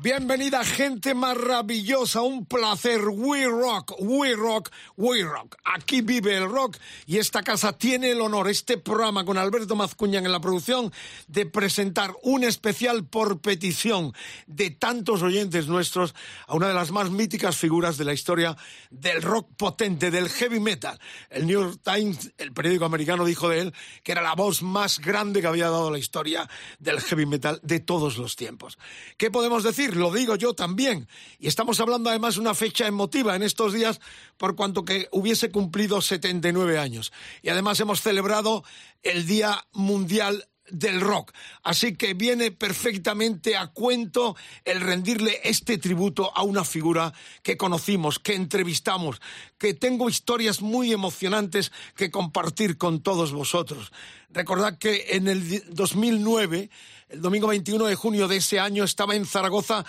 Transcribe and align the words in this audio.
Bienvenida 0.00 0.62
gente 0.62 1.12
maravillosa, 1.12 2.22
un 2.22 2.46
placer. 2.46 3.00
We 3.08 3.46
Rock, 3.46 3.96
We 3.98 4.36
Rock, 4.36 4.70
We 4.96 5.24
Rock. 5.24 5.56
Aquí 5.64 6.02
vive 6.02 6.36
el 6.36 6.48
rock 6.48 6.76
y 7.04 7.18
esta 7.18 7.42
casa 7.42 7.72
tiene 7.72 8.12
el 8.12 8.20
honor, 8.20 8.48
este 8.48 8.78
programa 8.78 9.24
con 9.24 9.38
Alberto 9.38 9.74
Mazcuñan 9.74 10.24
en 10.24 10.30
la 10.30 10.40
producción, 10.40 10.92
de 11.26 11.46
presentar 11.46 12.14
un 12.22 12.44
especial 12.44 13.06
por 13.06 13.40
petición 13.40 14.12
de 14.46 14.70
tantos 14.70 15.22
oyentes 15.22 15.66
nuestros 15.66 16.14
a 16.46 16.54
una 16.54 16.68
de 16.68 16.74
las 16.74 16.92
más 16.92 17.10
míticas 17.10 17.56
figuras 17.56 17.98
de 17.98 18.04
la 18.04 18.12
historia 18.12 18.56
del 18.90 19.20
rock 19.20 19.48
potente, 19.56 20.12
del 20.12 20.28
heavy 20.28 20.60
metal. 20.60 20.96
El 21.28 21.48
New 21.48 21.60
York 21.60 21.80
Times, 21.82 22.32
el 22.38 22.52
periódico 22.52 22.84
americano, 22.84 23.24
dijo 23.24 23.48
de 23.48 23.62
él 23.62 23.74
que 24.04 24.12
era 24.12 24.22
la 24.22 24.36
voz 24.36 24.62
más 24.62 25.00
grande 25.00 25.40
que 25.40 25.48
había 25.48 25.70
dado 25.70 25.90
la 25.90 25.98
historia 25.98 26.48
del 26.78 27.00
heavy 27.00 27.26
metal 27.26 27.58
de 27.64 27.80
todos 27.80 28.16
los 28.16 28.36
tiempos. 28.36 28.78
¿Qué 29.16 29.32
podemos 29.32 29.64
decir? 29.64 29.87
Lo 29.96 30.12
digo 30.12 30.36
yo 30.36 30.54
también. 30.54 31.08
Y 31.38 31.48
estamos 31.48 31.80
hablando 31.80 32.10
además 32.10 32.34
de 32.34 32.40
una 32.40 32.54
fecha 32.54 32.86
emotiva 32.86 33.36
en 33.36 33.42
estos 33.42 33.72
días 33.72 34.00
por 34.36 34.56
cuanto 34.56 34.84
que 34.84 35.08
hubiese 35.12 35.50
cumplido 35.50 36.00
79 36.00 36.78
años. 36.78 37.12
Y 37.42 37.48
además 37.48 37.80
hemos 37.80 38.00
celebrado 38.00 38.64
el 39.02 39.26
Día 39.26 39.66
Mundial 39.72 40.48
del 40.70 41.00
rock. 41.00 41.32
Así 41.62 41.96
que 41.96 42.14
viene 42.14 42.50
perfectamente 42.50 43.56
a 43.56 43.68
cuento 43.68 44.36
el 44.64 44.80
rendirle 44.80 45.40
este 45.44 45.78
tributo 45.78 46.32
a 46.36 46.42
una 46.42 46.64
figura 46.64 47.12
que 47.42 47.56
conocimos, 47.56 48.18
que 48.18 48.34
entrevistamos, 48.34 49.20
que 49.58 49.74
tengo 49.74 50.08
historias 50.08 50.60
muy 50.60 50.92
emocionantes 50.92 51.72
que 51.96 52.10
compartir 52.10 52.78
con 52.78 53.00
todos 53.02 53.32
vosotros. 53.32 53.92
Recordad 54.30 54.78
que 54.78 55.06
en 55.10 55.28
el 55.28 55.64
2009, 55.74 56.70
el 57.08 57.20
domingo 57.22 57.48
21 57.48 57.86
de 57.86 57.94
junio 57.94 58.28
de 58.28 58.36
ese 58.36 58.60
año, 58.60 58.84
estaba 58.84 59.14
en 59.14 59.26
Zaragoza 59.26 59.84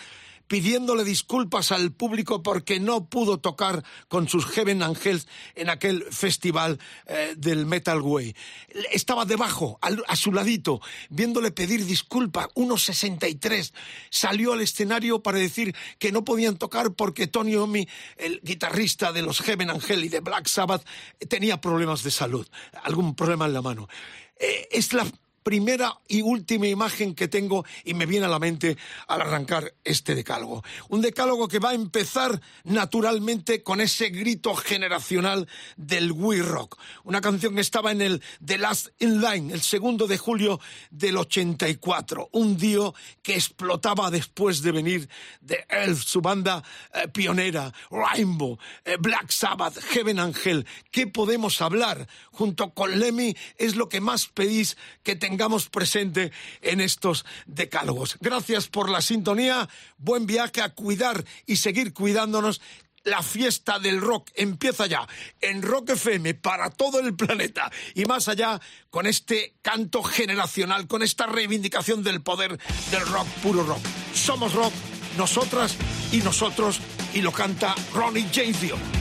pidiéndole 0.47 1.03
disculpas 1.03 1.71
al 1.71 1.91
público 1.91 2.41
porque 2.41 2.79
no 2.79 3.05
pudo 3.07 3.37
tocar 3.39 3.83
con 4.07 4.27
sus 4.27 4.47
Heaven 4.47 4.81
Angels 4.81 5.27
en 5.53 5.69
aquel 5.69 6.03
festival 6.09 6.79
eh, 7.05 7.35
del 7.37 7.67
Metal 7.67 8.01
Way. 8.01 8.35
Estaba 8.91 9.25
debajo, 9.25 9.77
al- 9.79 10.03
a 10.07 10.15
su 10.15 10.31
ladito, 10.33 10.81
viéndole 11.11 11.51
pedir 11.51 11.85
disculpas, 11.85 12.47
1.63. 12.55 13.73
Salió 14.09 14.53
al 14.53 14.61
escenario 14.61 15.21
para 15.21 15.37
decir 15.37 15.75
que 15.99 16.11
no 16.11 16.23
podían 16.23 16.57
tocar 16.57 16.93
porque 16.93 17.27
Tony 17.27 17.51
Iommi, 17.51 17.87
el 18.17 18.41
guitarrista 18.43 19.11
de 19.11 19.21
los 19.21 19.41
Heaven 19.41 19.69
Angel 19.69 20.03
y 20.03 20.09
de 20.09 20.21
Black 20.21 20.47
Sabbath, 20.47 20.83
tenía 21.27 21.61
problemas 21.61 22.01
de 22.01 22.09
salud, 22.09 22.47
algún 22.81 23.13
problema 23.13 23.45
en 23.45 23.53
la 23.53 23.61
mano. 23.61 23.87
Eh, 24.39 24.67
es 24.71 24.93
la 24.93 25.05
primera 25.49 25.99
y 26.07 26.21
última 26.21 26.67
imagen 26.67 27.15
que 27.15 27.27
tengo 27.27 27.65
y 27.83 27.95
me 27.95 28.05
viene 28.05 28.27
a 28.27 28.29
la 28.29 28.37
mente 28.37 28.77
al 29.07 29.21
arrancar 29.21 29.73
este 29.83 30.13
decálogo. 30.13 30.63
Un 30.89 31.01
decálogo 31.01 31.47
que 31.47 31.57
va 31.57 31.71
a 31.71 31.73
empezar 31.73 32.39
naturalmente 32.65 33.63
con 33.63 33.81
ese 33.81 34.11
grito 34.11 34.53
generacional 34.53 35.47
del 35.75 36.11
We 36.11 36.43
Rock. 36.43 36.77
Una 37.03 37.19
canción 37.19 37.55
que 37.55 37.61
estaba 37.61 37.91
en 37.91 38.03
el 38.03 38.21
The 38.45 38.59
Last 38.59 38.89
in 38.99 39.21
Line, 39.21 39.51
el 39.51 39.61
segundo 39.61 40.05
de 40.05 40.19
julio 40.19 40.59
del 40.91 41.17
84. 41.17 42.29
Un 42.31 42.55
dio 42.55 42.93
que 43.23 43.33
explotaba 43.33 44.11
después 44.11 44.61
de 44.61 44.71
venir 44.71 45.09
de 45.41 45.65
Elf, 45.67 46.03
su 46.03 46.21
banda 46.21 46.63
eh, 46.93 47.07
pionera, 47.07 47.73
Rainbow, 47.89 48.59
eh, 48.85 48.97
Black 48.99 49.31
Sabbath, 49.31 49.79
Heaven 49.79 50.19
Angel. 50.19 50.67
¿Qué 50.91 51.07
podemos 51.07 51.59
hablar? 51.59 52.07
Junto 52.31 52.75
con 52.75 52.99
Lemmy 52.99 53.35
es 53.57 53.75
lo 53.75 53.89
que 53.89 53.99
más 53.99 54.27
pedís 54.27 54.77
que 55.01 55.15
tengamos 55.15 55.38
presente 55.69 56.31
en 56.61 56.81
estos 56.81 57.25
decálogos. 57.45 58.17
Gracias 58.19 58.67
por 58.67 58.89
la 58.89 59.01
sintonía, 59.01 59.69
buen 59.97 60.25
viaje 60.25 60.61
a 60.61 60.69
cuidar 60.69 61.23
y 61.45 61.57
seguir 61.57 61.93
cuidándonos. 61.93 62.61
La 63.05 63.23
fiesta 63.23 63.79
del 63.79 64.01
rock 64.01 64.29
empieza 64.35 64.85
ya 64.85 65.07
en 65.39 65.61
Rock 65.61 65.91
FM 65.91 66.33
para 66.33 66.69
todo 66.69 66.99
el 66.99 67.15
planeta 67.15 67.71
y 67.95 68.03
más 68.03 68.27
allá 68.27 68.59
con 68.89 69.07
este 69.07 69.55
canto 69.61 70.03
generacional, 70.03 70.85
con 70.87 71.01
esta 71.01 71.25
reivindicación 71.25 72.03
del 72.03 72.21
poder 72.21 72.59
del 72.91 73.05
rock 73.07 73.27
puro 73.41 73.63
rock. 73.63 73.81
Somos 74.13 74.53
rock, 74.53 74.73
nosotras 75.17 75.77
y 76.11 76.17
nosotros 76.17 76.81
y 77.13 77.21
lo 77.21 77.31
canta 77.31 77.73
Ronnie 77.93 78.27
James 78.33 78.59
Dio. 78.59 78.98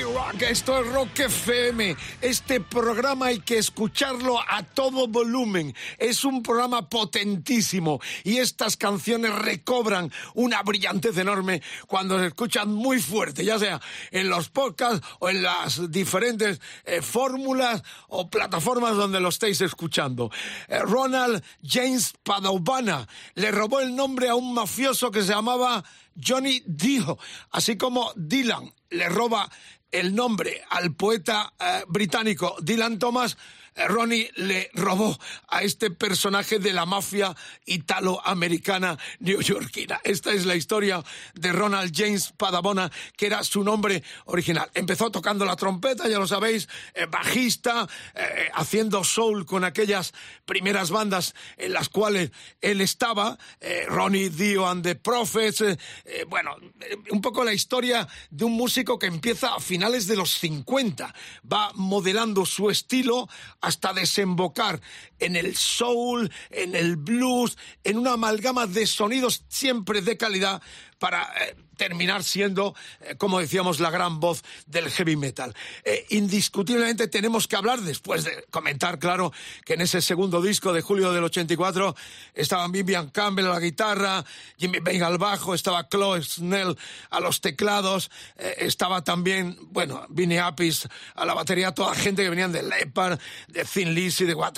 Rock, 0.00 0.42
esto 0.42 0.80
es 0.80 0.92
Rock 0.92 1.20
FM. 1.20 1.96
Este 2.22 2.60
programa 2.60 3.26
hay 3.26 3.40
que 3.40 3.58
escucharlo 3.58 4.40
a 4.40 4.62
todo 4.62 5.06
volumen. 5.06 5.74
Es 5.98 6.24
un 6.24 6.42
programa 6.42 6.88
potentísimo 6.88 8.00
y 8.24 8.38
estas 8.38 8.76
canciones 8.76 9.34
recobran 9.34 10.10
una 10.34 10.62
brillantez 10.62 11.16
enorme 11.18 11.62
cuando 11.86 12.18
se 12.18 12.26
escuchan 12.26 12.72
muy 12.72 13.00
fuerte, 13.02 13.44
ya 13.44 13.58
sea 13.58 13.80
en 14.10 14.30
los 14.30 14.48
podcasts 14.48 15.06
o 15.18 15.28
en 15.28 15.42
las 15.42 15.90
diferentes 15.90 16.60
eh, 16.84 17.02
fórmulas 17.02 17.82
o 18.08 18.30
plataformas 18.30 18.96
donde 18.96 19.20
lo 19.20 19.28
estéis 19.28 19.60
escuchando. 19.60 20.30
Eh, 20.68 20.78
Ronald 20.78 21.44
James 21.62 22.14
Padovana 22.22 23.06
le 23.34 23.50
robó 23.50 23.80
el 23.80 23.94
nombre 23.94 24.28
a 24.28 24.34
un 24.34 24.54
mafioso 24.54 25.10
que 25.10 25.22
se 25.22 25.34
llamaba 25.34 25.84
Johnny 26.20 26.62
Dio, 26.66 27.18
así 27.50 27.76
como 27.76 28.12
Dylan 28.16 28.72
le 28.92 29.08
roba 29.08 29.50
el 29.92 30.14
nombre 30.14 30.62
al 30.70 30.94
poeta 30.94 31.52
eh, 31.60 31.84
británico 31.86 32.56
Dylan 32.60 32.98
Thomas, 32.98 33.36
Ronnie 33.74 34.30
le 34.36 34.70
robó 34.74 35.18
a 35.48 35.62
este 35.62 35.90
personaje 35.90 36.58
de 36.58 36.72
la 36.72 36.86
mafia 36.86 37.34
italoamericana 37.64 38.98
neoyorquina. 39.20 40.00
Esta 40.04 40.32
es 40.32 40.46
la 40.46 40.56
historia 40.56 41.02
de 41.34 41.52
Ronald 41.52 41.92
James 41.94 42.32
Padabona, 42.36 42.90
que 43.16 43.26
era 43.26 43.44
su 43.44 43.64
nombre 43.64 44.02
original. 44.26 44.70
Empezó 44.74 45.10
tocando 45.10 45.44
la 45.44 45.56
trompeta, 45.56 46.08
ya 46.08 46.18
lo 46.18 46.26
sabéis, 46.26 46.68
eh, 46.94 47.06
bajista, 47.06 47.88
eh, 48.14 48.48
haciendo 48.54 49.04
soul 49.04 49.46
con 49.46 49.64
aquellas 49.64 50.12
primeras 50.44 50.90
bandas 50.90 51.34
en 51.56 51.72
las 51.72 51.88
cuales 51.88 52.30
él 52.60 52.80
estaba, 52.80 53.38
eh, 53.60 53.86
Ronnie 53.88 54.30
Dio 54.30 54.66
and 54.66 54.82
the 54.82 54.94
Prophets, 54.94 55.60
eh, 55.60 55.78
eh, 56.04 56.24
bueno, 56.28 56.56
eh, 56.80 56.96
un 57.10 57.20
poco 57.20 57.44
la 57.44 57.52
historia 57.52 58.06
de 58.30 58.44
un 58.44 58.52
músico 58.52 58.98
que 58.98 59.06
empieza 59.06 59.54
a 59.54 59.60
finales 59.60 60.06
de 60.06 60.16
los 60.16 60.30
50, 60.38 61.14
va 61.50 61.72
modelando 61.74 62.46
su 62.46 62.70
estilo 62.70 63.28
hasta 63.62 63.92
desembocar 63.92 64.80
en 65.22 65.36
el 65.36 65.56
soul, 65.56 66.30
en 66.50 66.74
el 66.74 66.96
blues, 66.96 67.56
en 67.84 67.98
una 67.98 68.14
amalgama 68.14 68.66
de 68.66 68.86
sonidos 68.86 69.44
siempre 69.48 70.02
de 70.02 70.16
calidad 70.16 70.62
para 71.02 71.24
eh, 71.24 71.56
terminar 71.76 72.22
siendo, 72.22 72.76
eh, 73.00 73.16
como 73.16 73.40
decíamos, 73.40 73.80
la 73.80 73.90
gran 73.90 74.20
voz 74.20 74.44
del 74.66 74.88
heavy 74.88 75.16
metal. 75.16 75.52
Eh, 75.84 76.06
indiscutiblemente 76.10 77.08
tenemos 77.08 77.48
que 77.48 77.56
hablar, 77.56 77.80
después 77.80 78.22
de 78.22 78.44
comentar, 78.50 79.00
claro, 79.00 79.32
que 79.64 79.74
en 79.74 79.80
ese 79.80 80.00
segundo 80.00 80.40
disco 80.40 80.72
de 80.72 80.80
julio 80.80 81.10
del 81.10 81.24
84 81.24 81.96
estaban 82.34 82.70
Vivian 82.70 83.10
Campbell 83.10 83.46
a 83.46 83.54
la 83.54 83.58
guitarra, 83.58 84.24
Jimmy 84.56 84.80
Page 84.80 85.02
al 85.02 85.18
bajo, 85.18 85.54
estaba 85.54 85.88
Chloe 85.88 86.22
Snell 86.22 86.78
a 87.10 87.18
los 87.18 87.40
teclados, 87.40 88.08
estaba 88.36 89.02
también, 89.02 89.58
bueno, 89.72 90.06
Vinny 90.08 90.38
Appice 90.38 90.88
a 91.16 91.24
la 91.24 91.34
batería, 91.34 91.74
toda 91.74 91.96
gente 91.96 92.22
que 92.22 92.30
venían 92.30 92.52
de 92.52 92.62
Leopard, 92.62 93.18
de 93.48 93.64
Thin 93.64 93.92
Lizzy, 93.92 94.24
de 94.24 94.34
What 94.34 94.52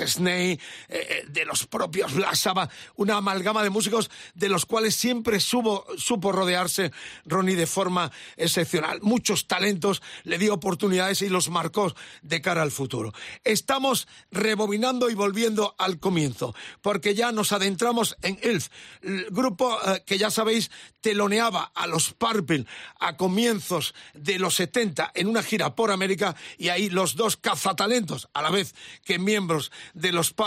eh, 0.54 1.06
eh, 1.08 1.24
de 1.28 1.44
los 1.44 1.66
propios 1.66 2.12
Black 2.14 2.34
Sabbath, 2.34 2.70
una 2.96 3.16
amalgama 3.16 3.62
de 3.62 3.70
músicos 3.70 4.10
de 4.34 4.48
los 4.48 4.66
cuales 4.66 4.94
siempre 4.94 5.40
supo, 5.40 5.84
rodearse 6.32 6.92
Ronnie 7.26 7.56
de 7.56 7.66
forma 7.66 8.10
excepcional. 8.36 9.00
Muchos 9.02 9.46
talentos, 9.46 10.02
le 10.24 10.38
dio 10.38 10.54
oportunidades 10.54 11.22
y 11.22 11.28
los 11.28 11.50
marcó 11.50 11.94
de 12.22 12.40
cara 12.40 12.62
al 12.62 12.70
futuro. 12.70 13.12
Estamos 13.44 14.08
rebobinando 14.30 15.10
y 15.10 15.14
volviendo 15.14 15.74
al 15.78 15.98
comienzo, 15.98 16.54
porque 16.82 17.14
ya 17.14 17.32
nos 17.32 17.52
adentramos 17.52 18.16
en 18.22 18.38
Elf, 18.42 18.68
el 19.02 19.26
grupo 19.30 19.78
eh, 19.86 20.02
que 20.06 20.18
ya 20.18 20.30
sabéis 20.30 20.70
teloneaba 21.00 21.70
a 21.74 21.86
los 21.86 22.12
Purple 22.14 22.66
a 22.98 23.16
comienzos 23.16 23.94
de 24.14 24.38
los 24.38 24.54
70 24.54 25.12
en 25.14 25.28
una 25.28 25.42
gira 25.42 25.74
por 25.74 25.90
América 25.90 26.34
y 26.56 26.68
ahí 26.68 26.88
los 26.88 27.16
dos 27.16 27.36
cazatalentos, 27.36 28.28
a 28.32 28.42
la 28.42 28.50
vez 28.50 28.74
que 29.04 29.18
miembros 29.18 29.70
de 29.92 30.12
los 30.12 30.32
Purple, 30.32 30.43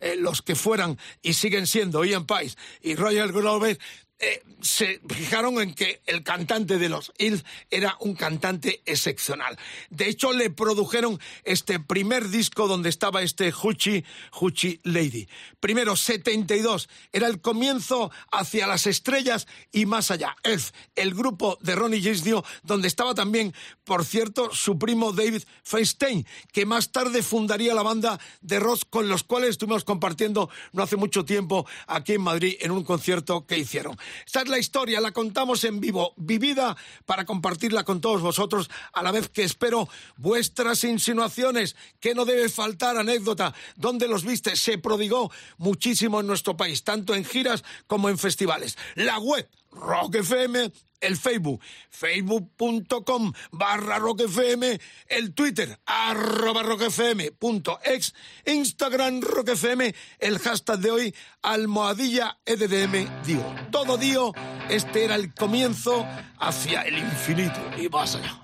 eh, 0.00 0.16
los 0.18 0.42
que 0.42 0.54
fueran 0.54 0.98
y 1.22 1.34
siguen 1.34 1.66
siendo 1.66 2.04
Ian 2.04 2.26
Pais 2.26 2.56
y 2.80 2.94
Roger 2.94 3.32
Glover, 3.32 3.78
eh, 4.24 4.40
se 4.60 5.00
fijaron 5.08 5.60
en 5.60 5.74
que 5.74 6.00
el 6.06 6.22
cantante 6.22 6.78
de 6.78 6.88
los 6.88 7.12
Hills 7.18 7.44
era 7.70 7.96
un 7.98 8.14
cantante 8.14 8.80
excepcional. 8.86 9.58
De 9.90 10.08
hecho, 10.08 10.32
le 10.32 10.48
produjeron 10.48 11.18
este 11.42 11.80
primer 11.80 12.28
disco 12.28 12.68
donde 12.68 12.88
estaba 12.88 13.22
este 13.22 13.52
Huchi, 13.52 14.04
Huchi 14.40 14.80
Lady. 14.84 15.28
Primero, 15.58 15.96
72, 15.96 16.88
era 17.12 17.26
el 17.26 17.40
comienzo 17.40 18.12
hacia 18.30 18.68
las 18.68 18.86
estrellas 18.86 19.48
y 19.72 19.86
más 19.86 20.12
allá. 20.12 20.36
Elf, 20.44 20.70
el 20.94 21.14
grupo 21.14 21.58
de 21.60 21.74
Ronnie 21.74 22.00
James 22.00 22.22
Dio, 22.22 22.44
donde 22.62 22.86
estaba 22.86 23.16
también, 23.16 23.52
por 23.82 24.04
cierto, 24.04 24.54
su 24.54 24.78
primo 24.78 25.12
David 25.12 25.42
Feinstein, 25.64 26.24
que 26.52 26.64
más 26.64 26.92
tarde 26.92 27.24
fundaría 27.24 27.74
la 27.74 27.82
banda 27.82 28.20
de 28.40 28.60
rock 28.60 28.82
con 28.88 29.08
los 29.08 29.24
cuales 29.24 29.50
estuvimos 29.50 29.82
compartiendo 29.82 30.48
no 30.72 30.84
hace 30.84 30.96
mucho 30.96 31.24
tiempo 31.24 31.66
aquí 31.88 32.12
en 32.12 32.22
Madrid 32.22 32.56
en 32.60 32.70
un 32.70 32.84
concierto 32.84 33.46
que 33.46 33.58
hicieron. 33.58 33.96
Esta 34.26 34.42
es 34.42 34.48
la 34.48 34.58
historia, 34.58 35.00
la 35.00 35.12
contamos 35.12 35.64
en 35.64 35.80
vivo, 35.80 36.14
vivida 36.16 36.76
para 37.06 37.24
compartirla 37.24 37.84
con 37.84 38.00
todos 38.00 38.20
vosotros, 38.20 38.70
a 38.92 39.02
la 39.02 39.12
vez 39.12 39.28
que 39.28 39.42
espero 39.42 39.88
vuestras 40.16 40.84
insinuaciones, 40.84 41.76
que 42.00 42.14
no 42.14 42.24
debe 42.24 42.48
faltar 42.48 42.96
anécdota, 42.96 43.54
dónde 43.76 44.08
los 44.08 44.24
viste, 44.24 44.56
se 44.56 44.78
prodigó 44.78 45.30
muchísimo 45.58 46.20
en 46.20 46.26
nuestro 46.26 46.56
país, 46.56 46.84
tanto 46.84 47.14
en 47.14 47.24
giras 47.24 47.64
como 47.86 48.08
en 48.08 48.18
festivales. 48.18 48.76
La 48.94 49.18
web, 49.18 49.48
Rock 49.72 50.16
FM, 50.16 50.70
el 51.00 51.16
Facebook, 51.16 51.60
facebook.com 51.90 53.32
barra 53.50 53.98
roquefm, 53.98 54.78
el 55.08 55.34
Twitter, 55.34 55.78
arroba 55.86 56.62
roquefm 56.62 57.32
punto 57.38 57.78
ex, 57.84 58.14
Instagram 58.46 59.20
roquefm, 59.20 59.92
el 60.18 60.38
hashtag 60.38 60.78
de 60.78 60.90
hoy, 60.90 61.14
almohadilla 61.42 62.38
EDDM 62.44 63.24
Dio. 63.24 63.44
Todo 63.70 63.96
Dio, 63.96 64.32
este 64.68 65.04
era 65.04 65.16
el 65.16 65.34
comienzo 65.34 66.06
hacia 66.38 66.82
el 66.82 66.98
infinito 66.98 67.60
y 67.78 67.88
más 67.88 68.14
allá. 68.14 68.38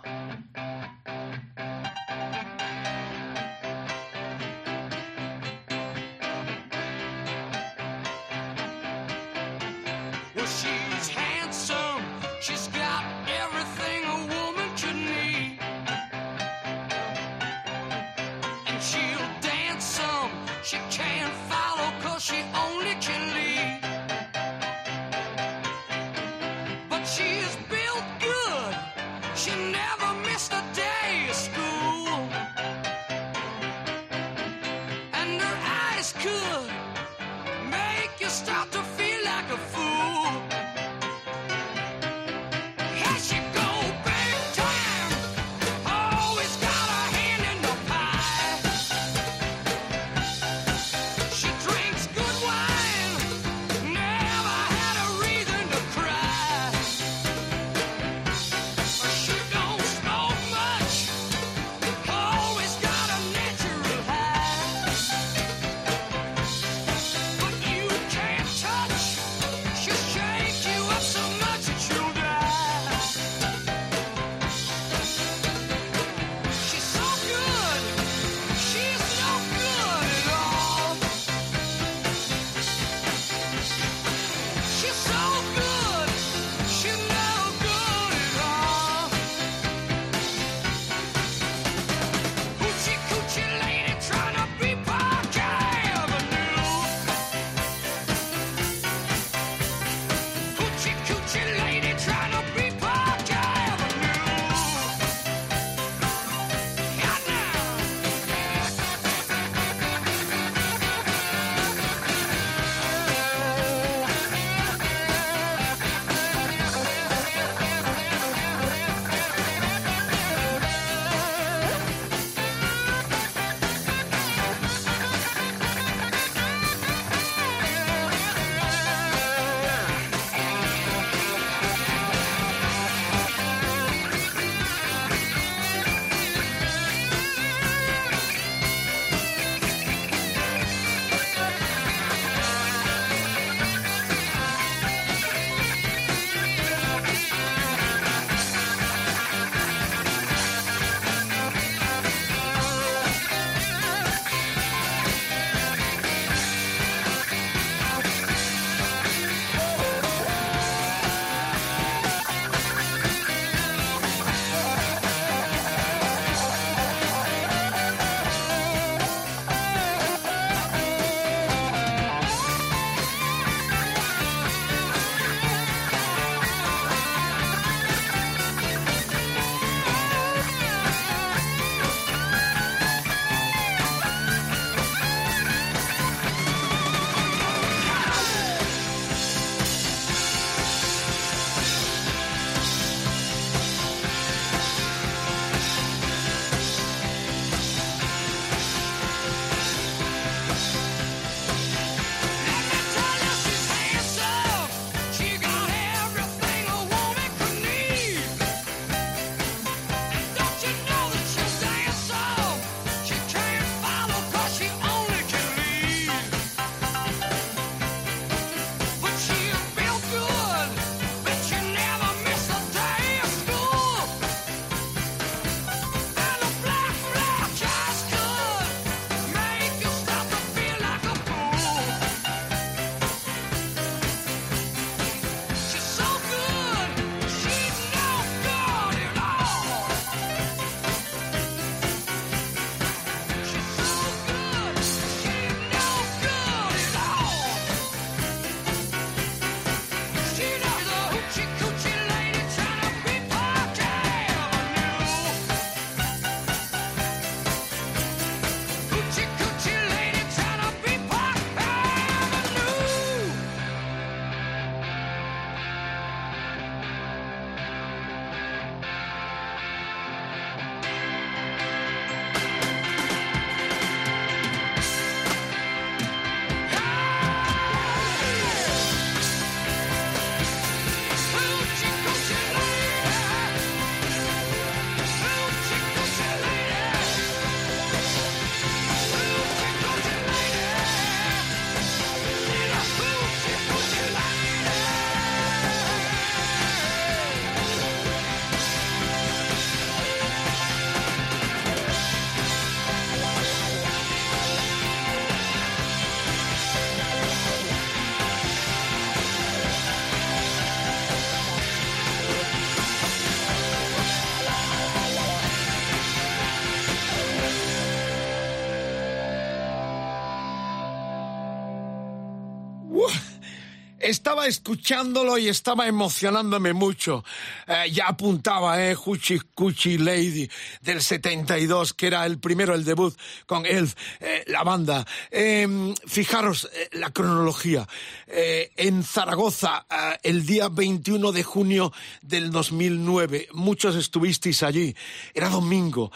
Escuchándolo 324.49 325.39
y 325.39 325.49
estaba 325.49 325.87
emocionándome 325.87 326.73
mucho. 326.73 327.25
Eh, 327.67 327.91
ya 327.93 328.09
apuntaba, 328.09 328.83
eh, 328.83 328.97
Huchi 328.97 329.39
Cuchi 329.55 329.99
Lady 329.99 330.49
del 330.81 331.03
72, 331.03 331.95
que 331.95 332.07
era 332.07 332.27
el 332.27 332.39
primero, 332.39 332.75
el 332.75 332.85
debut 332.85 333.17
con 333.47 333.67
Elf, 333.67 333.95
eh, 334.21 334.45
la 334.47 334.65
banda. 334.65 335.07
Em, 335.31 335.95
fijaros 336.07 336.69
eh, 336.73 336.89
la 336.93 337.11
cronología. 337.11 337.87
En 338.31 339.03
Zaragoza, 339.05 339.87
el 340.23 340.45
día 340.45 340.69
21 340.69 341.33
de 341.33 341.43
junio 341.43 341.93
del 342.21 342.51
2009, 342.51 343.49
muchos 343.53 343.97
estuvisteis 343.97 344.63
allí. 344.63 344.95
Era 345.35 345.49
domingo, 345.49 346.13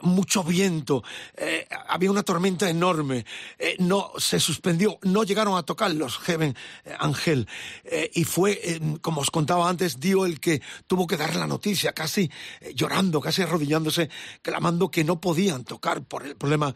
mucho 0.00 0.42
viento, 0.44 1.04
había 1.88 2.10
una 2.10 2.22
tormenta 2.22 2.70
enorme. 2.70 3.26
no 3.78 4.12
se 4.16 4.40
suspendió, 4.40 4.98
no 5.02 5.24
llegaron 5.24 5.56
a 5.56 5.62
tocar 5.62 5.92
los 5.92 6.18
Heaven 6.18 6.56
Angel. 6.98 7.46
Eh, 7.84 8.10
y 8.14 8.24
fue, 8.24 8.60
eh, 8.62 8.80
como 9.00 9.20
os 9.20 9.30
contaba 9.30 9.68
antes, 9.68 10.00
Dio 10.00 10.26
el 10.26 10.40
que 10.40 10.62
tuvo 10.86 11.06
que 11.06 11.16
dar 11.16 11.34
la 11.36 11.46
noticia, 11.46 11.92
casi 11.92 12.30
eh, 12.60 12.72
llorando, 12.74 13.20
casi 13.20 13.42
arrodillándose, 13.42 14.10
clamando 14.42 14.90
que 14.90 15.04
no 15.04 15.20
podían 15.20 15.64
tocar 15.64 16.02
por 16.04 16.26
el 16.26 16.36
problema 16.36 16.74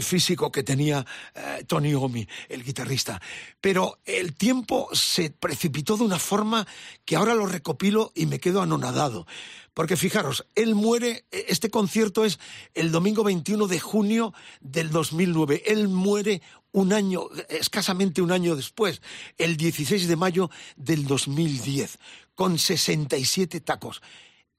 físico 0.00 0.50
que 0.50 0.62
tenía 0.62 1.04
Tony 1.66 1.94
Omi, 1.94 2.26
el 2.48 2.64
guitarrista. 2.64 3.20
Pero 3.60 3.98
el 4.04 4.34
tiempo 4.34 4.88
se 4.92 5.30
precipitó 5.30 5.96
de 5.96 6.04
una 6.04 6.18
forma 6.18 6.66
que 7.04 7.16
ahora 7.16 7.34
lo 7.34 7.46
recopilo 7.46 8.12
y 8.14 8.26
me 8.26 8.40
quedo 8.40 8.62
anonadado. 8.62 9.26
Porque 9.76 9.98
fijaros, 9.98 10.46
él 10.54 10.74
muere, 10.74 11.26
este 11.30 11.68
concierto 11.68 12.24
es 12.24 12.38
el 12.72 12.90
domingo 12.90 13.22
21 13.22 13.66
de 13.66 13.78
junio 13.78 14.32
del 14.60 14.90
2009. 14.90 15.64
Él 15.66 15.88
muere 15.88 16.40
un 16.76 16.92
año, 16.92 17.28
escasamente 17.48 18.20
un 18.20 18.30
año 18.30 18.54
después, 18.54 19.00
el 19.38 19.56
16 19.56 20.08
de 20.08 20.16
mayo 20.16 20.50
del 20.76 21.06
2010, 21.06 21.98
con 22.34 22.58
67 22.58 23.60
tacos. 23.62 24.02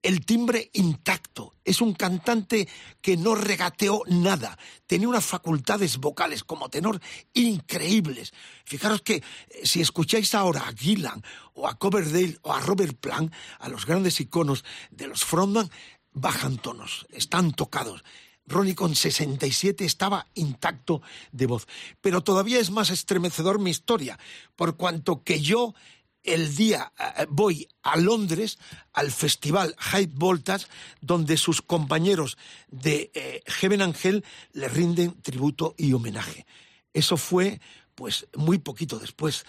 El 0.02 0.26
timbre 0.26 0.72
intacto. 0.74 1.54
Es 1.64 1.80
un 1.80 1.94
cantante 1.94 2.68
que 3.02 3.18
no 3.18 3.36
regateó 3.36 4.02
nada. 4.08 4.58
Tenía 4.88 5.10
unas 5.10 5.26
facultades 5.26 5.98
vocales 5.98 6.44
como 6.44 6.70
tenor 6.70 7.00
increíbles. 7.34 8.34
Fijaros 8.64 9.02
que 9.02 9.16
eh, 9.16 9.24
si 9.64 9.82
escucháis 9.82 10.34
ahora 10.34 10.68
a 10.68 10.74
Gillan 10.74 11.22
o 11.53 11.68
a 11.68 11.77
Coverdale 11.77 12.40
o 12.42 12.53
a 12.53 12.62
Robert 12.62 12.98
Plant, 12.98 13.32
a 13.60 13.70
los 13.70 13.86
grandes 13.86 14.20
iconos 14.20 14.64
de 14.90 15.08
los 15.08 15.24
frontman, 15.24 15.70
bajan 16.14 16.58
tonos, 16.58 17.06
están 17.12 17.51
tocados. 17.51 18.03
Ronnie 18.48 18.75
con 18.75 18.96
67 18.96 19.86
estaba 19.86 20.27
intacto 20.33 21.01
de 21.31 21.46
voz. 21.46 21.68
Pero 22.01 22.22
todavía 22.22 22.60
es 22.60 22.72
más 22.72 22.90
estremecedor 22.90 23.60
mi 23.60 23.70
historia, 23.70 24.18
por 24.55 24.77
cuanto 24.77 25.24
que 25.24 25.42
yo 25.42 25.75
el 26.24 26.55
día 26.55 26.92
eh, 27.00 27.25
voy 27.29 27.68
a 27.81 27.98
Londres 27.98 28.60
al 28.94 29.12
festival 29.12 29.75
High 29.77 30.12
Voltage, 30.14 30.68
donde 31.01 31.38
sus 31.38 31.62
compañeros 31.62 32.38
de 32.70 33.12
eh, 33.14 33.42
Heaven 33.46 33.81
Angel 33.81 34.24
le 34.51 34.68
rinden 34.68 35.20
tributo 35.22 35.74
y 35.77 35.94
homenaje. 35.94 36.46
Eso 36.94 37.18
fue, 37.18 37.62
pues, 37.96 38.27
muy 38.36 38.57
poquito 38.57 39.00
después. 39.00 39.46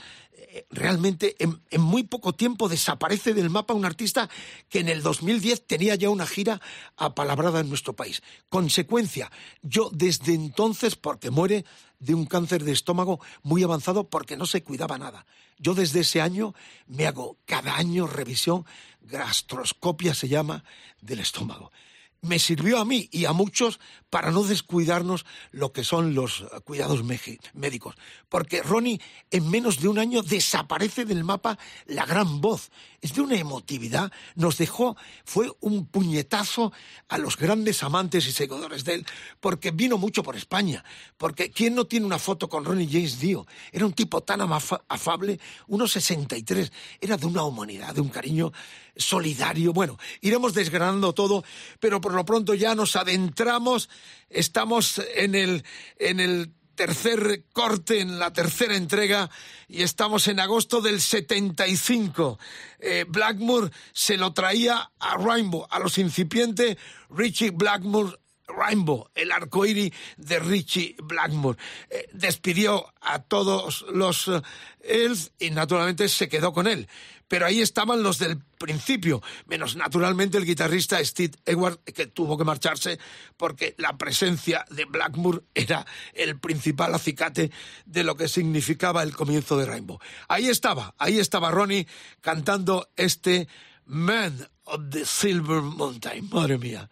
Eh, 0.51 0.67
Realmente, 0.71 1.37
en, 1.39 1.61
en 1.71 1.81
muy 1.81 2.05
poco 2.05 2.33
tiempo 2.33 2.69
desaparece 2.69 3.35
del 3.35 3.51
mapa 3.51 3.75
un 3.75 3.85
artista 3.85 4.31
que 4.69 4.81
en 4.81 4.89
el 4.89 5.03
2010 5.03 5.67
tenía 5.67 5.95
ya 5.95 6.09
una 6.09 6.27
gira 6.27 6.61
apalabrada 6.97 7.61
en 7.61 7.69
nuestro 7.69 7.95
país. 7.95 8.23
Consecuencia, 8.49 9.31
yo 9.63 9.91
desde 9.93 10.35
entonces, 10.35 10.97
porque 10.97 11.31
muere 11.31 11.65
de 11.99 12.15
un 12.15 12.27
cáncer 12.27 12.65
de 12.65 12.73
estómago 12.73 13.21
muy 13.43 13.63
avanzado 13.63 14.09
porque 14.09 14.37
no 14.37 14.47
se 14.47 14.63
cuidaba 14.63 14.99
nada. 14.99 15.27
Yo 15.59 15.75
desde 15.75 16.01
ese 16.01 16.21
año 16.21 16.55
me 16.87 17.07
hago 17.07 17.37
cada 17.45 17.77
año 17.77 18.07
revisión, 18.07 18.65
gastroscopia 19.03 20.15
se 20.15 20.29
llama, 20.29 20.65
del 21.01 21.21
estómago. 21.21 21.73
Me 22.21 22.39
sirvió 22.39 22.79
a 22.79 22.85
mí 22.85 23.09
y 23.13 23.27
a 23.27 23.33
muchos 23.33 23.79
para 24.11 24.31
no 24.31 24.43
descuidarnos 24.43 25.27
lo 25.51 25.73
que 25.73 25.85
son 25.85 26.15
los 26.15 26.45
cuidados 26.65 27.03
médicos. 27.05 27.95
Porque 28.29 28.63
Ronnie 28.63 29.01
en 29.31 29.51
menos 29.51 29.81
de 29.81 29.89
un 29.89 29.99
año 29.99 30.23
desaparece 30.23 31.05
del 31.05 31.25
mapa 31.25 31.59
la 31.87 32.07
gran 32.07 32.41
voz. 32.41 32.71
Es 33.01 33.15
de 33.15 33.21
una 33.21 33.37
emotividad. 33.37 34.11
Nos 34.35 34.59
dejó, 34.59 34.97
fue 35.25 35.53
un 35.61 35.87
puñetazo 35.87 36.73
a 37.09 37.19
los 37.19 37.37
grandes 37.37 37.83
amantes 37.83 38.27
y 38.27 38.33
seguidores 38.33 38.85
de 38.85 38.95
él, 38.95 39.07
porque 39.41 39.71
vino 39.71 39.99
mucho 39.99 40.23
por 40.23 40.37
España. 40.37 40.85
Porque 41.17 41.51
¿quién 41.51 41.75
no 41.75 41.87
tiene 41.87 42.07
una 42.07 42.19
foto 42.19 42.49
con 42.49 42.65
Ronnie 42.65 42.89
James 42.91 43.21
Dio? 43.21 43.47
Era 43.73 43.87
un 43.87 43.93
tipo 43.93 44.23
tan 44.23 44.41
afable, 44.41 45.39
unos 45.69 45.93
63. 45.93 46.73
Era 47.01 47.17
de 47.17 47.27
una 47.27 47.45
humanidad, 47.45 47.95
de 47.95 48.01
un 48.01 48.09
cariño 48.09 48.53
solidario. 48.97 49.73
Bueno, 49.73 49.97
iremos 50.21 50.55
desgranando 50.55 51.13
todo, 51.13 51.45
pero 51.81 52.01
por 52.01 52.15
lo 52.15 52.25
pronto 52.25 52.55
ya 52.55 52.75
nos 52.75 52.97
adentramos. 52.97 53.89
Estamos 54.31 55.01
en 55.15 55.35
el, 55.35 55.65
en 55.99 56.21
el 56.21 56.53
tercer 56.75 57.45
corte, 57.53 58.01
en 58.01 58.19
la 58.19 58.33
tercera 58.33 58.77
entrega, 58.77 59.31
y 59.67 59.83
estamos 59.83 60.29
en 60.29 60.39
agosto 60.39 60.81
del 60.81 61.01
75. 61.01 62.39
Eh, 62.79 63.05
Blackmore 63.09 63.71
se 63.93 64.17
lo 64.17 64.33
traía 64.33 64.93
a 64.99 65.17
Rainbow, 65.17 65.67
a 65.71 65.81
los 65.81 65.99
incipientes 65.99 66.77
Richie 67.11 67.51
Blackmore 67.51 68.17
Rainbow, 68.49 69.09
el 69.15 69.31
arcoíris 69.31 69.93
de 70.17 70.39
Richie 70.39 70.97
Blackmore. 71.03 71.59
Eh, 71.91 72.09
despidió 72.13 72.93
a 73.01 73.21
todos 73.21 73.85
los 73.93 74.29
eh, 74.29 74.43
Elf 74.81 75.29
y 75.39 75.51
naturalmente 75.51 76.09
se 76.09 76.29
quedó 76.29 76.53
con 76.53 76.67
él. 76.67 76.89
Pero 77.29 77.45
ahí 77.45 77.61
estaban 77.61 78.03
los 78.03 78.19
del 78.19 78.39
principio, 78.59 79.23
menos 79.47 79.77
naturalmente 79.77 80.39
el 80.39 80.47
guitarrista 80.47 81.05
Steve 81.05 81.37
Edward, 81.45 81.79
que 81.81 82.07
tuvo 82.07 82.39
que 82.39 82.45
marcharse 82.45 82.99
porque 83.37 83.75
la 83.77 83.99
presencia 83.99 84.65
de 84.71 84.87
Blackmore 84.87 85.43
era 85.55 85.85
el 86.15 86.39
principal 86.39 86.95
acicate 86.95 87.53
de 87.85 88.03
lo 88.03 88.17
que 88.17 88.29
significaba 88.29 89.03
el 89.03 89.15
comienzo 89.15 89.59
de 89.59 89.67
Rainbow. 89.67 89.99
Ahí 90.27 90.49
estaba, 90.49 90.95
ahí 90.97 91.19
estaba 91.19 91.51
Ronnie 91.51 91.87
cantando 92.23 92.89
este 92.97 93.47
Man 93.85 94.49
of 94.65 94.89
the 94.89 95.05
Silver 95.05 95.61
Mountain. 95.61 96.31
Madre 96.31 96.57
mía. 96.57 96.89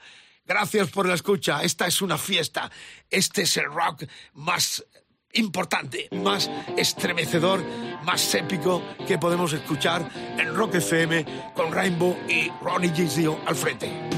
Gracias 0.47 0.89
por 0.91 1.09
la 1.09 1.15
escucha. 1.15 1.63
Esta 1.63 1.87
es 1.87 2.01
una 2.01 2.17
fiesta. 2.19 2.71
Este 3.11 3.43
es 3.43 3.57
el 3.57 3.67
rock 3.67 4.05
más 4.35 4.85
importante, 5.33 6.09
más 6.13 6.51
estremecedor, 6.77 7.63
más 8.05 8.35
épico 8.35 8.83
que 9.07 9.19
podemos 9.19 9.53
escuchar 9.53 10.09
en 10.39 10.55
Rock 10.55 10.77
FM 10.77 11.53
con 11.55 11.73
Rainbow 11.73 12.17
y 12.29 12.51
Ronnie 12.63 12.91
Dio 12.91 13.39
al 13.47 13.57
frente. 13.57 14.16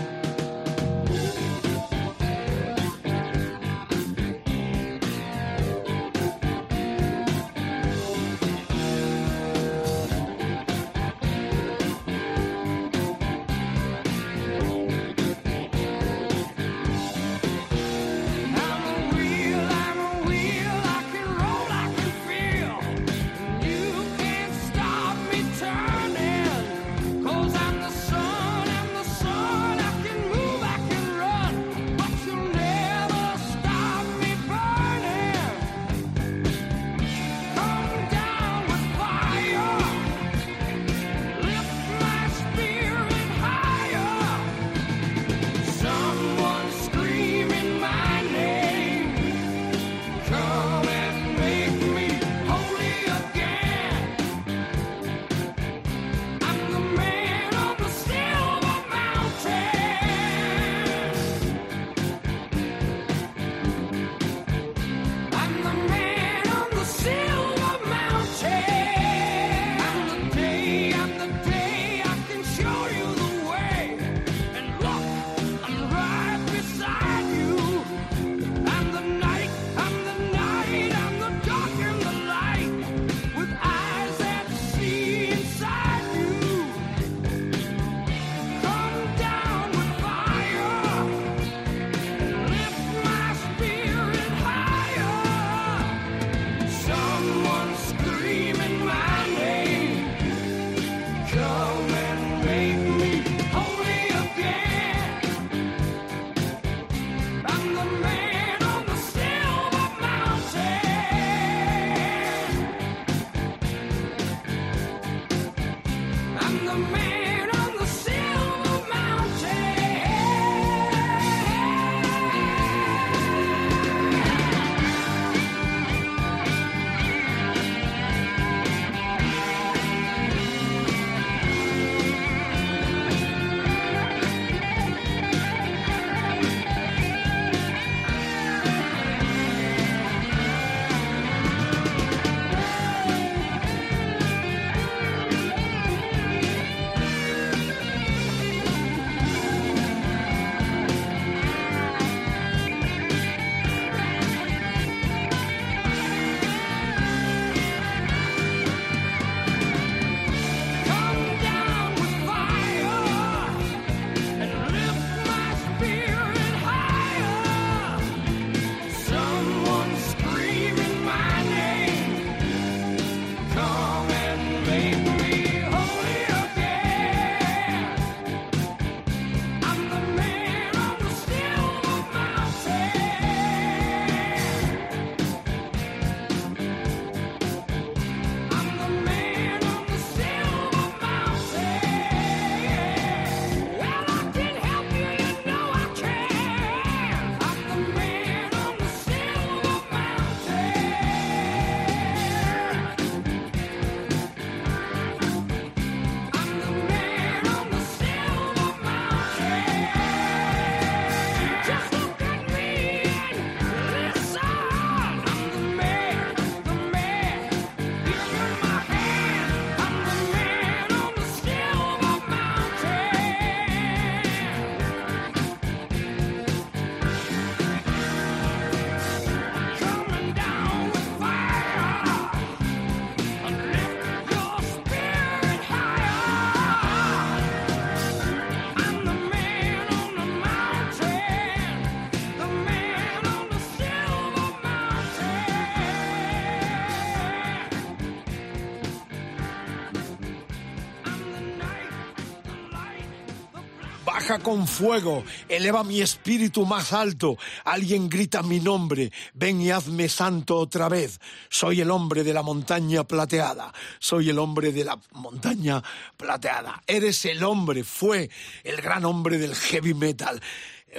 Con 254.39 254.67
fuego, 254.67 255.25
eleva 255.49 255.85
mi 255.85 256.01
espíritu 256.01 256.67
más 256.67 256.93
alto. 256.93 257.37
Alguien 257.65 258.09
grita 258.09 258.43
mi 258.43 258.61
nombre, 258.61 259.13
ven 259.35 259.61
y 259.61 259.71
hazme 259.71 260.09
santo 260.09 260.57
otra 260.57 260.89
vez. 260.89 261.21
Soy 261.49 261.81
el 261.81 261.91
hombre 261.91 262.25
de 262.25 262.33
la 262.33 262.43
montaña 262.43 263.05
plateada, 263.05 263.73
soy 263.99 264.31
el 264.31 264.39
hombre 264.39 264.73
de 264.73 264.85
la 264.85 264.99
montaña 265.13 265.83
plateada. 266.17 266.83
Eres 266.87 267.25
el 267.25 267.43
hombre, 267.45 267.85
fue 267.85 268.31
el 268.65 268.77
gran 268.81 269.05
hombre 269.05 269.39
del 269.39 269.55
heavy 269.55 269.95
metal. 269.95 270.41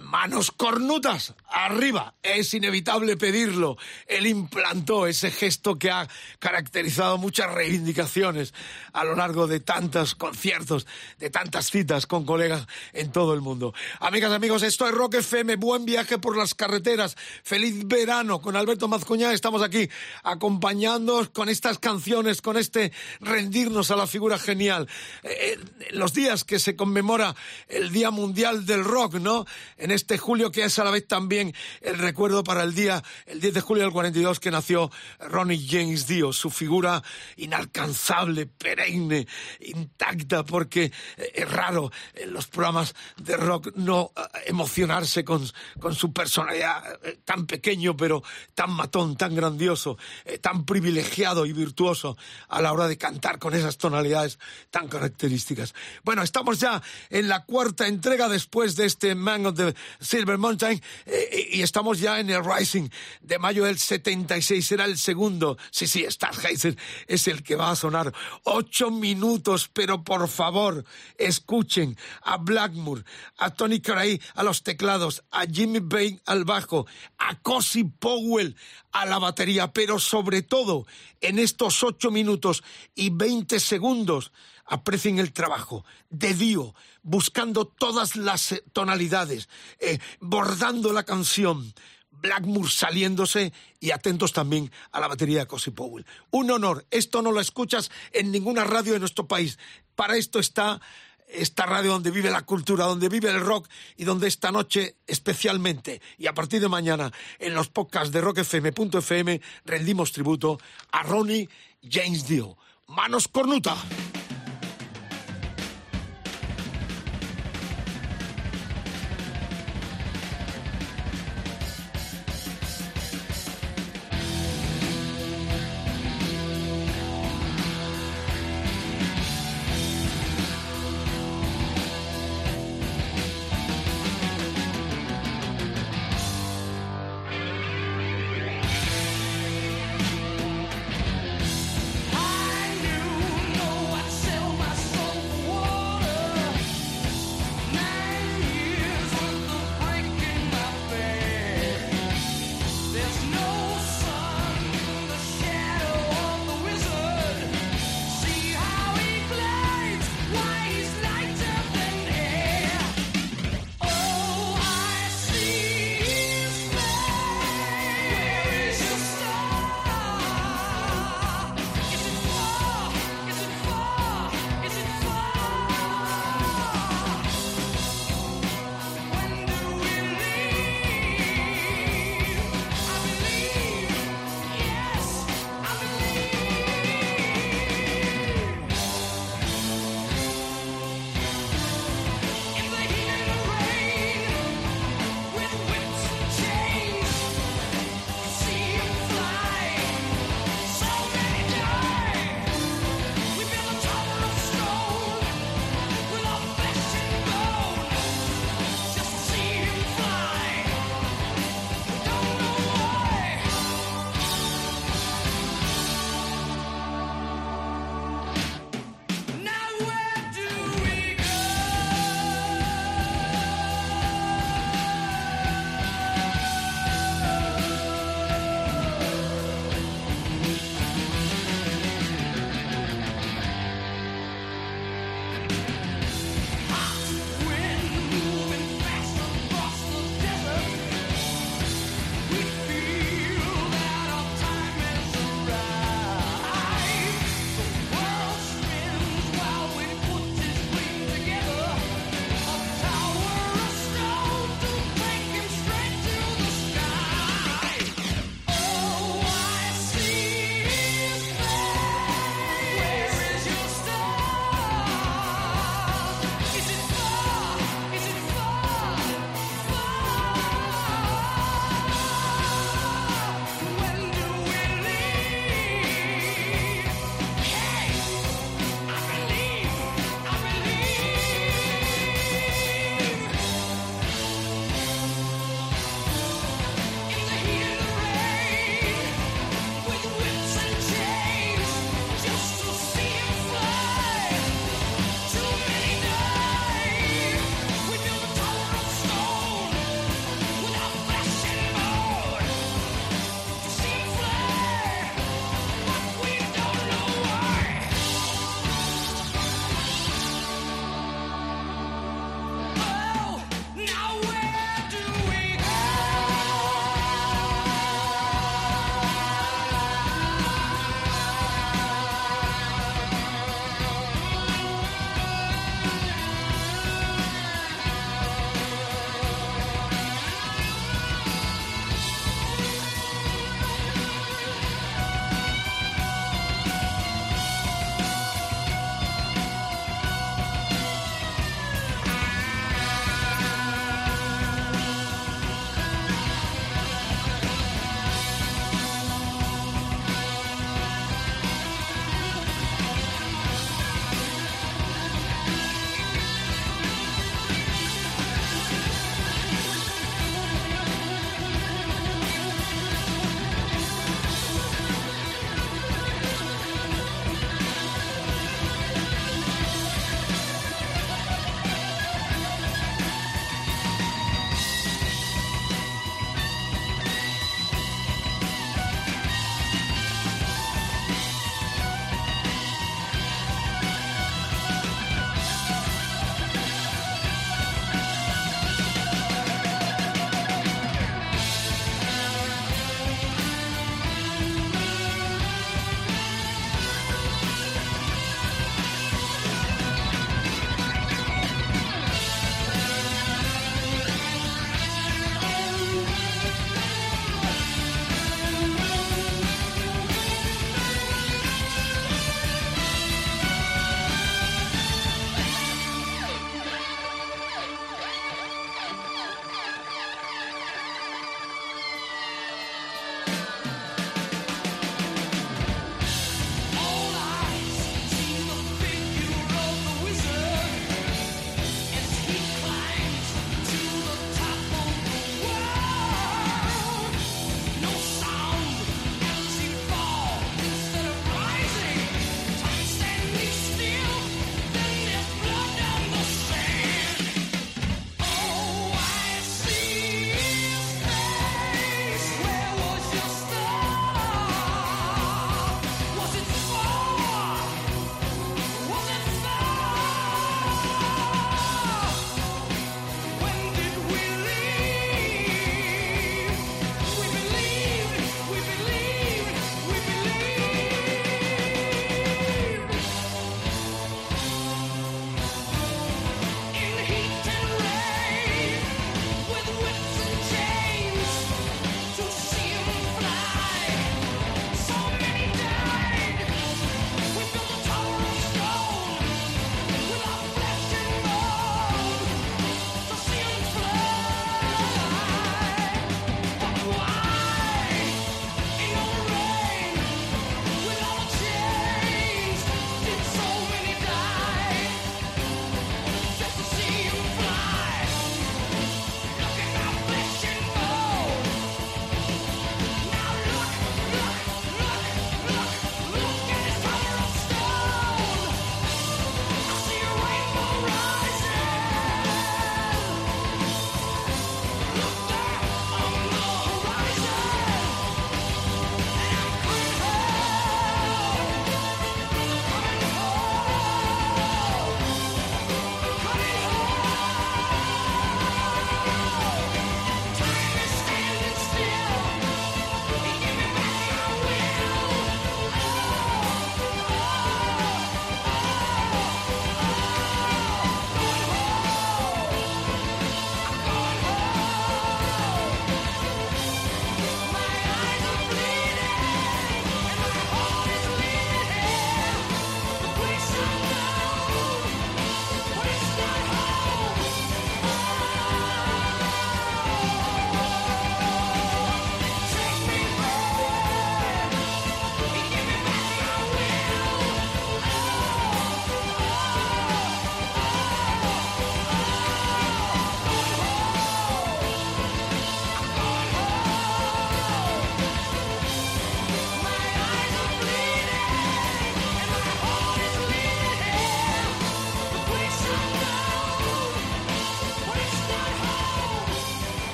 Manos 0.00 0.50
cornutas, 0.50 1.34
arriba, 1.48 2.14
es 2.22 2.54
inevitable 2.54 3.16
pedirlo. 3.16 3.76
Él 4.06 4.26
implantó 4.26 5.06
ese 5.06 5.30
gesto 5.30 5.78
que 5.78 5.90
ha 5.90 6.08
caracterizado 6.38 7.18
muchas 7.18 7.52
reivindicaciones 7.52 8.54
a 8.92 9.04
lo 9.04 9.16
largo 9.16 9.46
de 9.46 9.60
tantos 9.60 10.14
conciertos, 10.14 10.86
de 11.18 11.30
tantas 11.30 11.70
citas 11.70 12.06
con 12.06 12.24
colegas 12.24 12.66
en 12.92 13.12
todo 13.12 13.34
el 13.34 13.40
mundo. 13.40 13.74
Amigas, 14.00 14.32
amigos, 14.32 14.62
esto 14.62 14.86
es 14.88 14.94
Rock 14.94 15.14
FM, 15.14 15.56
buen 15.56 15.84
viaje 15.84 16.18
por 16.18 16.36
las 16.36 16.54
carreteras, 16.54 17.16
feliz 17.42 17.86
verano 17.86 18.40
con 18.40 18.56
Alberto 18.56 18.88
Mazcuñá, 18.88 19.32
estamos 19.32 19.62
aquí 19.62 19.88
acompañándoos 20.22 21.30
con 21.30 21.48
estas 21.48 21.78
canciones, 21.78 22.40
con 22.40 22.56
este 22.56 22.92
rendirnos 23.20 23.90
a 23.90 23.96
la 23.96 24.06
figura 24.06 24.38
genial. 24.38 24.88
Eh, 25.22 25.58
los 25.90 26.14
días 26.14 26.44
que 26.44 26.58
se 26.58 26.76
conmemora 26.76 27.34
el 27.68 27.92
Día 27.92 28.10
Mundial 28.10 28.66
del 28.66 28.84
Rock, 28.84 29.14
¿no? 29.14 29.46
En 29.84 29.90
este 29.90 30.16
julio 30.16 30.50
que 30.50 30.64
es 30.64 30.78
a 30.78 30.84
la 30.84 30.90
vez 30.90 31.06
también 31.06 31.54
el 31.82 31.98
recuerdo 31.98 32.42
para 32.42 32.62
el 32.62 32.74
día, 32.74 33.02
el 33.26 33.38
10 33.38 33.52
de 33.52 33.60
julio 33.60 33.82
del 33.82 33.92
42 33.92 34.40
que 34.40 34.50
nació 34.50 34.90
Ronnie 35.18 35.66
James 35.68 36.06
Dio, 36.06 36.32
su 36.32 36.48
figura 36.48 37.02
inalcanzable, 37.36 38.46
perenne, 38.46 39.28
intacta, 39.60 40.42
porque 40.42 40.84
eh, 40.84 41.32
es 41.34 41.50
raro 41.50 41.92
en 42.14 42.32
los 42.32 42.46
programas 42.46 42.94
de 43.18 43.36
rock 43.36 43.72
no 43.74 44.10
eh, 44.16 44.22
emocionarse 44.46 45.22
con, 45.22 45.46
con 45.78 45.94
su 45.94 46.14
personalidad 46.14 46.82
eh, 47.02 47.18
tan 47.22 47.46
pequeño, 47.46 47.94
pero 47.94 48.22
tan 48.54 48.70
matón, 48.70 49.18
tan 49.18 49.34
grandioso, 49.34 49.98
tan 50.40 50.64
privilegiado 50.64 51.44
y 51.44 51.52
virtuoso 51.52 52.16
a 52.48 52.62
la 52.62 52.72
hora 52.72 52.88
de 52.88 52.96
cantar 52.96 53.38
con 53.38 53.52
esas 53.52 53.76
tonalidades 53.76 54.38
tan 54.70 54.88
características. 54.88 55.74
Bueno, 56.04 56.22
estamos 56.22 56.58
ya 56.58 56.82
en 57.10 57.28
la 57.28 57.44
cuarta 57.44 57.86
entrega 57.86 58.30
después 58.30 58.76
de 58.76 58.86
este 58.86 59.14
Man 59.14 59.44
of 59.44 59.56
the 59.56 59.63
Silver 60.00 60.38
Mountain 60.38 60.82
eh, 61.06 61.48
y 61.52 61.62
estamos 61.62 62.00
ya 62.00 62.20
en 62.20 62.30
el 62.30 62.44
Rising 62.44 62.88
de 63.20 63.38
mayo 63.38 63.64
del 63.64 63.78
76. 63.78 64.66
Será 64.66 64.84
el 64.84 64.98
segundo. 64.98 65.56
Sí, 65.70 65.86
sí, 65.86 66.04
Stargazer 66.08 66.76
es 67.06 67.28
el 67.28 67.42
que 67.42 67.56
va 67.56 67.70
a 67.70 67.76
sonar. 67.76 68.12
Ocho 68.44 68.90
minutos, 68.90 69.70
pero 69.72 70.02
por 70.02 70.28
favor, 70.28 70.84
escuchen 71.16 71.96
a 72.22 72.36
Blackmore, 72.36 73.04
a 73.38 73.50
Tony 73.50 73.80
Caray 73.80 74.20
a 74.34 74.42
los 74.42 74.62
teclados, 74.62 75.24
a 75.30 75.46
Jimmy 75.46 75.80
Bain 75.80 76.20
al 76.26 76.44
bajo, 76.44 76.86
a 77.18 77.36
Cosi 77.40 77.84
Powell 77.84 78.56
a 78.92 79.06
la 79.06 79.18
batería, 79.18 79.72
pero 79.72 79.98
sobre 79.98 80.42
todo 80.42 80.86
en 81.20 81.38
estos 81.38 81.82
ocho 81.82 82.10
minutos 82.10 82.62
y 82.94 83.10
veinte 83.10 83.60
segundos 83.60 84.32
aprecien 84.66 85.18
el 85.18 85.32
trabajo 85.32 85.84
de 86.10 86.34
Dio, 86.34 86.74
buscando 87.02 87.66
todas 87.66 88.16
las 88.16 88.52
eh, 88.52 88.64
tonalidades, 88.72 89.48
eh, 89.78 89.98
bordando 90.20 90.92
la 90.92 91.04
canción. 91.04 91.74
Blackmore 92.10 92.70
saliéndose 92.70 93.52
y 93.80 93.90
atentos 93.90 94.32
también 94.32 94.70
a 94.92 95.00
la 95.00 95.08
batería 95.08 95.40
de 95.40 95.46
Cosi 95.46 95.72
Powell. 95.72 96.06
Un 96.30 96.50
honor. 96.50 96.86
Esto 96.90 97.20
no 97.20 97.32
lo 97.32 97.40
escuchas 97.40 97.90
en 98.12 98.30
ninguna 98.32 98.64
radio 98.64 98.94
de 98.94 99.00
nuestro 99.00 99.28
país. 99.28 99.58
Para 99.94 100.16
esto 100.16 100.38
está 100.38 100.80
esta 101.28 101.66
radio 101.66 101.92
donde 101.92 102.10
vive 102.10 102.30
la 102.30 102.42
cultura, 102.42 102.86
donde 102.86 103.08
vive 103.08 103.30
el 103.30 103.40
rock 103.40 103.68
y 103.96 104.04
donde 104.04 104.28
esta 104.28 104.52
noche 104.52 104.96
especialmente 105.06 106.00
y 106.18 106.26
a 106.26 106.34
partir 106.34 106.60
de 106.60 106.68
mañana 106.68 107.12
en 107.38 107.54
los 107.54 107.68
podcasts 107.68 108.12
de 108.12 108.20
rockfm.fm 108.20 109.40
rendimos 109.64 110.12
tributo 110.12 110.58
a 110.92 111.02
Ronnie 111.02 111.48
James 111.82 112.26
Dio. 112.26 112.56
Manos 112.86 113.28
cornuta. 113.28 113.76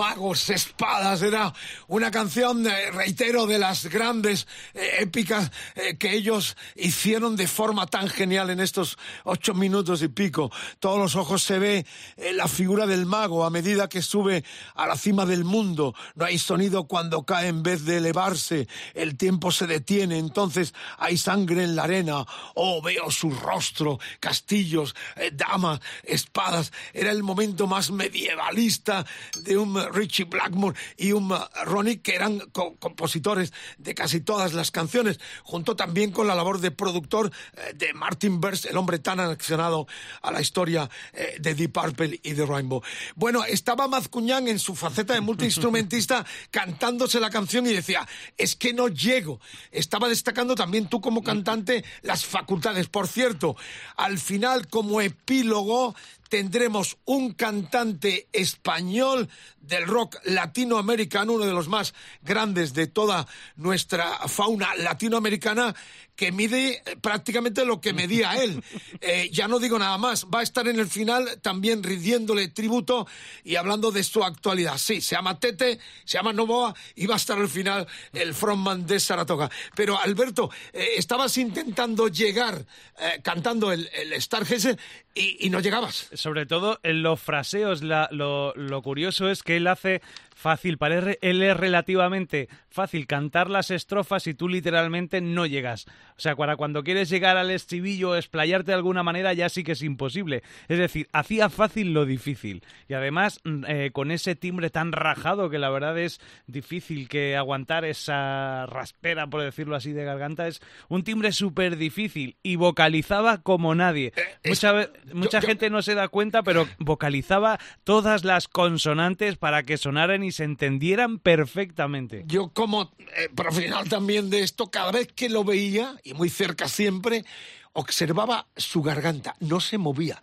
my 0.00 0.09
magos, 0.20 0.50
espadas. 0.50 1.22
Era 1.22 1.52
una 1.88 2.10
canción, 2.10 2.66
eh, 2.66 2.90
reitero, 2.90 3.46
de 3.46 3.58
las 3.58 3.86
grandes 3.86 4.46
eh, 4.74 4.96
épicas 4.98 5.50
eh, 5.74 5.96
que 5.96 6.12
ellos 6.12 6.58
hicieron 6.76 7.36
de 7.36 7.46
forma 7.46 7.86
tan 7.86 8.06
genial 8.06 8.50
en 8.50 8.60
estos 8.60 8.98
ocho 9.24 9.54
minutos 9.54 10.02
y 10.02 10.08
pico. 10.08 10.50
Todos 10.78 10.98
los 10.98 11.16
ojos 11.16 11.42
se 11.42 11.58
ve 11.58 11.86
la 12.34 12.48
figura 12.48 12.86
del 12.86 13.06
mago 13.06 13.44
a 13.44 13.50
medida 13.50 13.88
que 13.88 14.02
sube 14.02 14.44
a 14.74 14.86
la 14.86 14.96
cima 14.96 15.24
del 15.24 15.44
mundo. 15.44 15.94
No 16.14 16.26
hay 16.26 16.38
sonido 16.38 16.84
cuando 16.84 17.24
cae 17.24 17.48
en 17.48 17.62
vez 17.62 17.86
de 17.86 17.96
elevarse. 17.96 18.68
El 18.92 19.16
tiempo 19.16 19.50
se 19.50 19.66
detiene. 19.66 20.18
Entonces 20.18 20.74
hay 20.98 21.16
sangre 21.16 21.64
en 21.64 21.76
la 21.76 21.84
arena. 21.84 22.26
Oh, 22.54 22.82
veo 22.82 23.10
su 23.10 23.30
rostro, 23.30 23.98
castillos, 24.20 24.94
damas, 25.32 25.80
espadas. 26.04 26.72
Era 26.92 27.10
el 27.10 27.22
momento 27.22 27.66
más 27.66 27.90
medievalista 27.90 29.06
de 29.38 29.56
un 29.56 29.70
eh, 29.78 29.88
Richie 30.10 30.24
Blackmore 30.24 30.76
y 30.96 31.12
un 31.12 31.32
Ronnie 31.64 32.00
que 32.00 32.16
eran 32.16 32.40
co- 32.50 32.74
compositores 32.78 33.52
de 33.78 33.94
casi 33.94 34.20
todas 34.20 34.52
las 34.54 34.72
canciones, 34.72 35.20
junto 35.44 35.76
también 35.76 36.10
con 36.10 36.26
la 36.26 36.34
labor 36.34 36.58
de 36.58 36.72
productor 36.72 37.30
eh, 37.56 37.72
de 37.76 37.92
Martin 37.94 38.40
Burst, 38.40 38.66
el 38.66 38.76
hombre 38.76 38.98
tan 38.98 39.20
anexionado 39.20 39.86
a 40.22 40.32
la 40.32 40.40
historia 40.40 40.90
eh, 41.12 41.36
de 41.40 41.54
Deep 41.54 41.72
Purple 41.72 42.18
y 42.24 42.32
de 42.32 42.44
Rainbow. 42.44 42.82
Bueno, 43.14 43.44
estaba 43.44 43.86
Mazcuñán 43.86 44.48
en 44.48 44.58
su 44.58 44.74
faceta 44.74 45.14
de 45.14 45.20
multiinstrumentista 45.20 46.26
cantándose 46.50 47.20
la 47.20 47.30
canción 47.30 47.66
y 47.66 47.72
decía, 47.72 48.06
es 48.36 48.56
que 48.56 48.72
no 48.72 48.88
llego. 48.88 49.40
Estaba 49.70 50.08
destacando 50.08 50.56
también 50.56 50.88
tú 50.88 51.00
como 51.00 51.22
cantante 51.22 51.84
las 52.02 52.24
facultades. 52.24 52.88
Por 52.88 53.06
cierto, 53.06 53.56
al 53.96 54.18
final 54.18 54.66
como 54.66 55.00
epílogo 55.00 55.94
tendremos 56.30 56.96
un 57.04 57.34
cantante 57.34 58.28
español 58.32 59.28
del 59.60 59.86
rock 59.86 60.16
latinoamericano, 60.24 61.34
uno 61.34 61.44
de 61.44 61.52
los 61.52 61.68
más 61.68 61.92
grandes 62.22 62.72
de 62.72 62.86
toda 62.86 63.26
nuestra 63.56 64.28
fauna 64.28 64.74
latinoamericana, 64.76 65.74
que 66.20 66.32
mide 66.32 66.82
eh, 66.84 66.96
prácticamente 67.00 67.64
lo 67.64 67.80
que 67.80 67.94
medía 67.94 68.34
él. 68.44 68.62
Eh, 69.02 69.30
ya 69.32 69.48
no 69.48 69.58
digo 69.58 69.78
nada 69.78 69.96
más, 69.96 70.26
va 70.26 70.40
a 70.40 70.42
estar 70.42 70.68
en 70.68 70.78
el 70.78 70.86
final 70.86 71.40
también 71.40 71.82
rindiéndole 71.82 72.48
tributo 72.48 73.06
y 73.44 73.56
hablando 73.56 73.90
de 73.90 74.02
su 74.04 74.22
actualidad. 74.22 74.76
Sí, 74.76 75.00
se 75.00 75.14
llama 75.14 75.40
Tete, 75.40 75.78
se 76.04 76.18
llama 76.18 76.34
Novoa 76.34 76.74
y 76.94 77.06
va 77.06 77.14
a 77.14 77.16
estar 77.16 77.38
al 77.38 77.48
final 77.48 77.86
el 78.12 78.34
frontman 78.34 78.86
de 78.86 79.00
Saratoga. 79.00 79.50
Pero 79.74 79.98
Alberto, 79.98 80.50
eh, 80.74 80.90
estabas 80.98 81.38
intentando 81.38 82.08
llegar 82.08 82.66
eh, 82.98 83.20
cantando 83.22 83.72
el, 83.72 83.88
el 83.94 84.20
Stargazer 84.20 84.78
y, 85.14 85.46
y 85.46 85.48
no 85.50 85.60
llegabas. 85.60 86.08
Sobre 86.12 86.44
todo 86.44 86.78
en 86.82 87.02
los 87.02 87.18
fraseos, 87.20 87.82
la- 87.82 88.08
lo, 88.12 88.52
lo 88.54 88.82
curioso 88.82 89.30
es 89.30 89.42
que 89.42 89.56
él 89.56 89.66
hace 89.66 90.02
fácil, 90.40 90.78
para 90.78 90.96
él, 90.98 91.18
él 91.20 91.42
es 91.42 91.56
relativamente 91.56 92.48
fácil 92.70 93.06
cantar 93.06 93.50
las 93.50 93.70
estrofas 93.70 94.26
y 94.26 94.34
tú 94.34 94.48
literalmente 94.48 95.20
no 95.20 95.44
llegas. 95.46 95.86
O 96.16 96.20
sea, 96.20 96.34
para 96.36 96.56
cuando 96.56 96.82
quieres 96.82 97.08
llegar 97.10 97.36
al 97.36 97.50
estribillo 97.50 98.10
o 98.10 98.16
explayarte 98.16 98.70
de 98.70 98.74
alguna 98.76 99.02
manera 99.02 99.32
ya 99.32 99.48
sí 99.48 99.62
que 99.64 99.72
es 99.72 99.82
imposible. 99.82 100.42
Es 100.68 100.78
decir, 100.78 101.08
hacía 101.12 101.48
fácil 101.50 101.92
lo 101.92 102.06
difícil. 102.06 102.62
Y 102.88 102.94
además, 102.94 103.40
mm, 103.44 103.64
eh, 103.68 103.90
con 103.92 104.10
ese 104.10 104.34
timbre 104.34 104.70
tan 104.70 104.92
rajado 104.92 105.50
que 105.50 105.58
la 105.58 105.70
verdad 105.70 105.98
es 105.98 106.20
difícil 106.46 107.08
que 107.08 107.36
aguantar 107.36 107.84
esa 107.84 108.66
raspera, 108.66 109.26
por 109.26 109.42
decirlo 109.42 109.76
así, 109.76 109.92
de 109.92 110.04
garganta, 110.04 110.46
es 110.48 110.60
un 110.88 111.04
timbre 111.04 111.32
súper 111.32 111.76
difícil 111.76 112.36
y 112.42 112.56
vocalizaba 112.56 113.42
como 113.42 113.74
nadie. 113.74 114.12
Mucha, 114.44 114.72
ve- 114.72 114.90
mucha 115.12 115.38
Eh, 115.38 115.42
yo- 115.42 115.46
gente 115.48 115.70
no 115.70 115.82
se 115.82 115.94
da 115.94 116.08
cuenta, 116.08 116.42
pero 116.42 116.66
vocalizaba 116.78 117.58
todas 117.84 118.24
las 118.24 118.48
consonantes 118.48 119.36
para 119.36 119.62
que 119.62 119.76
sonaran 119.76 120.22
y 120.24 120.29
se 120.32 120.44
entendieran 120.44 121.18
perfectamente. 121.18 122.24
Yo 122.26 122.48
como 122.48 122.92
eh, 123.16 123.28
profesional 123.34 123.88
también 123.88 124.30
de 124.30 124.40
esto, 124.40 124.70
cada 124.70 124.92
vez 124.92 125.08
que 125.08 125.28
lo 125.28 125.44
veía, 125.44 125.96
y 126.02 126.14
muy 126.14 126.28
cerca 126.28 126.68
siempre, 126.68 127.24
observaba 127.72 128.48
su 128.56 128.82
garganta, 128.82 129.36
no 129.40 129.60
se 129.60 129.78
movía. 129.78 130.20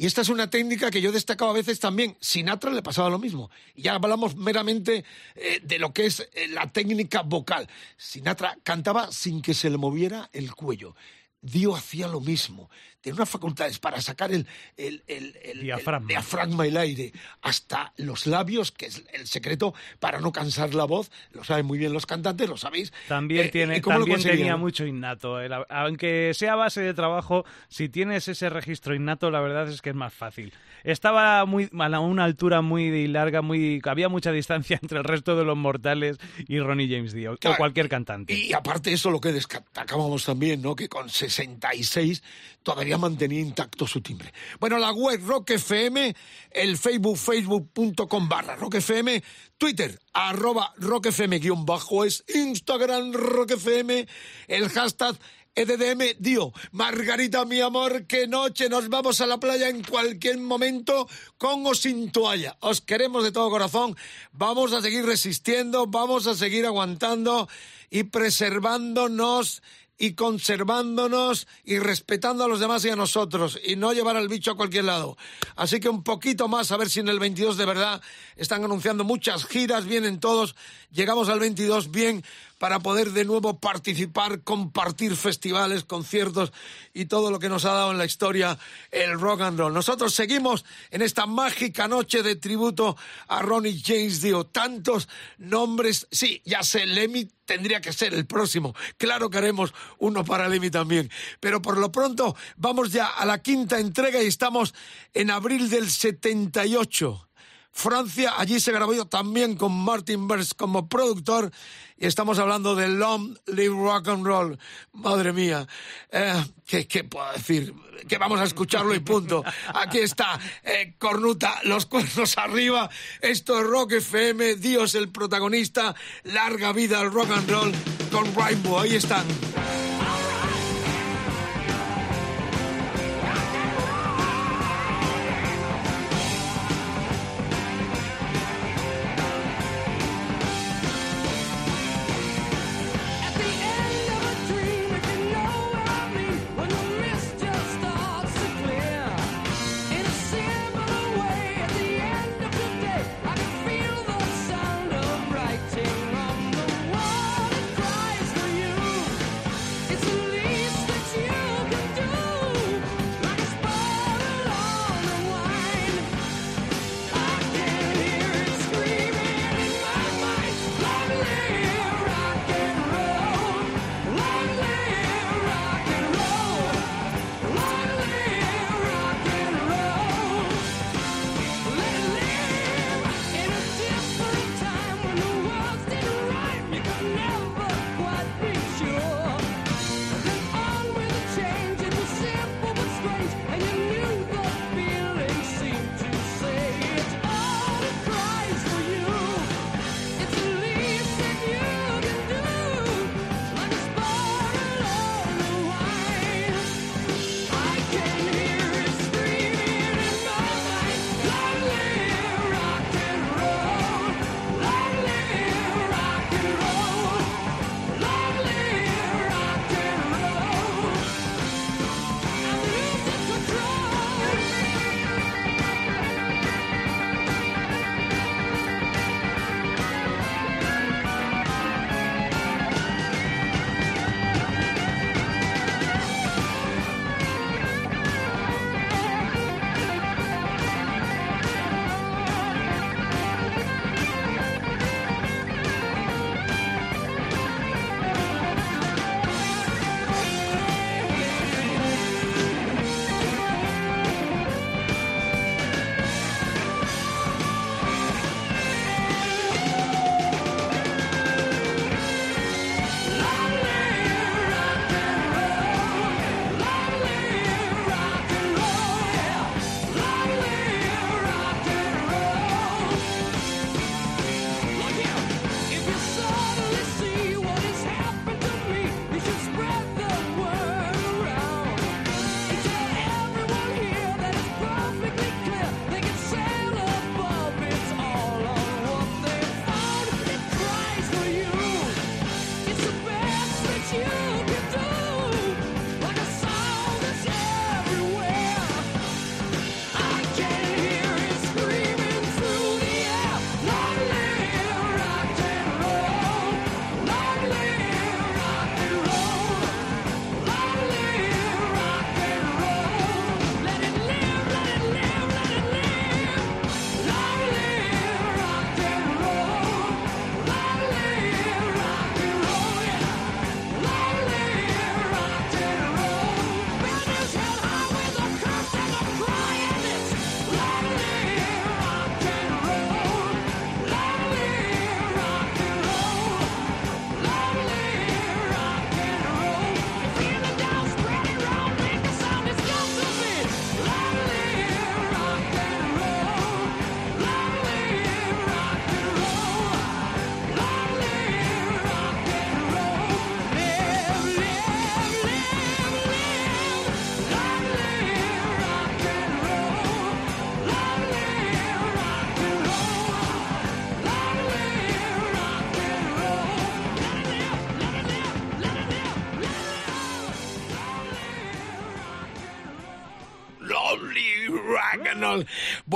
Y 0.00 0.06
esta 0.06 0.20
es 0.20 0.28
una 0.28 0.48
técnica 0.48 0.92
que 0.92 1.00
yo 1.00 1.10
destacaba 1.10 1.50
a 1.50 1.54
veces 1.54 1.80
también. 1.80 2.16
Sinatra 2.20 2.70
le 2.70 2.82
pasaba 2.82 3.10
lo 3.10 3.18
mismo. 3.18 3.50
Ya 3.74 3.94
hablamos 3.94 4.36
meramente 4.36 5.04
eh, 5.34 5.60
de 5.60 5.78
lo 5.80 5.92
que 5.92 6.06
es 6.06 6.20
eh, 6.20 6.46
la 6.48 6.70
técnica 6.70 7.22
vocal. 7.22 7.68
Sinatra 7.96 8.56
cantaba 8.62 9.10
sin 9.10 9.42
que 9.42 9.54
se 9.54 9.70
le 9.70 9.76
moviera 9.76 10.30
el 10.32 10.54
cuello. 10.54 10.94
Dio 11.40 11.74
hacía 11.74 12.06
lo 12.06 12.20
mismo. 12.20 12.70
Tenía 13.08 13.22
unas 13.22 13.30
facultades 13.30 13.78
para 13.78 14.00
sacar 14.02 14.32
el, 14.32 14.46
el, 14.76 15.02
el- 15.06 15.36
el- 15.42 15.60
Diafragma. 15.62 16.02
el 16.04 16.08
diafragma, 16.08 16.66
el 16.66 16.76
aire, 16.76 17.12
hasta 17.42 17.92
los 17.96 18.26
labios, 18.26 18.70
que 18.70 18.86
es 18.86 19.02
el 19.14 19.26
secreto 19.26 19.72
para 19.98 20.20
no 20.20 20.30
cansar 20.30 20.74
la 20.74 20.84
voz. 20.84 21.10
Lo 21.32 21.42
saben 21.42 21.64
muy 21.64 21.78
bien 21.78 21.92
los 21.94 22.04
cantantes, 22.04 22.48
lo 22.48 22.56
sabéis. 22.58 22.92
También, 23.08 23.46
Eh, 23.46 23.48
tiene, 23.48 23.76
¿y 23.78 23.80
cómo 23.80 23.98
lo 24.00 24.04
también 24.06 24.36
tenía 24.36 24.56
mucho 24.56 24.84
innato. 24.84 25.40
El- 25.40 25.52
aunque 25.70 26.32
sea 26.34 26.54
base 26.54 26.80
de 26.82 26.92
trabajo, 26.92 27.44
si 27.68 27.88
tienes 27.88 28.28
ese 28.28 28.50
registro 28.50 28.94
innato, 28.94 29.30
la 29.30 29.40
verdad 29.40 29.68
es 29.68 29.80
que 29.80 29.90
es 29.90 29.96
más 29.96 30.12
fácil. 30.12 30.52
Estaba 30.84 31.44
muy, 31.46 31.68
a 31.78 32.00
una 32.00 32.24
altura 32.24 32.60
muy 32.60 33.08
larga, 33.08 33.42
muy 33.42 33.80
había 33.84 34.08
mucha 34.08 34.32
distancia 34.32 34.78
entre 34.82 34.98
el 34.98 35.04
resto 35.04 35.34
de 35.34 35.44
los 35.44 35.56
mortales 35.56 36.18
y 36.46 36.58
Ronnie 36.60 36.88
James 36.94 37.12
Dio, 37.14 37.32
o 37.32 37.36
Claro, 37.36 37.56
cualquier 37.56 37.88
cantante. 37.88 38.34
Y 38.34 38.52
aparte 38.52 38.92
eso, 38.92 39.10
lo 39.10 39.20
que 39.20 39.32
destacábamos 39.32 40.24
también, 40.24 40.60
¿no? 40.62 40.76
Que 40.76 40.88
con 40.88 41.08
66 41.08 42.22
todavía 42.62 42.97
mantenía 42.98 43.40
intacto 43.40 43.86
su 43.86 44.00
timbre. 44.00 44.32
Bueno, 44.60 44.78
la 44.78 44.92
web 44.92 45.20
Rock 45.24 45.50
FM, 45.50 46.14
el 46.50 46.76
Facebook, 46.76 47.16
facebook.com 47.16 48.28
barra 48.28 48.56
Rock 48.56 48.76
FM, 48.76 49.22
Twitter, 49.56 49.98
arroba 50.12 50.72
Rock 50.76 51.06
FM 51.06 51.38
guion 51.38 51.64
bajo 51.64 52.04
es, 52.04 52.24
Instagram 52.34 53.12
Rock 53.12 53.52
FM, 53.52 54.06
el 54.48 54.68
hashtag 54.68 55.16
EDDM 55.58 56.14
Dio. 56.20 56.52
Margarita, 56.70 57.44
mi 57.44 57.60
amor, 57.60 58.06
qué 58.06 58.28
noche. 58.28 58.68
Nos 58.68 58.88
vamos 58.88 59.20
a 59.20 59.26
la 59.26 59.40
playa 59.40 59.68
en 59.68 59.82
cualquier 59.82 60.38
momento, 60.38 61.08
con 61.36 61.66
o 61.66 61.74
sin 61.74 62.12
toalla. 62.12 62.56
Os 62.60 62.80
queremos 62.80 63.24
de 63.24 63.32
todo 63.32 63.50
corazón. 63.50 63.96
Vamos 64.30 64.72
a 64.72 64.80
seguir 64.80 65.04
resistiendo, 65.04 65.88
vamos 65.88 66.28
a 66.28 66.36
seguir 66.36 66.64
aguantando 66.64 67.48
y 67.90 68.04
preservándonos 68.04 69.62
y 69.98 70.14
conservándonos 70.14 71.48
y 71.64 71.78
respetando 71.78 72.44
a 72.44 72.48
los 72.48 72.60
demás 72.60 72.84
y 72.84 72.90
a 72.90 72.96
nosotros 72.96 73.58
y 73.64 73.76
no 73.76 73.92
llevar 73.92 74.16
al 74.16 74.28
bicho 74.28 74.52
a 74.52 74.56
cualquier 74.56 74.84
lado. 74.84 75.16
Así 75.56 75.80
que 75.80 75.88
un 75.88 76.04
poquito 76.04 76.46
más 76.46 76.70
a 76.70 76.76
ver 76.76 76.88
si 76.88 77.00
en 77.00 77.08
el 77.08 77.18
22 77.18 77.56
de 77.56 77.66
verdad 77.66 78.00
están 78.36 78.64
anunciando 78.64 79.02
muchas 79.02 79.44
giras, 79.44 79.86
vienen 79.86 80.20
todos, 80.20 80.54
llegamos 80.92 81.28
al 81.28 81.40
22 81.40 81.90
bien 81.90 82.24
para 82.58 82.80
poder 82.80 83.12
de 83.12 83.24
nuevo 83.24 83.58
participar, 83.58 84.42
compartir 84.42 85.16
festivales, 85.16 85.84
conciertos 85.84 86.52
y 86.92 87.06
todo 87.06 87.30
lo 87.30 87.38
que 87.38 87.48
nos 87.48 87.64
ha 87.64 87.72
dado 87.72 87.92
en 87.92 87.98
la 87.98 88.04
historia 88.04 88.58
el 88.90 89.18
rock 89.18 89.42
and 89.42 89.58
roll. 89.58 89.72
Nosotros 89.72 90.14
seguimos 90.14 90.64
en 90.90 91.02
esta 91.02 91.26
mágica 91.26 91.88
noche 91.88 92.22
de 92.22 92.36
tributo 92.36 92.96
a 93.28 93.42
Ronnie 93.42 93.80
James 93.84 94.20
Dio. 94.20 94.44
Tantos 94.44 95.08
nombres, 95.38 96.06
sí, 96.10 96.42
ya 96.44 96.62
sé, 96.62 96.86
Lemmy 96.86 97.28
tendría 97.44 97.80
que 97.80 97.92
ser 97.92 98.12
el 98.12 98.26
próximo. 98.26 98.74
Claro 98.98 99.30
que 99.30 99.38
haremos 99.38 99.72
uno 99.98 100.24
para 100.24 100.48
Lemmy 100.48 100.70
también. 100.70 101.10
Pero 101.40 101.62
por 101.62 101.78
lo 101.78 101.90
pronto 101.90 102.36
vamos 102.56 102.92
ya 102.92 103.06
a 103.06 103.24
la 103.24 103.42
quinta 103.42 103.78
entrega 103.78 104.22
y 104.22 104.26
estamos 104.26 104.74
en 105.14 105.30
abril 105.30 105.70
del 105.70 105.90
78. 105.90 107.27
Francia, 107.72 108.34
allí 108.36 108.58
se 108.60 108.72
grabó 108.72 109.06
también 109.06 109.56
con 109.56 109.72
Martin 109.72 110.26
Burst 110.26 110.54
como 110.56 110.88
productor 110.88 111.52
y 111.96 112.06
estamos 112.06 112.38
hablando 112.38 112.74
de 112.74 112.88
Long 112.88 113.36
Live 113.46 113.74
Rock 113.74 114.08
and 114.08 114.26
Roll. 114.26 114.58
Madre 114.92 115.32
mía, 115.32 115.66
eh, 116.10 116.44
¿qué, 116.66 116.86
qué 116.86 117.04
puedo 117.04 117.30
decir? 117.32 117.74
Que 118.08 118.18
vamos 118.18 118.40
a 118.40 118.44
escucharlo 118.44 118.94
y 118.94 119.00
punto. 119.00 119.44
Aquí 119.74 119.98
está, 119.98 120.38
eh, 120.62 120.94
Cornuta, 120.98 121.60
los 121.64 121.86
cuernos 121.86 122.38
arriba. 122.38 122.88
Esto 123.20 123.60
es 123.60 123.66
Rock 123.66 123.92
FM, 123.92 124.56
Dios 124.56 124.94
el 124.94 125.10
protagonista, 125.10 125.94
larga 126.24 126.72
vida 126.72 127.00
al 127.00 127.12
rock 127.12 127.30
and 127.30 127.50
roll 127.50 127.72
con 128.10 128.34
Rainbow. 128.34 128.80
Ahí 128.80 128.94
están. 128.96 129.26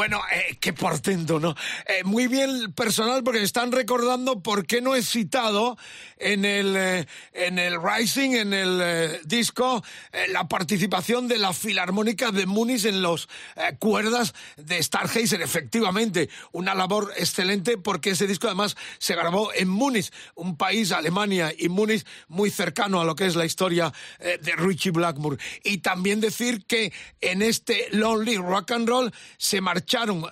Bueno, 0.02 0.20
eh, 0.32 0.56
qué 0.58 0.72
portento, 0.72 1.38
¿no? 1.38 1.54
Eh, 1.86 2.02
muy 2.02 2.26
bien 2.26 2.72
personal 2.72 3.22
porque 3.22 3.40
están 3.40 3.70
recordando 3.70 4.42
por 4.42 4.66
qué 4.66 4.80
no 4.80 4.96
he 4.96 5.02
citado 5.02 5.78
en 6.16 6.44
el, 6.44 6.74
eh, 6.76 7.06
en 7.32 7.60
el 7.60 7.80
Rising, 7.80 8.32
en 8.32 8.52
el 8.52 8.80
eh, 8.82 9.20
disco, 9.26 9.84
eh, 10.22 10.28
la 10.28 10.48
participación 10.48 11.28
de 11.28 11.38
la 11.38 11.52
Filarmónica 11.52 12.30
de 12.32 12.46
Múnich 12.46 12.84
en 12.84 13.02
los 13.02 13.28
eh, 13.56 13.76
cuerdas 13.78 14.34
de 14.56 14.82
Stargazer. 14.82 15.42
Efectivamente, 15.42 16.28
una 16.52 16.74
labor 16.74 17.12
excelente 17.16 17.78
porque 17.78 18.10
ese 18.10 18.26
disco 18.26 18.46
además 18.46 18.76
se 18.98 19.14
grabó 19.14 19.52
en 19.54 19.68
Múnich, 19.68 20.10
un 20.34 20.56
país, 20.56 20.92
Alemania 20.92 21.52
y 21.56 21.68
Múnich, 21.68 22.04
muy 22.28 22.50
cercano 22.50 23.00
a 23.00 23.04
lo 23.04 23.14
que 23.14 23.26
es 23.26 23.36
la 23.36 23.44
historia 23.44 23.92
eh, 24.18 24.38
de 24.42 24.56
Richie 24.56 24.90
Blackmore. 24.90 25.38
Y 25.64 25.78
también 25.78 26.20
decir 26.20 26.64
que 26.66 26.92
en 27.20 27.42
este 27.42 27.88
Lonely 27.92 28.36
Rock 28.36 28.72
and 28.72 28.88
Roll 28.88 29.12
se 29.36 29.60
marcharon 29.60 30.24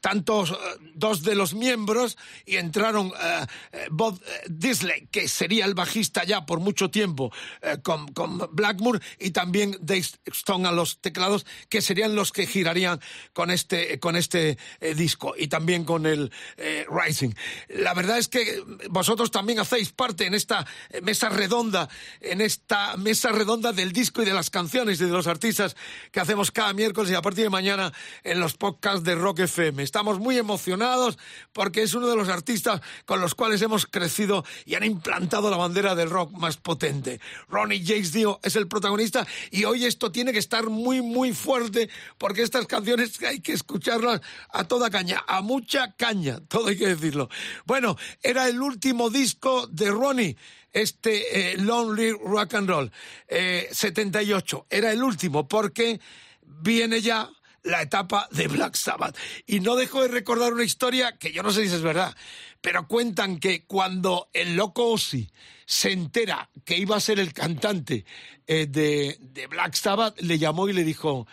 tantos, 0.00 0.56
dos 0.94 1.22
de 1.22 1.34
los 1.34 1.54
miembros 1.54 2.16
y 2.46 2.56
entraron 2.56 3.12
Bob 3.90 4.20
Disley, 4.48 5.08
que 5.10 5.28
sería 5.28 5.64
el 5.64 5.74
bajista 5.74 6.24
ya 6.24 6.46
por 6.46 6.60
mucho 6.60 6.90
tiempo 6.90 7.32
con, 7.82 8.08
con 8.12 8.48
Blackmore, 8.52 9.00
y 9.18 9.30
también 9.30 9.76
Dave 9.80 10.04
Stone 10.26 10.68
a 10.68 10.72
los 10.72 11.00
teclados, 11.00 11.46
que 11.68 11.82
serían 11.82 12.14
los 12.14 12.32
que 12.32 12.46
girarían 12.46 13.00
con 13.32 13.50
este, 13.50 13.98
con 14.00 14.16
este 14.16 14.58
eh, 14.80 14.94
disco 14.94 15.34
y 15.36 15.48
también 15.48 15.84
con 15.84 16.06
el 16.06 16.32
eh, 16.56 16.86
Rising. 16.90 17.30
La 17.68 17.94
verdad 17.94 18.18
es 18.18 18.28
que 18.28 18.62
vosotros 18.90 19.30
también 19.30 19.58
hacéis 19.58 19.92
parte 19.92 20.26
en 20.26 20.34
esta 20.34 20.66
eh, 20.90 21.00
mesa 21.00 21.28
redonda, 21.28 21.88
en 22.20 22.40
esta 22.40 22.96
mesa 22.96 23.30
redonda 23.32 23.72
del 23.72 23.92
disco 23.92 24.22
y 24.22 24.24
de 24.24 24.34
las 24.34 24.50
canciones 24.50 25.00
y 25.00 25.04
de 25.04 25.10
los 25.10 25.26
artistas 25.26 25.76
que 26.10 26.20
hacemos 26.20 26.50
cada 26.50 26.72
miércoles 26.72 27.10
y 27.10 27.14
a 27.14 27.22
partir 27.22 27.44
de 27.44 27.50
mañana 27.50 27.92
en 28.24 28.40
los 28.40 28.54
podcasts 28.54 29.04
de 29.04 29.14
Rock 29.14 29.40
FM. 29.40 29.82
Estamos 29.82 30.18
muy 30.18 30.38
emocionados 30.38 31.18
porque 31.52 31.82
es 31.82 31.94
uno 31.94 32.08
de 32.08 32.16
los 32.16 32.28
artistas 32.28 32.80
con 33.04 33.20
los 33.20 33.34
cuales 33.34 33.62
hemos 33.62 33.86
crecido 33.86 34.44
y 34.64 34.74
han 34.74 34.84
implantado 34.84 35.50
la 35.50 35.56
bandera 35.56 35.94
del 35.94 36.10
rock 36.10 36.32
más 36.32 36.56
potente. 36.56 37.20
Ronnie 37.48 37.82
James 37.84 38.12
Dio 38.12 38.40
es 38.42 38.56
el 38.56 38.68
protagonista 38.68 39.01
y 39.50 39.64
hoy 39.64 39.84
esto 39.84 40.12
tiene 40.12 40.32
que 40.32 40.38
estar 40.38 40.68
muy, 40.68 41.02
muy 41.02 41.32
fuerte 41.32 41.88
porque 42.18 42.42
estas 42.42 42.66
canciones 42.66 43.20
hay 43.22 43.40
que 43.40 43.52
escucharlas 43.52 44.20
a 44.50 44.64
toda 44.64 44.90
caña, 44.90 45.24
a 45.26 45.40
mucha 45.40 45.92
caña, 45.96 46.40
todo 46.48 46.68
hay 46.68 46.78
que 46.78 46.88
decirlo. 46.88 47.28
Bueno, 47.64 47.96
era 48.22 48.48
el 48.48 48.60
último 48.60 49.10
disco 49.10 49.66
de 49.66 49.90
Ronnie 49.90 50.36
este 50.72 51.52
eh, 51.52 51.56
Lonely 51.58 52.12
Rock 52.12 52.54
and 52.54 52.68
Roll, 52.68 52.92
eh, 53.28 53.68
78. 53.70 54.66
Era 54.70 54.90
el 54.90 55.02
último 55.02 55.46
porque 55.46 56.00
viene 56.42 57.02
ya 57.02 57.30
la 57.62 57.82
etapa 57.82 58.28
de 58.30 58.48
Black 58.48 58.74
Sabbath. 58.74 59.16
Y 59.46 59.60
no 59.60 59.76
dejo 59.76 60.02
de 60.02 60.08
recordar 60.08 60.52
una 60.52 60.64
historia 60.64 61.16
que 61.18 61.32
yo 61.32 61.42
no 61.42 61.52
sé 61.52 61.68
si 61.68 61.74
es 61.74 61.82
verdad, 61.82 62.14
pero 62.62 62.86
cuentan 62.86 63.38
que 63.38 63.66
cuando 63.66 64.30
el 64.32 64.56
loco 64.56 64.92
Ozzy 64.92 65.28
se 65.66 65.92
entera 65.92 66.48
que 66.64 66.78
iba 66.78 66.96
a 66.96 67.00
ser 67.00 67.18
el 67.18 67.34
cantante 67.34 68.06
eh, 68.46 68.66
de, 68.66 69.18
de 69.20 69.46
Black 69.48 69.74
Sabbath, 69.74 70.18
le 70.20 70.38
llamó 70.38 70.68
y 70.68 70.72
le 70.72 70.84
dijo, 70.84 71.26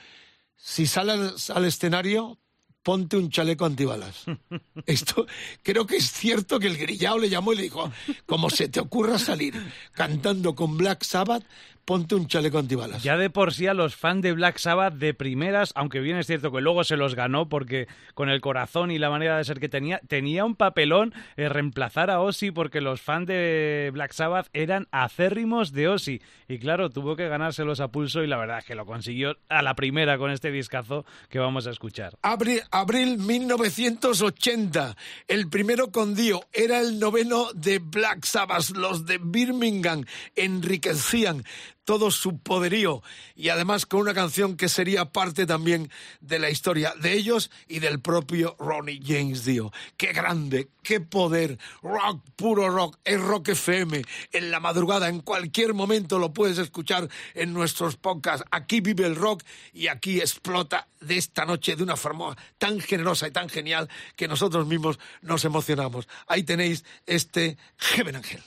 si 0.57 0.88
sales 0.88 1.49
al 1.51 1.65
escenario, 1.65 2.39
ponte 2.84 3.17
un 3.17 3.30
chaleco 3.30 3.65
antibalas. 3.65 4.23
Esto 4.86 5.27
creo 5.61 5.86
que 5.86 5.97
es 5.97 6.11
cierto 6.11 6.59
que 6.59 6.67
el 6.67 6.77
grillao 6.77 7.19
le 7.19 7.30
llamó 7.30 7.53
y 7.53 7.57
le 7.57 7.63
dijo, 7.63 7.91
como 8.25 8.49
se 8.49 8.67
te 8.67 8.80
ocurra 8.80 9.19
salir 9.19 9.53
cantando 9.91 10.55
con 10.55 10.77
Black 10.77 11.03
Sabbath, 11.03 11.43
ponte 11.89 12.13
un 12.13 12.27
chaleco 12.27 12.59
antibalas. 12.59 13.01
Ya 13.01 13.17
de 13.17 13.31
por 13.31 13.51
sí 13.51 13.65
a 13.65 13.73
los 13.73 13.95
fans 13.95 14.21
de 14.21 14.33
Black 14.33 14.59
Sabbath 14.59 14.93
de 14.93 15.15
primeras, 15.15 15.71
aunque 15.73 15.99
bien 16.01 16.17
es 16.17 16.27
cierto 16.27 16.51
que 16.51 16.61
luego 16.61 16.83
se 16.83 16.97
los 16.97 17.15
ganó 17.15 17.49
porque 17.49 17.87
con 18.13 18.29
el 18.29 18.41
corazón 18.41 18.91
y 18.91 18.99
la 18.99 19.09
manera 19.09 19.37
de 19.37 19.43
ser 19.43 19.59
que 19.59 19.69
tenía, 19.69 19.99
tenía 20.07 20.45
un 20.45 20.53
papelón 20.53 21.15
eh, 21.35 21.49
reemplazar 21.49 22.11
a 22.11 22.21
Ozzy 22.21 22.51
porque 22.51 22.79
los 22.79 23.01
fans 23.01 23.25
de 23.25 23.89
Black 23.91 24.13
Sabbath 24.13 24.49
eran 24.53 24.87
acérrimos 24.91 25.71
de 25.71 25.87
Ozzy. 25.87 26.21
Y 26.47 26.59
claro, 26.59 26.91
tuvo 26.91 27.15
que 27.15 27.27
ganárselos 27.27 27.79
a 27.79 27.87
pulso 27.87 28.23
y 28.23 28.27
la 28.27 28.37
verdad 28.37 28.59
es 28.59 28.65
que 28.65 28.75
lo 28.75 28.85
consiguió 28.85 29.37
a 29.49 29.63
la 29.63 29.73
primera 29.73 30.19
con 30.19 30.29
este 30.29 30.51
discazo 30.51 31.05
que 31.27 31.39
vamos 31.39 31.65
a 31.65 31.71
escuchar. 31.71 32.19
Abril, 32.21 32.61
abril 32.69 33.17
1980, 33.17 34.95
el 35.27 35.49
primero 35.49 35.89
con 35.89 36.13
Dio, 36.13 36.41
era 36.53 36.81
el 36.81 36.99
noveno 36.99 37.47
de 37.55 37.79
Black 37.79 38.25
Sabbath, 38.25 38.69
los 38.75 39.07
de 39.07 39.17
Birmingham 39.19 40.05
enriquecían 40.35 41.43
todo 41.89 42.11
su 42.11 42.37
poderío 42.37 43.01
y 43.35 43.49
además 43.49 43.87
con 43.87 44.01
una 44.01 44.13
canción 44.13 44.57
que 44.57 44.69
sería 44.69 45.05
parte 45.05 45.47
también 45.47 45.89
de 46.21 46.37
la 46.37 46.51
historia 46.51 46.93
de 47.01 47.13
ellos 47.13 47.49
y 47.67 47.79
del 47.79 47.99
propio 47.99 48.55
Ronnie 48.59 49.01
James 49.03 49.43
Dio. 49.43 49.71
Qué 49.97 50.13
grande, 50.13 50.69
qué 50.83 51.01
poder, 51.01 51.57
rock, 51.81 52.23
puro 52.35 52.69
rock, 52.69 52.99
es 53.03 53.19
Rock 53.19 53.49
FM, 53.49 54.03
en 54.33 54.51
la 54.51 54.59
madrugada, 54.59 55.09
en 55.09 55.21
cualquier 55.21 55.73
momento 55.73 56.19
lo 56.19 56.31
puedes 56.31 56.59
escuchar 56.59 57.09
en 57.33 57.53
nuestros 57.53 57.95
podcasts. 57.97 58.45
Aquí 58.51 58.81
vive 58.81 59.07
el 59.07 59.15
rock 59.15 59.41
y 59.73 59.87
aquí 59.87 60.19
explota 60.19 60.87
de 60.99 61.17
esta 61.17 61.45
noche 61.45 61.75
de 61.75 61.81
una 61.81 61.97
forma 61.97 62.37
tan 62.59 62.79
generosa 62.81 63.27
y 63.27 63.31
tan 63.31 63.49
genial 63.49 63.89
que 64.15 64.27
nosotros 64.27 64.67
mismos 64.67 64.99
nos 65.23 65.43
emocionamos. 65.43 66.07
Ahí 66.27 66.43
tenéis 66.43 66.85
este 67.07 67.57
Heaven 67.79 68.17
Angel. 68.17 68.43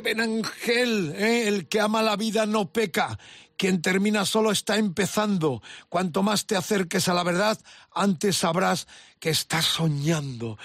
Mm, 0.00 0.04
Heaven 0.04 0.20
Angel, 0.20 1.14
¿eh? 1.16 1.48
el 1.48 1.68
que 1.68 1.80
ama 1.80 2.02
la 2.02 2.16
vida 2.16 2.46
no 2.46 2.72
peca. 2.72 3.18
Quien 3.56 3.82
termina 3.82 4.24
solo 4.24 4.50
está 4.52 4.78
empezando. 4.78 5.62
Cuanto 5.88 6.22
más 6.22 6.46
te 6.46 6.56
acerques 6.56 7.08
a 7.08 7.14
la 7.14 7.22
verdad, 7.22 7.58
antes 7.92 8.38
sabrás 8.38 8.86
que 9.18 9.30
estás 9.30 9.66
soñando. 9.66 10.58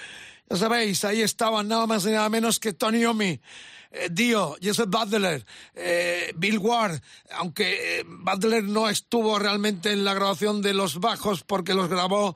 Ya 0.48 0.56
sabéis, 0.56 1.04
ahí 1.04 1.20
estaban 1.20 1.68
nada 1.68 1.86
más 1.86 2.06
y 2.06 2.10
nada 2.10 2.28
menos 2.30 2.58
que 2.58 2.72
Tony 2.72 3.04
Omi. 3.04 3.40
eh, 3.90 4.08
Dio, 4.10 4.56
Joseph 4.62 4.88
Butler, 4.88 5.44
eh, 5.74 6.32
Bill 6.36 6.58
Ward, 6.58 7.00
aunque 7.32 8.00
eh, 8.00 8.04
Butler 8.06 8.64
no 8.64 8.88
estuvo 8.88 9.38
realmente 9.38 9.92
en 9.92 10.04
la 10.04 10.14
grabación 10.14 10.62
de 10.62 10.74
los 10.74 11.00
bajos 11.00 11.42
porque 11.44 11.74
los 11.74 11.88
grabó 11.88 12.34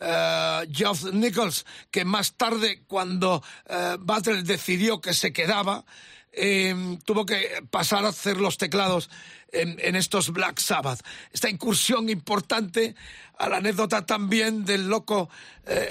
eh, 0.00 0.68
Geoff 0.72 1.04
Nichols, 1.12 1.64
que 1.90 2.04
más 2.04 2.34
tarde, 2.34 2.82
cuando 2.86 3.42
eh, 3.66 3.96
Butler 4.00 4.42
decidió 4.42 5.00
que 5.00 5.14
se 5.14 5.32
quedaba, 5.32 5.84
eh, 6.32 6.98
tuvo 7.04 7.26
que 7.26 7.62
pasar 7.70 8.04
a 8.04 8.08
hacer 8.08 8.38
los 8.38 8.58
teclados 8.58 9.10
en, 9.52 9.96
estos 9.96 10.30
Black 10.30 10.58
Sabbath. 10.58 11.00
Esta 11.30 11.50
incursión 11.50 12.08
importante 12.08 12.94
a 13.38 13.48
la 13.48 13.58
anécdota 13.58 14.06
también 14.06 14.64
del 14.64 14.88
loco 14.88 15.28
eh, 15.66 15.90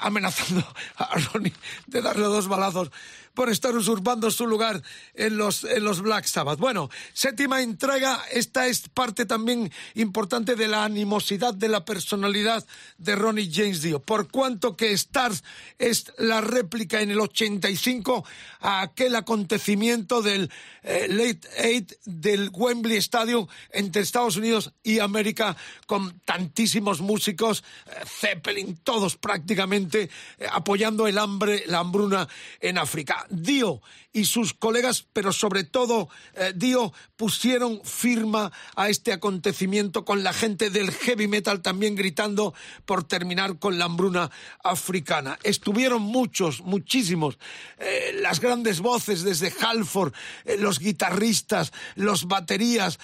amenazando 0.00 0.66
a 0.96 1.18
Ronnie 1.18 1.52
de 1.86 2.00
darle 2.00 2.24
dos 2.24 2.48
balazos 2.48 2.90
por 3.36 3.50
estar 3.50 3.76
usurpando 3.76 4.30
su 4.30 4.46
lugar 4.46 4.82
en 5.14 5.36
los, 5.36 5.62
en 5.62 5.84
los 5.84 6.00
Black 6.00 6.24
Sabbath. 6.24 6.58
Bueno, 6.58 6.88
séptima 7.12 7.62
entrega, 7.62 8.20
esta 8.32 8.66
es 8.66 8.88
parte 8.88 9.26
también 9.26 9.70
importante 9.94 10.56
de 10.56 10.66
la 10.66 10.84
animosidad 10.84 11.54
de 11.54 11.68
la 11.68 11.84
personalidad 11.84 12.66
de 12.96 13.14
Ronnie 13.14 13.50
James 13.52 13.82
Dio. 13.82 14.00
Por 14.00 14.28
cuanto 14.28 14.74
que 14.74 14.92
Stars 14.92 15.44
es 15.78 16.12
la 16.16 16.40
réplica 16.40 17.02
en 17.02 17.10
el 17.10 17.20
85 17.20 18.24
a 18.60 18.80
aquel 18.80 19.14
acontecimiento 19.14 20.22
del 20.22 20.50
eh, 20.82 21.06
Late 21.08 21.48
Eight 21.58 21.92
del 22.06 22.50
Wembley 22.52 22.96
Stadium 22.96 23.46
entre 23.70 24.00
Estados 24.00 24.36
Unidos 24.36 24.72
y 24.82 25.00
América 25.00 25.56
con 25.86 26.20
tantísimos 26.20 27.00
músicos, 27.02 27.64
eh, 27.86 27.90
Zeppelin, 28.06 28.78
todos 28.78 29.16
prácticamente 29.16 30.08
eh, 30.38 30.46
apoyando 30.50 31.06
el 31.06 31.18
hambre, 31.18 31.64
la 31.66 31.80
hambruna 31.80 32.26
en 32.60 32.78
África. 32.78 33.25
Dio 33.30 33.80
y 34.12 34.24
sus 34.24 34.54
colegas, 34.54 35.06
pero 35.12 35.30
sobre 35.32 35.64
todo 35.64 36.08
eh, 36.34 36.52
Dio, 36.56 36.92
pusieron 37.16 37.82
firma 37.84 38.50
a 38.74 38.88
este 38.88 39.12
acontecimiento 39.12 40.04
con 40.04 40.22
la 40.22 40.32
gente 40.32 40.70
del 40.70 40.90
heavy 40.90 41.28
metal 41.28 41.60
también 41.60 41.96
gritando 41.96 42.54
por 42.86 43.04
terminar 43.04 43.58
con 43.58 43.78
la 43.78 43.84
hambruna 43.84 44.30
africana. 44.64 45.38
Estuvieron 45.42 46.00
muchos, 46.00 46.62
muchísimos, 46.62 47.38
eh, 47.78 48.18
las 48.22 48.40
grandes 48.40 48.80
voces 48.80 49.22
desde 49.22 49.52
Halford, 49.60 50.14
eh, 50.44 50.56
los 50.58 50.78
guitarristas, 50.78 51.72
los 51.94 52.26
baterías, 52.26 52.98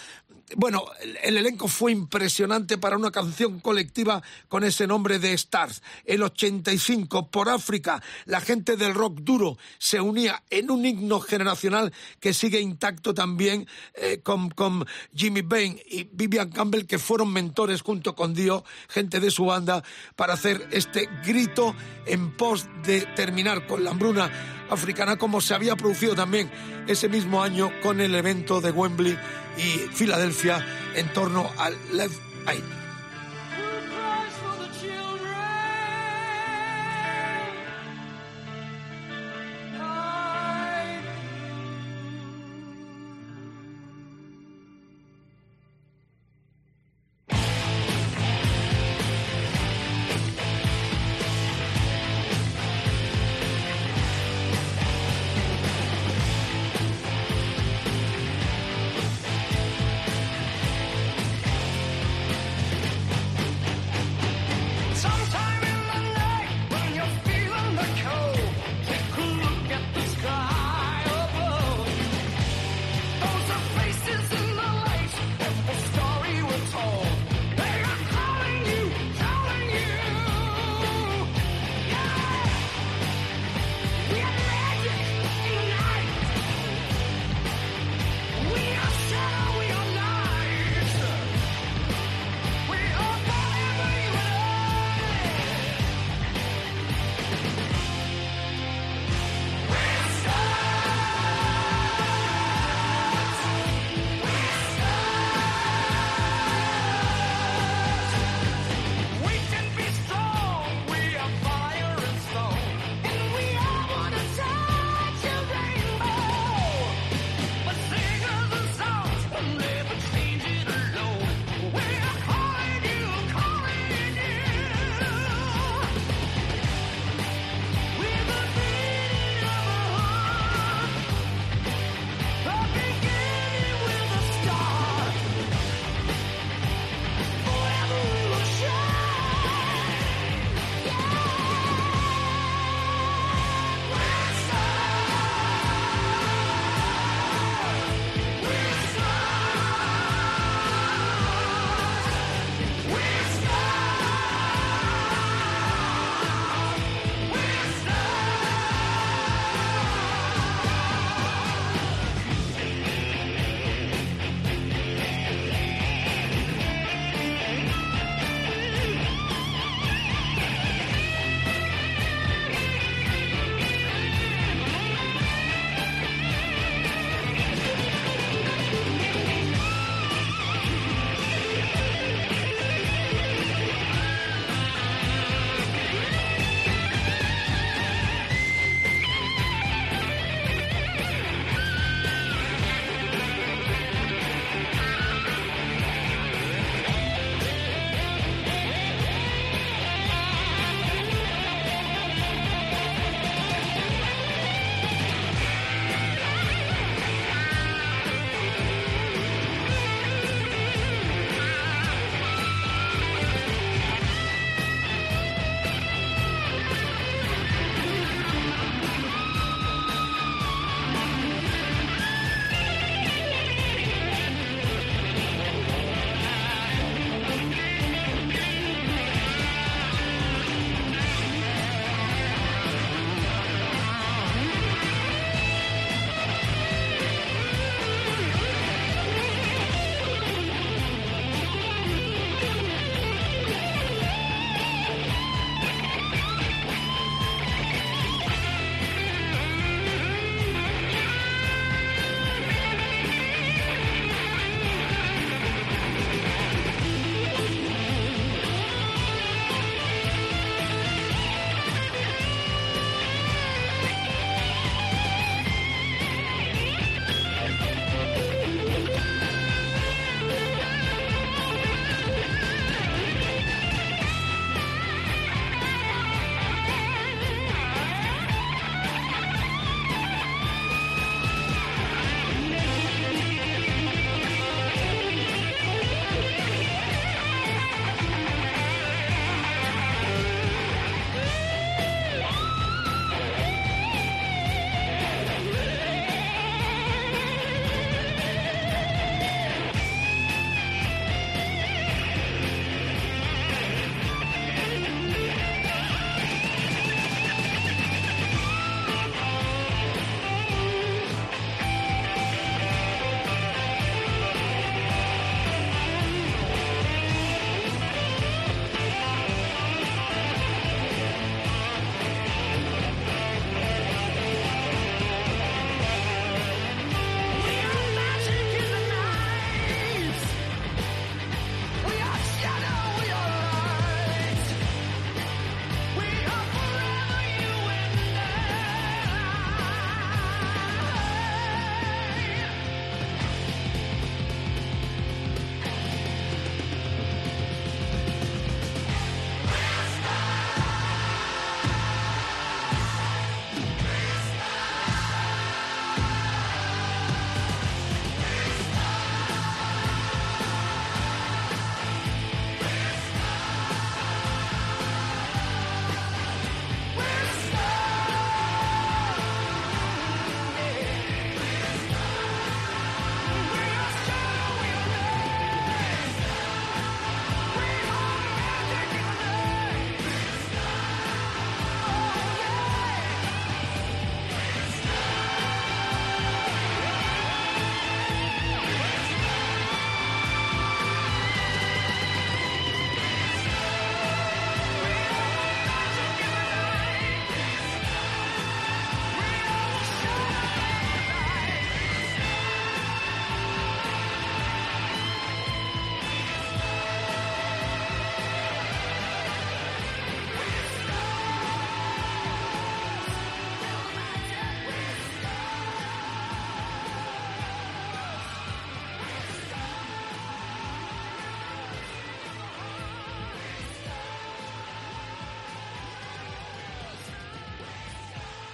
bueno, 0.57 0.85
el, 1.01 1.19
el 1.23 1.37
elenco 1.39 1.69
fue 1.69 1.93
impresionante 1.93 2.79
para 2.79 2.97
una 2.97 3.11
canción 3.11 3.61
colectiva 3.61 4.23
con 4.49 4.65
ese 4.65 4.87
nombre 4.87 5.19
de 5.19 5.33
Stars. 5.33 5.83
El 6.05 6.23
85, 6.23 7.31
por 7.31 7.49
África, 7.49 8.03
la 8.27 8.41
gente 8.41 8.77
del 8.77 8.95
rock 8.95 9.21
duro 9.21 9.59
se 9.79 10.01
unía 10.01 10.43
en 10.51 10.71
un 10.71 10.85
himno 10.85 11.21
generacional 11.21 11.93
que 12.21 12.35
sigue 12.35 12.61
intacto 12.61 13.15
también 13.15 13.67
eh, 13.95 14.21
con, 14.23 14.51
con 14.51 14.87
Jimmy 15.15 15.43
Bain 15.43 15.79
y 15.89 16.05
Vivian 16.13 16.51
Campbell, 16.51 16.87
que 16.87 16.99
fueron 16.99 17.33
mentores 17.33 17.83
junto 17.83 18.15
con 18.15 18.35
Dio, 18.35 18.65
gente 18.89 19.21
de 19.21 19.31
su 19.31 19.47
banda, 19.47 19.83
para 20.17 20.35
hacer 20.35 20.69
este 20.73 21.09
grito 21.25 21.75
en 22.07 22.37
pos 22.37 22.67
de 22.85 23.03
terminar 23.15 23.67
con 23.67 23.85
la 23.85 23.91
hambruna 23.91 24.31
africana, 24.71 25.19
como 25.19 25.41
se 25.41 25.55
había 25.55 25.77
producido 25.77 26.15
también 26.15 26.51
ese 26.87 27.09
mismo 27.09 27.43
año 27.43 27.71
con 27.83 28.01
el 28.01 28.15
evento 28.15 28.61
de 28.61 28.71
Wembley 28.71 29.19
y 29.57 29.89
Filadelfia 29.95 30.65
en 30.95 31.13
torno 31.13 31.51
al 31.59 31.77
Left 31.93 32.21
Aid. 32.47 32.82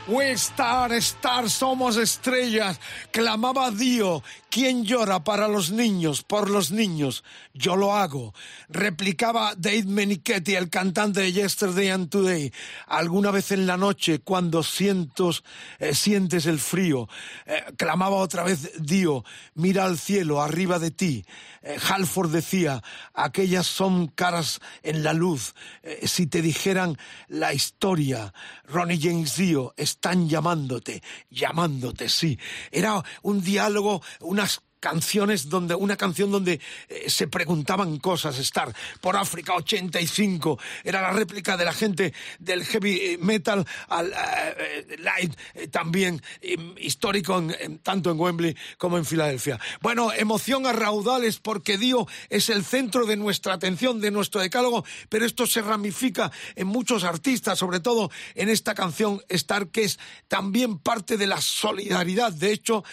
We 0.08 0.30
star, 0.32 0.90
star, 0.94 1.50
somos 1.50 1.98
estrellas. 1.98 2.80
Clamaba 3.10 3.70
Dio. 3.70 4.22
¿Quién 4.48 4.84
llora 4.84 5.22
para 5.22 5.48
los 5.48 5.70
niños, 5.70 6.22
por 6.22 6.48
los 6.48 6.70
niños? 6.70 7.24
Yo 7.58 7.74
lo 7.74 7.96
hago. 7.96 8.32
Replicaba 8.68 9.54
Dave 9.56 9.82
Menichetti, 9.84 10.54
el 10.54 10.70
cantante 10.70 11.22
de 11.22 11.32
Yesterday 11.32 11.88
and 11.88 12.08
Today. 12.08 12.52
Alguna 12.86 13.32
vez 13.32 13.50
en 13.50 13.66
la 13.66 13.76
noche, 13.76 14.20
cuando 14.20 14.60
eh, 14.60 15.94
sientes 15.94 16.46
el 16.46 16.60
frío, 16.60 17.08
eh, 17.46 17.64
clamaba 17.76 18.14
otra 18.14 18.44
vez 18.44 18.80
Dio. 18.80 19.24
Mira 19.54 19.86
al 19.86 19.98
cielo, 19.98 20.40
arriba 20.40 20.78
de 20.78 20.92
ti. 20.92 21.24
Eh, 21.62 21.76
Halford 21.88 22.30
decía, 22.30 22.80
aquellas 23.12 23.66
son 23.66 24.06
caras 24.06 24.60
en 24.84 25.02
la 25.02 25.12
luz. 25.12 25.56
Si 26.04 26.28
te 26.28 26.42
dijeran 26.42 26.96
la 27.26 27.54
historia, 27.54 28.32
Ronnie 28.66 29.00
James 29.02 29.36
Dio, 29.36 29.74
están 29.76 30.28
llamándote, 30.28 31.02
llamándote, 31.28 32.08
sí. 32.08 32.38
Era 32.70 33.02
un 33.22 33.42
diálogo, 33.42 34.00
unas 34.20 34.62
canciones 34.80 35.48
donde 35.48 35.74
una 35.74 35.96
canción 35.96 36.30
donde 36.30 36.60
eh, 36.88 37.10
se 37.10 37.26
preguntaban 37.28 37.98
cosas 37.98 38.38
estar 38.38 38.74
por 39.00 39.16
África 39.16 39.54
85 39.54 40.58
era 40.84 41.00
la 41.02 41.10
réplica 41.12 41.56
de 41.56 41.64
la 41.64 41.72
gente 41.72 42.14
del 42.38 42.64
heavy 42.64 42.96
eh, 43.00 43.18
metal 43.20 43.66
al 43.88 44.12
eh, 44.12 44.96
light 44.98 45.34
también 45.70 46.22
eh, 46.40 46.56
histórico 46.78 47.38
en- 47.38 47.78
tanto 47.80 48.10
en 48.10 48.20
Wembley 48.20 48.56
como 48.76 48.98
en 48.98 49.04
Filadelfia. 49.04 49.58
Bueno 49.80 50.12
emoción 50.12 50.66
a 50.66 50.72
raudales 50.72 51.38
porque 51.38 51.78
Dio 51.78 52.06
es 52.28 52.48
el 52.48 52.64
centro 52.64 53.06
de 53.06 53.16
nuestra 53.16 53.54
atención 53.54 54.00
de 54.00 54.10
nuestro 54.10 54.40
decálogo 54.40 54.84
pero 55.08 55.24
esto 55.26 55.46
se 55.46 55.62
ramifica 55.62 56.30
en 56.56 56.66
muchos 56.66 57.04
artistas 57.04 57.58
sobre 57.58 57.80
todo 57.80 58.10
en 58.34 58.48
esta 58.48 58.74
canción 58.74 59.20
Star 59.28 59.68
que 59.68 59.84
es 59.84 59.98
también 60.28 60.78
parte 60.78 61.16
de 61.16 61.26
la 61.26 61.40
solidaridad. 61.40 62.32
De 62.32 62.52
hecho 62.52 62.84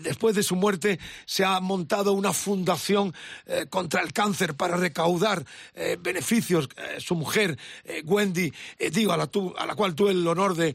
después 0.00 0.34
de 0.34 0.42
su 0.42 0.56
muerte 0.56 0.98
se 1.26 1.44
ha 1.44 1.60
montado 1.60 2.12
una 2.12 2.32
fundación 2.32 3.14
eh, 3.46 3.66
contra 3.68 4.02
el 4.02 4.12
cáncer 4.12 4.54
para 4.54 4.76
recaudar 4.76 5.44
eh, 5.74 5.96
beneficios. 6.00 6.68
Eh, 6.76 7.00
su 7.00 7.14
mujer, 7.14 7.58
Wendy, 8.04 8.52
digo, 8.90 9.12
a 9.12 9.16
la, 9.16 9.30
a 9.58 9.66
la 9.66 9.74
cual 9.74 9.94
tuve 9.94 10.12
el 10.12 10.26
honor 10.26 10.54
de, 10.54 10.74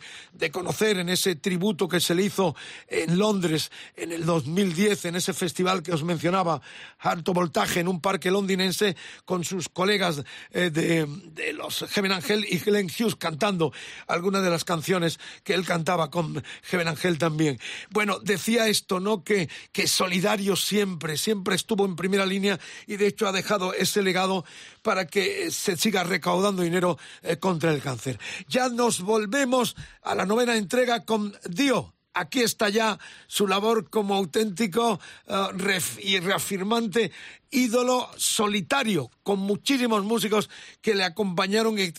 conocer 0.52 0.98
en 0.98 1.10
ese 1.10 1.36
tributo 1.36 1.88
que 1.88 2.00
se 2.00 2.16
le 2.16 2.24
hizo 2.24 2.56
en 2.88 3.18
Londres 3.18 3.72
en 3.95 4.12
el 4.12 4.26
2010, 4.26 5.06
en 5.06 5.16
ese 5.16 5.34
festival 5.34 5.84
que 5.84 5.91
os 5.91 6.04
mencionaba, 6.04 6.62
Alto 7.00 7.34
Voltaje, 7.34 7.82
en 7.82 7.88
un 7.88 8.02
parque 8.02 8.32
londinense, 8.32 8.95
con 9.26 9.43
sus 9.43 9.70
colegas 9.70 10.24
de, 10.52 10.70
de 10.72 11.54
los 11.54 11.86
Heaven 11.89 12.12
Angel 12.14 12.45
y 12.50 12.60
Glenn 12.60 12.88
Hughes 12.88 13.16
cantando 13.16 13.74
algunas 14.08 14.43
de 14.43 14.50
las 14.50 14.64
canciones 14.64 15.20
que 15.43 15.54
él 15.54 15.66
cantaba 15.66 16.10
con 16.10 16.43
Heaven 16.64 16.88
Angel 16.88 17.18
también. 17.18 17.60
Bueno, 17.89 18.20
decía 18.20 18.68
esto, 18.68 19.00
¿no? 19.00 19.24
Que, 19.24 19.50
que 19.72 19.88
solidario 19.88 20.36
siempre, 20.55 21.17
siempre 21.17 21.55
estuvo 21.55 21.85
en 21.85 21.95
primera 21.95 22.25
línea 22.25 22.59
y 22.85 22.97
de 22.97 23.07
hecho 23.07 23.27
ha 23.27 23.31
dejado 23.31 23.73
ese 23.73 24.01
legado 24.01 24.45
para 24.81 25.07
que 25.07 25.47
eh, 25.47 25.51
se 25.51 25.77
siga 25.77 26.03
recaudando 26.03 26.61
dinero 26.61 26.97
eh, 27.23 27.38
contra 27.38 27.73
el 27.73 27.81
cáncer. 27.81 28.19
Ya 28.47 28.69
nos 28.69 29.01
volvemos 29.01 29.75
a 30.01 30.15
la 30.15 30.25
novena 30.25 30.55
entrega 30.55 31.03
con 31.05 31.35
Dio. 31.49 31.93
Aquí 32.13 32.41
está 32.41 32.69
ya 32.69 32.97
su 33.27 33.47
labor 33.47 33.89
como 33.91 34.15
auténtico 34.15 34.99
eh, 35.27 35.33
ref- 35.53 35.99
y 36.03 36.19
reafirmante 36.19 37.11
ídolo 37.52 38.10
solitario, 38.18 39.10
con 39.24 39.39
muchísimos 39.39 40.04
músicos 40.04 40.50
que 40.82 40.95
le 40.95 41.04
acompañaron 41.04 41.78
y 41.80 41.91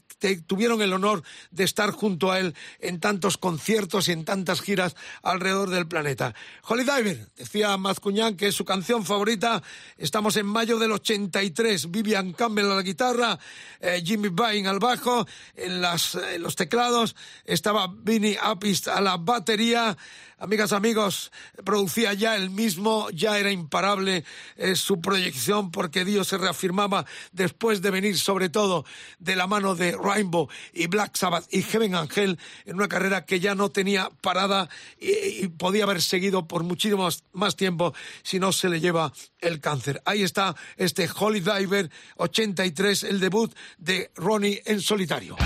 tuvieron 0.46 0.82
el 0.82 0.92
honor 0.92 1.22
de 1.50 1.64
estar 1.64 1.90
junto 1.92 2.30
a 2.30 2.40
él 2.40 2.54
en 2.80 3.00
tantos 3.00 3.38
conciertos 3.38 4.08
y 4.08 4.12
en 4.12 4.24
tantas 4.24 4.60
giras 4.60 4.96
alrededor 5.22 5.70
del 5.70 5.86
planeta. 5.86 6.34
Holy 6.64 6.84
Diver, 6.84 7.28
decía 7.36 7.76
Mazcuñán 7.76 8.36
que 8.36 8.48
es 8.48 8.54
su 8.54 8.64
canción 8.64 9.04
favorita. 9.04 9.62
Estamos 9.96 10.36
en 10.36 10.46
mayo 10.46 10.78
del 10.78 10.92
83. 10.92 11.90
Vivian 11.90 12.32
Campbell 12.32 12.70
a 12.70 12.76
la 12.76 12.82
guitarra, 12.82 13.38
eh, 13.80 14.02
Jimmy 14.04 14.28
Bain 14.28 14.66
al 14.66 14.78
bajo, 14.78 15.26
en, 15.54 15.80
las, 15.80 16.18
los 16.38 16.56
teclados 16.56 17.14
estaba 17.44 17.88
Vinnie 17.88 18.38
Apis 18.40 18.88
a 18.88 19.00
la 19.00 19.16
batería. 19.16 19.96
Amigas, 20.40 20.72
amigos, 20.72 21.32
producía 21.64 22.12
ya 22.14 22.36
el 22.36 22.50
mismo, 22.50 23.10
ya 23.10 23.38
era 23.38 23.50
imparable 23.50 24.24
eh, 24.56 24.76
su 24.76 25.00
proyección 25.00 25.37
porque 25.70 26.04
Dios 26.04 26.28
se 26.28 26.38
reafirmaba 26.38 27.06
después 27.32 27.80
de 27.82 27.90
venir 27.90 28.18
sobre 28.18 28.48
todo 28.48 28.84
de 29.18 29.36
la 29.36 29.46
mano 29.46 29.74
de 29.74 29.96
Rainbow 29.96 30.48
y 30.72 30.86
Black 30.88 31.16
Sabbath 31.16 31.46
y 31.50 31.62
Heaven 31.62 31.94
Angel 31.94 32.38
en 32.64 32.74
una 32.76 32.88
carrera 32.88 33.24
que 33.24 33.40
ya 33.40 33.54
no 33.54 33.70
tenía 33.70 34.10
parada 34.20 34.68
y, 35.00 35.48
podía 35.48 35.84
haber 35.84 36.02
seguido 36.02 36.46
por 36.46 36.64
muchísimo 36.64 37.04
más- 37.04 37.24
más 37.32 37.56
tiempo 37.56 37.94
si 38.22 38.38
no 38.38 38.52
se 38.52 38.68
le 38.68 38.80
lleva 38.80 39.12
el 39.40 39.60
cáncer. 39.60 40.02
Ahí 40.04 40.22
está 40.22 40.54
este 40.76 41.08
Holy 41.18 41.40
Diver 41.40 41.90
83, 42.16 43.04
el 43.04 43.20
debut 43.20 43.54
de 43.78 44.10
Ronnie 44.16 44.62
en 44.66 44.80
solitario. 44.80 45.36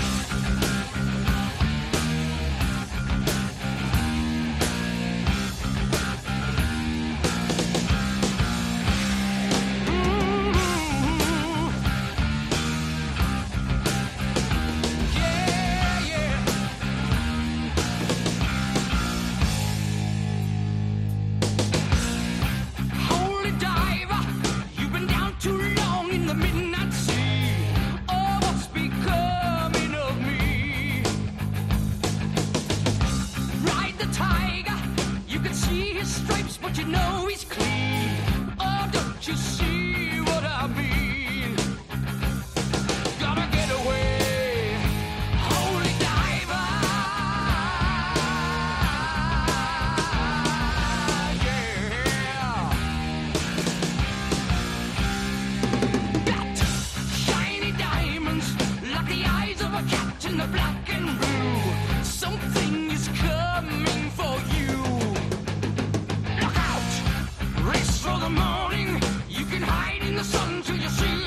In 70.69 70.79
the 70.79 70.89
sun 70.89 71.22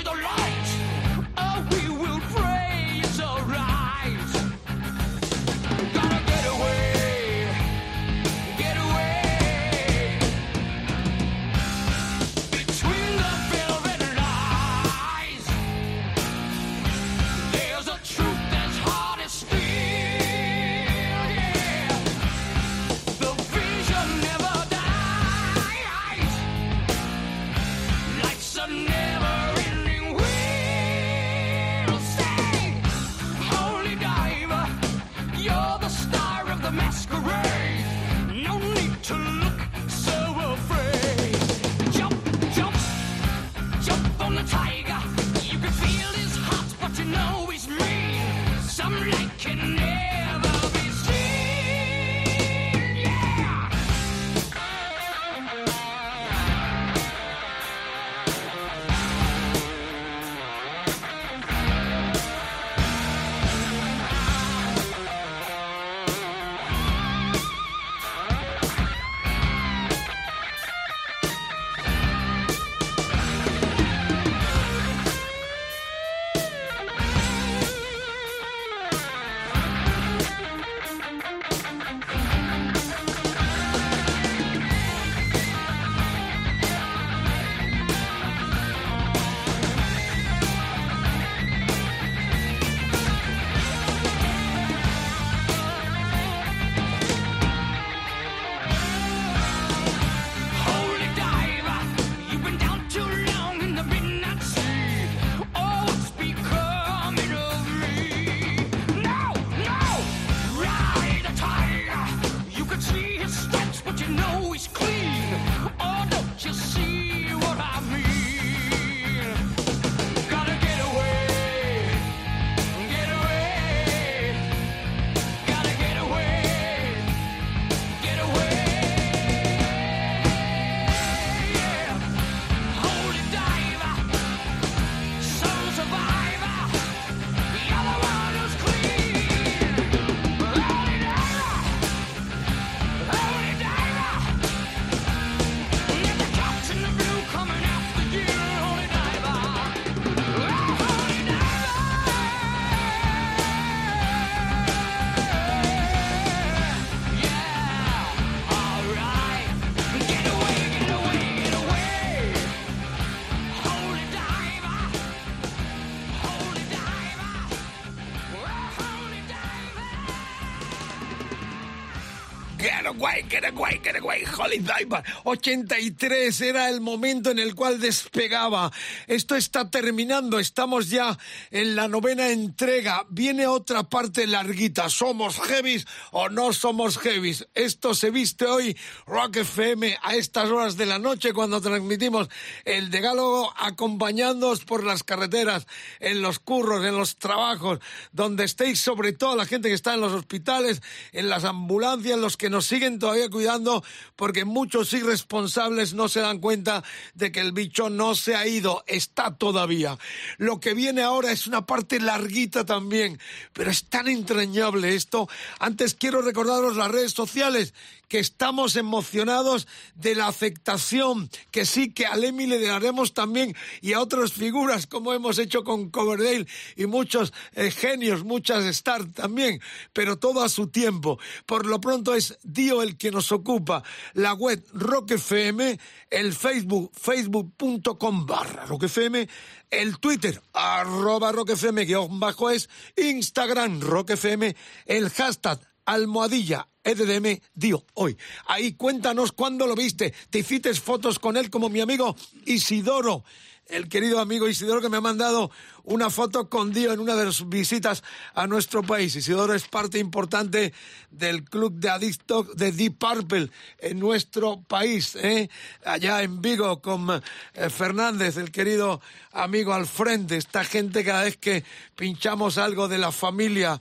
get 173.40 173.52
away, 173.52 173.80
get 173.82 174.00
away, 174.02 174.24
Holy 174.24 174.58
Diver. 174.58 175.02
83 175.28 176.40
era 176.40 176.70
el 176.70 176.80
momento 176.80 177.32
en 177.32 177.40
el 177.40 177.56
cual 177.56 177.80
despegaba. 177.80 178.70
Esto 179.08 179.34
está 179.34 179.68
terminando, 179.68 180.38
estamos 180.38 180.88
ya 180.88 181.18
en 181.50 181.74
la 181.74 181.88
novena 181.88 182.28
entrega. 182.28 183.04
Viene 183.08 183.48
otra 183.48 183.82
parte 183.82 184.28
larguita. 184.28 184.88
¿Somos 184.88 185.40
heavies 185.40 185.84
o 186.12 186.28
no 186.28 186.52
somos 186.52 186.98
heavies? 186.98 187.48
Esto 187.54 187.92
se 187.94 188.10
viste 188.10 188.46
hoy 188.46 188.76
Rock 189.06 189.38
FM 189.38 189.98
a 190.00 190.14
estas 190.14 190.48
horas 190.48 190.76
de 190.76 190.86
la 190.86 191.00
noche 191.00 191.32
cuando 191.32 191.60
transmitimos 191.60 192.28
el 192.64 192.90
decálogo 192.90 193.52
acompañándoos 193.56 194.64
por 194.64 194.84
las 194.84 195.02
carreteras, 195.02 195.66
en 195.98 196.22
los 196.22 196.38
curros, 196.38 196.84
en 196.84 196.96
los 196.96 197.16
trabajos, 197.16 197.80
donde 198.12 198.44
estéis, 198.44 198.80
sobre 198.80 199.12
todo 199.12 199.34
la 199.34 199.44
gente 199.44 199.68
que 199.68 199.74
está 199.74 199.94
en 199.94 200.02
los 200.02 200.12
hospitales, 200.12 200.82
en 201.10 201.28
las 201.28 201.42
ambulancias, 201.42 202.16
los 202.16 202.36
que 202.36 202.48
nos 202.48 202.66
siguen 202.66 203.00
todavía 203.00 203.28
cuidando, 203.28 203.82
porque 204.14 204.44
muchos 204.44 204.88
irresponsables 205.16 205.94
no 205.94 206.08
se 206.08 206.20
dan 206.20 206.40
cuenta 206.40 206.84
de 207.14 207.32
que 207.32 207.40
el 207.40 207.52
bicho 207.52 207.88
no 207.88 208.14
se 208.14 208.36
ha 208.36 208.46
ido, 208.46 208.84
está 208.86 209.34
todavía. 209.34 209.98
Lo 210.36 210.60
que 210.60 210.74
viene 210.74 211.02
ahora 211.02 211.32
es 211.32 211.46
una 211.46 211.64
parte 211.64 212.00
larguita 212.00 212.66
también, 212.66 213.18
pero 213.54 213.70
es 213.70 213.84
tan 213.84 214.08
entrañable 214.08 214.94
esto. 214.94 215.26
Antes 215.58 215.94
quiero 215.94 216.20
recordaros 216.20 216.76
las 216.76 216.90
redes 216.90 217.12
sociales, 217.12 217.72
que 218.08 218.18
estamos 218.18 218.76
emocionados 218.76 219.66
de 219.94 220.14
la 220.14 220.28
aceptación, 220.28 221.28
que 221.50 221.64
sí, 221.64 221.92
que 221.92 222.06
a 222.06 222.16
Lemmy 222.16 222.46
le 222.46 222.60
daremos 222.60 223.14
también 223.14 223.54
y 223.80 223.92
a 223.92 224.00
otras 224.00 224.32
figuras, 224.32 224.86
como 224.86 225.12
hemos 225.12 225.38
hecho 225.38 225.64
con 225.64 225.90
Coverdale 225.90 226.46
y 226.76 226.86
muchos 226.86 227.32
eh, 227.54 227.70
genios, 227.70 228.24
muchas 228.24 228.64
stars 228.64 229.12
también, 229.12 229.60
pero 229.92 230.18
todo 230.18 230.42
a 230.42 230.48
su 230.48 230.68
tiempo. 230.68 231.18
Por 231.46 231.66
lo 231.66 231.80
pronto 231.80 232.14
es 232.14 232.38
Dio 232.42 232.82
el 232.82 232.96
que 232.96 233.10
nos 233.10 233.32
ocupa, 233.32 233.82
la 234.14 234.34
web 234.34 234.64
Rock 234.72 235.12
FM, 235.12 235.78
el 236.10 236.32
Facebook, 236.32 236.92
facebook.com 236.94 238.26
barra 238.26 238.66
Rock 238.66 238.84
FM, 238.84 239.28
el 239.70 239.98
Twitter, 239.98 240.40
arroba 240.52 241.32
Rock 241.32 241.50
FM 241.50 241.84
guion 241.84 242.20
bajo 242.20 242.50
es, 242.50 242.68
Instagram 242.96 243.80
Rock 243.80 244.10
FM, 244.10 244.54
el 244.86 245.10
hashtag 245.10 245.60
almohadilla 245.86 246.68
EDM 246.84 247.40
Dio 247.54 247.84
hoy. 247.94 248.16
Ahí 248.46 248.74
cuéntanos 248.74 249.32
cuándo 249.32 249.66
lo 249.66 249.74
viste. 249.74 250.12
Te 250.30 250.40
hiciste 250.40 250.72
fotos 250.74 251.18
con 251.18 251.36
él 251.36 251.50
como 251.50 251.68
mi 251.68 251.80
amigo 251.80 252.14
Isidoro. 252.44 253.24
El 253.66 253.88
querido 253.88 254.20
amigo 254.20 254.48
Isidoro 254.48 254.80
que 254.80 254.88
me 254.88 254.98
ha 254.98 255.00
mandado 255.00 255.50
una 255.86 256.10
foto 256.10 256.48
con 256.48 256.72
Dio 256.72 256.92
en 256.92 257.00
una 257.00 257.14
de 257.14 257.32
sus 257.32 257.48
visitas 257.48 258.02
a 258.34 258.46
nuestro 258.46 258.82
país. 258.82 259.14
Isidoro 259.16 259.54
es 259.54 259.66
parte 259.68 259.98
importante 259.98 260.72
del 261.10 261.44
club 261.44 261.74
de 261.74 261.88
adictos 261.88 262.54
de 262.56 262.72
Deep 262.72 262.98
Purple 262.98 263.50
en 263.78 263.98
nuestro 263.98 264.60
país, 264.62 265.16
¿eh? 265.16 265.48
allá 265.84 266.22
en 266.22 266.42
Vigo 266.42 266.82
con 266.82 267.22
eh, 267.54 267.70
Fernández, 267.70 268.36
el 268.36 268.50
querido 268.50 269.00
amigo 269.32 269.72
al 269.72 269.86
frente. 269.86 270.36
Esta 270.36 270.64
gente 270.64 271.04
cada 271.04 271.24
vez 271.24 271.36
que 271.36 271.64
pinchamos 271.94 272.58
algo 272.58 272.88
de 272.88 272.98
la 272.98 273.12
familia 273.12 273.80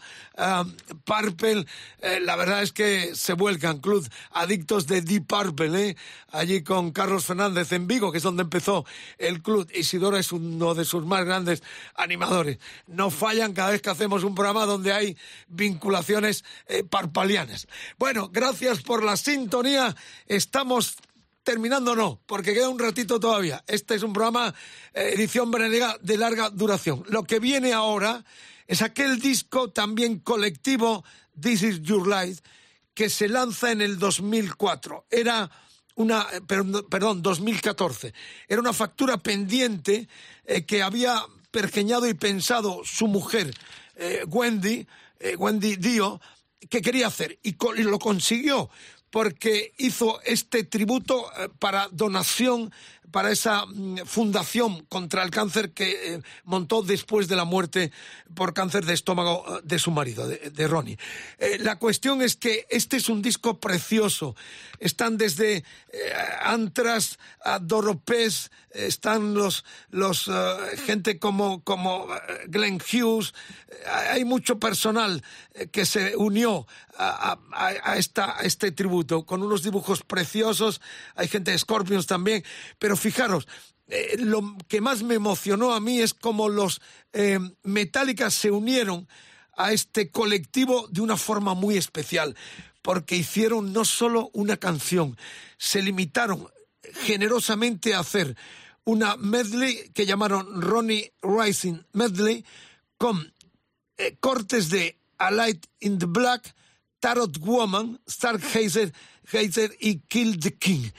Purple, 1.06 1.66
eh, 2.02 2.20
la 2.22 2.36
verdad 2.36 2.62
es 2.62 2.72
que 2.72 3.16
se 3.16 3.34
vuelcan. 3.34 3.80
Club 3.80 4.08
Adictos 4.32 4.86
de 4.86 5.02
Deep 5.02 5.26
Purple, 5.28 5.90
¿eh? 5.90 5.98
allí 6.32 6.64
con 6.64 6.92
Carlos 6.92 7.26
Fernández 7.26 7.72
en 7.72 7.88
Vigo, 7.88 8.12
que 8.12 8.18
es 8.20 8.24
donde 8.24 8.44
empezó 8.44 8.86
el 9.18 9.42
club. 9.42 9.70
Isidoro 9.74 10.18
es 10.18 10.32
uno 10.32 10.76
de 10.76 10.86
sus 10.86 11.06
más 11.06 11.26
grandes 11.26 11.64
animadores. 11.96 12.60
No 12.88 13.10
fallan 13.10 13.54
cada 13.54 13.72
vez 13.72 13.82
que 13.82 13.90
hacemos 13.90 14.24
un 14.24 14.36
programa 14.36 14.66
donde 14.66 14.94
hay 14.94 15.18
vinculaciones 15.48 16.44
eh, 16.68 16.84
parpalianas. 16.84 17.68
Bueno, 17.98 18.30
gracias 18.32 18.82
por 18.82 19.04
la 19.04 19.18
sintonía. 19.18 19.96
Estamos 20.28 20.98
terminando 21.44 21.96
no, 21.96 22.20
porque 22.26 22.54
queda 22.54 22.70
un 22.70 22.80
ratito 22.80 23.20
todavía. 23.20 23.64
Este 23.68 23.96
es 23.96 24.04
un 24.04 24.14
programa 24.14 24.54
eh, 24.94 25.12
edición 25.14 25.52
veraniega 25.52 25.98
de 26.02 26.18
larga 26.18 26.50
duración. 26.50 27.04
Lo 27.08 27.24
que 27.24 27.40
viene 27.40 27.74
ahora 27.74 28.26
es 28.68 28.82
aquel 28.82 29.20
disco 29.20 29.70
también 29.72 30.20
colectivo 30.20 31.06
This 31.40 31.64
is 31.64 31.82
Your 31.82 32.08
Life 32.08 32.42
que 32.94 33.10
se 33.10 33.28
lanza 33.28 33.72
en 33.72 33.82
el 33.82 34.00
2004. 34.00 35.06
Era 35.12 35.52
una, 35.96 36.26
eh, 36.34 36.42
perdón, 36.42 37.22
2014. 37.22 38.14
Era 38.48 38.62
una 38.62 38.74
factura 38.74 39.18
pendiente 39.18 40.08
eh, 40.46 40.66
que 40.66 40.82
había 40.82 41.22
pergeñado 41.56 42.06
y 42.10 42.14
pensado 42.14 42.82
su 42.84 43.08
mujer, 43.08 43.54
eh, 43.96 44.26
Wendy, 44.28 44.86
eh, 45.22 45.38
Wendy 45.38 45.78
Dio, 45.78 46.20
que 46.70 46.82
quería 46.82 47.08
hacer 47.08 47.40
y, 47.44 47.56
lo 47.82 47.98
consiguió 47.98 48.70
porque 49.10 49.74
hizo 49.78 50.20
este 50.26 50.66
tributo 50.66 51.32
eh, 51.38 51.48
para 51.58 51.88
donación 51.94 52.74
para 53.16 53.32
esa 53.32 53.66
mm, 53.66 54.00
fundación 54.06 54.84
contra 54.90 55.24
el 55.24 55.32
cáncer 55.32 55.72
que 55.72 56.16
eh, 56.16 56.22
montó 56.44 56.82
después 56.82 57.30
de 57.30 57.38
la 57.38 57.46
muerte 57.46 57.94
por 58.34 58.54
cáncer 58.54 58.84
de 58.84 58.94
estómago 58.94 59.46
eh, 59.48 59.62
de 59.64 59.80
su 59.80 59.90
marido, 59.90 60.28
de, 60.28 60.68
Ronnie. 60.68 60.98
Eh, 61.40 61.58
la 61.62 61.78
cuestión 61.78 62.22
es 62.22 62.36
que 62.36 62.68
este 62.70 62.98
es 62.98 63.08
un 63.08 63.22
disco 63.22 63.62
precioso. 63.62 64.36
Están 64.80 65.18
desde 65.18 65.58
eh, 65.58 65.64
Antras 66.42 67.18
a 67.42 67.60
Doropés, 67.60 68.52
están 68.72 69.34
los, 69.34 69.64
los 69.90 70.30
gente 70.86 71.18
como, 71.18 71.64
como 71.64 72.08
Glenn 72.48 72.82
Hughes. 72.82 73.34
Hay 74.10 74.26
mucho 74.26 74.60
personal 74.60 75.24
que 75.72 75.86
se 75.86 76.18
unió 76.18 76.68
a, 76.98 77.96
esta, 77.98 78.38
este 78.44 78.72
tributo 78.72 79.26
con 79.26 79.44
unos 79.44 79.64
dibujos 79.64 80.04
preciosos. 80.04 80.82
Hay 81.16 81.28
gente 81.28 81.52
de 81.52 81.58
Scorpions 81.58 82.08
también. 82.08 82.44
Pero 82.80 82.98
fijaros, 83.06 83.48
eh, 83.88 84.16
lo 84.18 84.58
que 84.68 84.82
más 84.82 85.04
me 85.04 85.14
emocionó 85.14 85.74
a 85.74 85.80
mí 85.80 86.02
es 86.02 86.16
cómo 86.16 86.50
los 86.50 86.82
eh, 87.14 87.38
Metallica 87.62 88.32
se 88.32 88.50
unieron 88.50 89.08
a 89.56 89.74
este 89.74 90.10
colectivo 90.10 90.88
de 90.90 91.02
una 91.02 91.18
forma 91.18 91.54
muy 91.54 91.78
especial, 91.78 92.36
porque 92.82 93.16
hicieron 93.16 93.74
no 93.74 93.86
solo 93.86 94.32
una 94.34 94.58
canción, 94.58 95.16
se 95.60 95.84
limitaron 95.84 96.48
generosamente 97.04 97.94
a 97.94 98.00
hacer 98.00 98.36
una 98.86 99.18
medley 99.18 99.92
que 99.94 100.08
llamaron 100.08 100.64
Ronnie 100.64 101.14
Rising 101.22 101.78
Medley 101.94 102.44
con 102.98 103.34
eh, 103.98 104.18
cortes 104.20 104.72
de 104.72 104.98
A 105.20 105.30
Light 105.30 105.64
in 105.80 106.00
the 106.00 106.08
Black, 106.08 106.56
Tarot 107.00 107.38
Woman, 107.38 108.00
Stargazer 108.10 108.92
Gazer 109.32 109.76
y 109.80 110.00
Kill 110.08 110.40
the 110.40 110.56
King. 110.58 110.90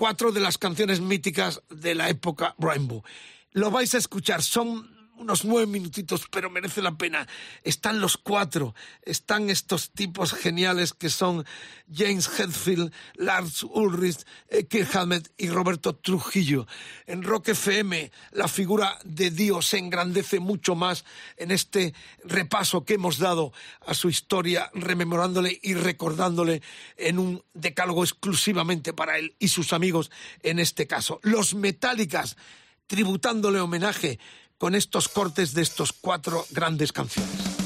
Cuatro 0.00 0.32
de 0.32 0.40
las 0.40 0.56
canciones 0.56 0.98
míticas 1.02 1.60
de 1.68 1.94
la 1.94 2.08
época 2.08 2.54
Rainbow. 2.58 3.04
Lo 3.52 3.70
vais 3.70 3.94
a 3.94 3.98
escuchar, 3.98 4.42
son 4.42 4.89
unos 5.20 5.44
nueve 5.44 5.66
minutitos, 5.66 6.26
pero 6.30 6.50
merece 6.50 6.80
la 6.80 6.96
pena. 6.96 7.28
Están 7.62 8.00
los 8.00 8.16
cuatro, 8.16 8.74
están 9.02 9.50
estos 9.50 9.90
tipos 9.90 10.32
geniales 10.32 10.94
que 10.94 11.10
son 11.10 11.44
James 11.92 12.28
Hetfield, 12.38 12.92
Lars 13.16 13.62
Ulrich, 13.62 14.24
eh, 14.48 14.64
Kirk 14.64 14.96
Hammett 14.96 15.30
y 15.36 15.50
Roberto 15.50 15.94
Trujillo. 15.94 16.66
En 17.06 17.22
Rock 17.22 17.48
FM 17.48 18.10
la 18.32 18.48
figura 18.48 18.98
de 19.04 19.30
Dios 19.30 19.66
se 19.66 19.78
engrandece 19.78 20.40
mucho 20.40 20.74
más 20.74 21.04
en 21.36 21.50
este 21.50 21.94
repaso 22.24 22.84
que 22.84 22.94
hemos 22.94 23.18
dado 23.18 23.52
a 23.86 23.92
su 23.92 24.08
historia, 24.08 24.70
rememorándole 24.72 25.58
y 25.62 25.74
recordándole 25.74 26.62
en 26.96 27.18
un 27.18 27.44
decálogo 27.52 28.04
exclusivamente 28.04 28.94
para 28.94 29.18
él 29.18 29.36
y 29.38 29.48
sus 29.48 29.74
amigos 29.74 30.10
en 30.42 30.58
este 30.58 30.86
caso. 30.86 31.20
Los 31.22 31.54
Metálicas 31.54 32.36
tributándole 32.90 33.60
homenaje 33.60 34.18
con 34.60 34.74
estos 34.74 35.08
cortes 35.08 35.54
de 35.54 35.62
estos 35.62 35.90
cuatro 35.94 36.44
grandes 36.50 36.92
canciones. 36.92 37.59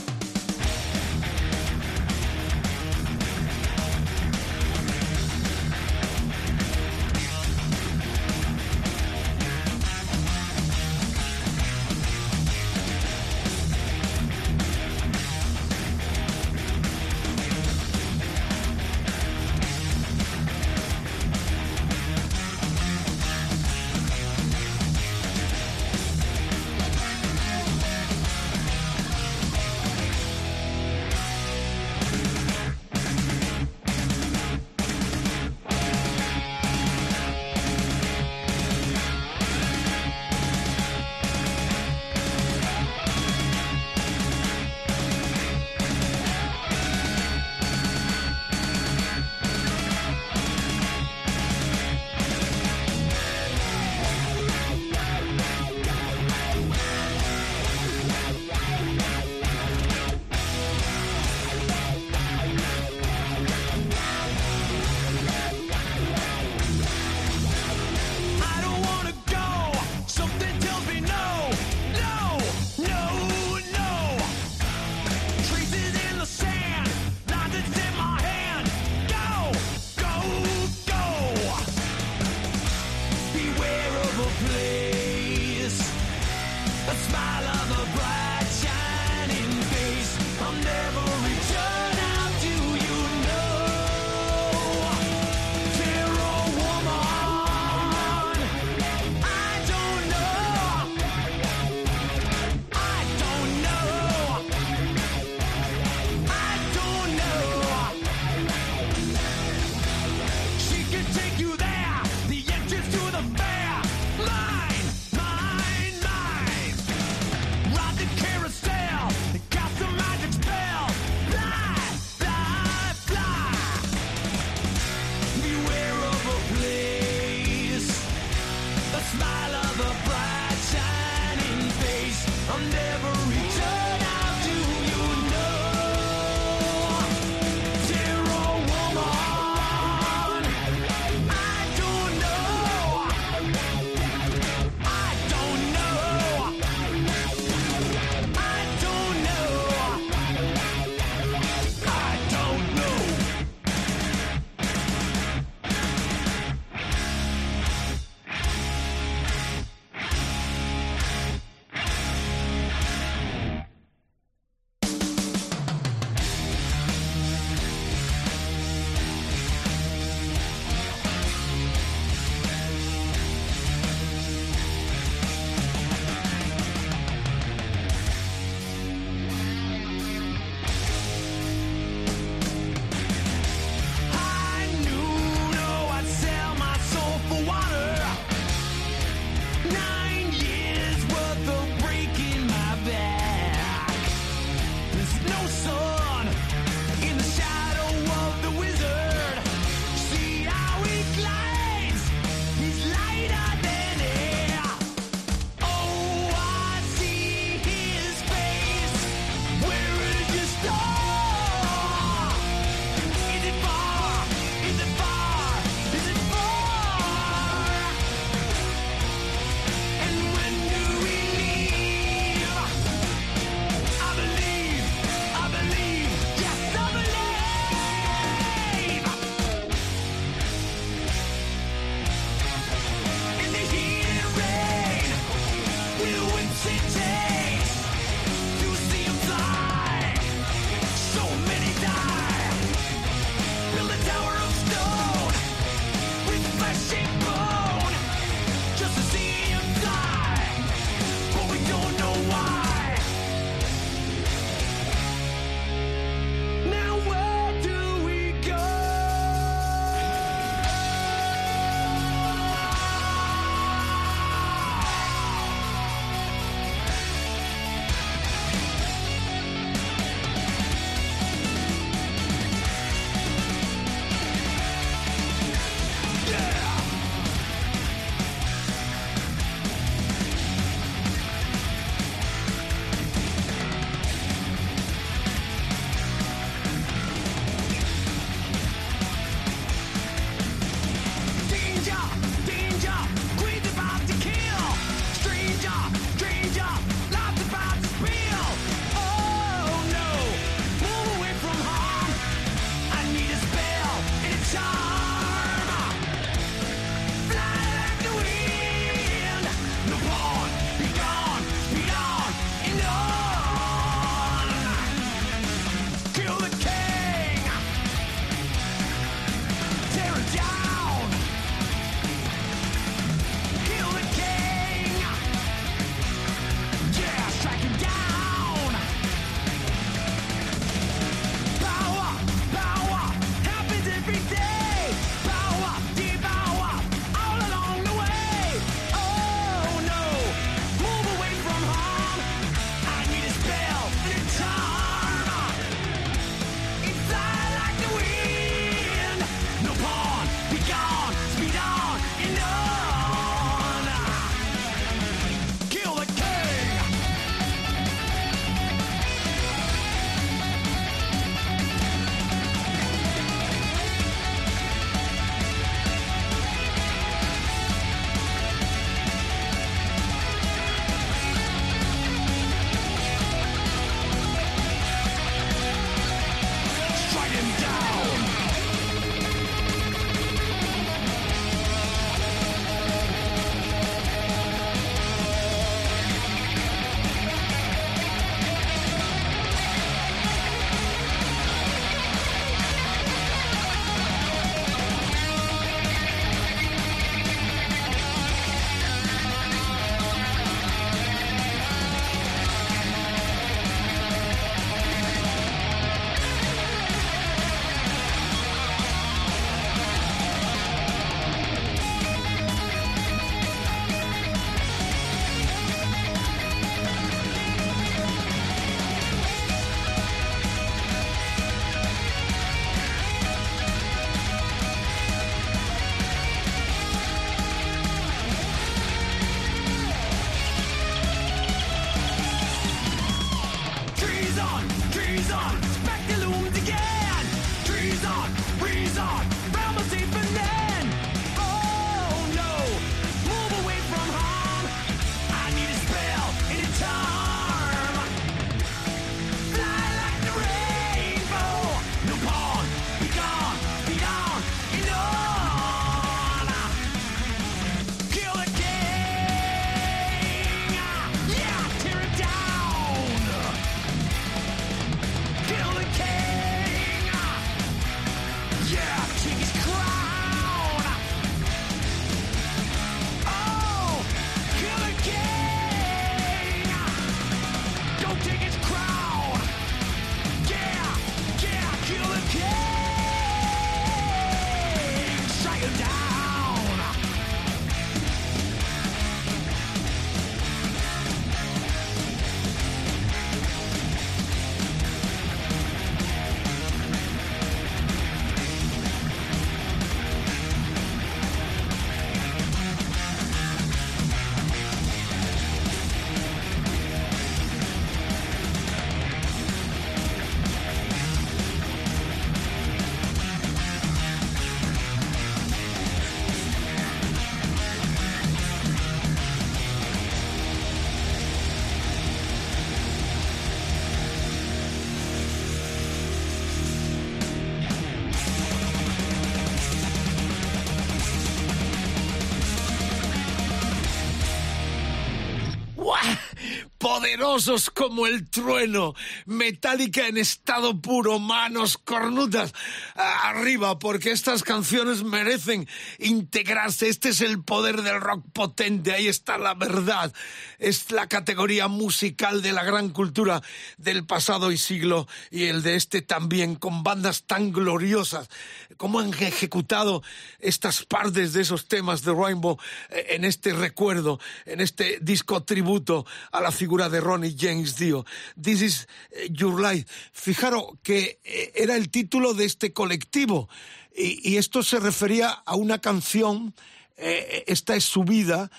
Poderosos 537.19 537.71
como 537.71 538.07
el 538.07 538.29
trueno, 538.29 538.95
metálica 539.27 540.09
en 540.09 540.17
estado 540.19 540.81
puro, 540.81 541.21
manos 541.21 541.79
cornudas 541.79 542.53
a- 542.97 543.29
arriba, 543.29 543.79
porque 543.79 544.11
estas 544.11 544.43
canciones 544.43 545.05
merecen 545.05 545.69
integrarse. 546.01 546.89
Este 546.89 547.11
es 547.11 547.21
el 547.21 547.43
poder 547.45 547.83
del 547.83 548.01
rock 548.01 548.25
potente, 548.33 548.93
ahí 548.93 549.07
está 549.07 549.39
la 549.39 549.55
verdad. 549.55 550.13
Es 550.59 550.91
la 550.91 551.07
categoría 551.09 551.69
musical 551.69 552.43
de 552.43 552.53
la 552.53 552.65
gran 552.65 552.89
cultura 552.91 553.43
del 553.79 554.05
pasado 554.07 554.51
y 554.51 554.59
siglo 554.59 555.07
y 555.31 555.45
el 555.45 555.63
de 555.63 555.77
este 555.77 556.03
también, 556.03 556.57
con 556.57 556.83
bandas 556.83 557.25
tan 557.25 557.53
gloriosas. 557.53 558.29
¿Cómo 558.77 558.99
han 558.99 559.15
ejecutado 559.15 560.03
estas 560.41 560.85
partes 560.85 561.33
de 561.33 561.43
esos 561.43 561.69
temas 561.69 562.03
de 562.03 562.13
Rainbow 562.13 562.59
eh, 562.91 563.07
en 563.11 563.25
este 563.25 563.53
recuerdo, 563.53 564.19
en 564.47 564.61
este 564.61 564.99
disco 565.01 565.45
tributo 565.45 566.05
a 566.33 566.41
la 566.41 566.51
figura 566.51 566.89
de 566.89 567.04
Ronnie 567.05 567.37
James 567.39 567.77
Dio? 567.77 568.05
This 568.41 568.63
is 568.63 568.89
eh, 569.11 569.29
Your 569.31 569.61
Life. 569.61 569.87
Fijaros 570.13 570.79
que 570.83 571.21
eh, 571.23 571.53
era 571.55 571.77
el 571.77 571.91
título 571.91 572.35
de 572.35 572.47
este 572.47 572.73
colectivo 572.73 573.49
y, 573.97 574.37
esto 574.37 574.65
se 574.65 574.81
refería 574.81 575.31
a 575.31 575.55
una 575.55 575.81
canción, 575.81 576.55
eh, 576.97 577.45
Esta 577.47 577.77
es 577.77 577.85
su 577.85 578.03
vida, 578.03 578.51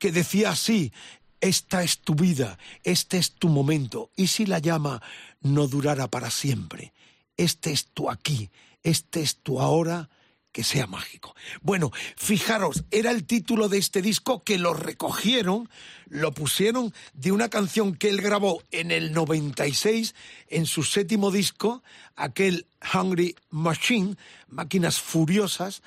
que 0.00 0.10
decía 0.10 0.50
así, 0.50 0.92
esta 1.40 1.82
es 1.82 2.00
tu 2.00 2.14
vida, 2.14 2.58
este 2.82 3.18
es 3.18 3.32
tu 3.32 3.48
momento, 3.48 4.10
y 4.16 4.26
si 4.26 4.46
la 4.46 4.58
llama 4.58 5.00
no 5.40 5.68
durara 5.68 6.08
para 6.08 6.30
siempre, 6.30 6.92
este 7.36 7.72
es 7.72 7.86
tu 7.86 8.10
aquí, 8.10 8.50
este 8.82 9.22
es 9.22 9.36
tu 9.36 9.60
ahora, 9.60 10.10
que 10.52 10.64
sea 10.64 10.86
mágico. 10.86 11.34
Bueno, 11.62 11.90
fijaros, 12.16 12.84
era 12.90 13.10
el 13.10 13.26
título 13.26 13.68
de 13.68 13.78
este 13.78 14.02
disco 14.02 14.42
que 14.42 14.58
lo 14.58 14.74
recogieron, 14.74 15.68
lo 16.08 16.32
pusieron 16.32 16.92
de 17.12 17.32
una 17.32 17.48
canción 17.48 17.94
que 17.94 18.08
él 18.08 18.20
grabó 18.20 18.62
en 18.70 18.90
el 18.90 19.12
96 19.12 20.14
en 20.48 20.66
su 20.66 20.82
séptimo 20.82 21.30
disco, 21.30 21.82
aquel 22.16 22.66
Hungry 22.92 23.36
Machine, 23.50 24.16
Máquinas 24.48 25.00
Furiosas, 25.00 25.82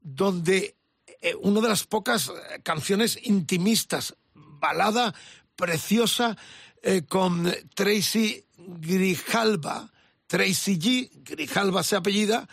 donde 0.00 0.76
eh, 1.20 1.34
una 1.40 1.60
de 1.60 1.68
las 1.68 1.84
pocas 1.84 2.28
eh, 2.28 2.60
canciones 2.62 3.18
intimistas, 3.22 4.14
balada 4.34 5.14
preciosa 5.56 6.36
eh, 6.82 7.02
con 7.08 7.52
Tracy 7.74 8.44
Grijalba, 8.56 9.90
Tracy 10.26 10.78
G, 10.78 11.10
Grijalba 11.22 11.82
se 11.82 11.96
apellida, 11.96 12.48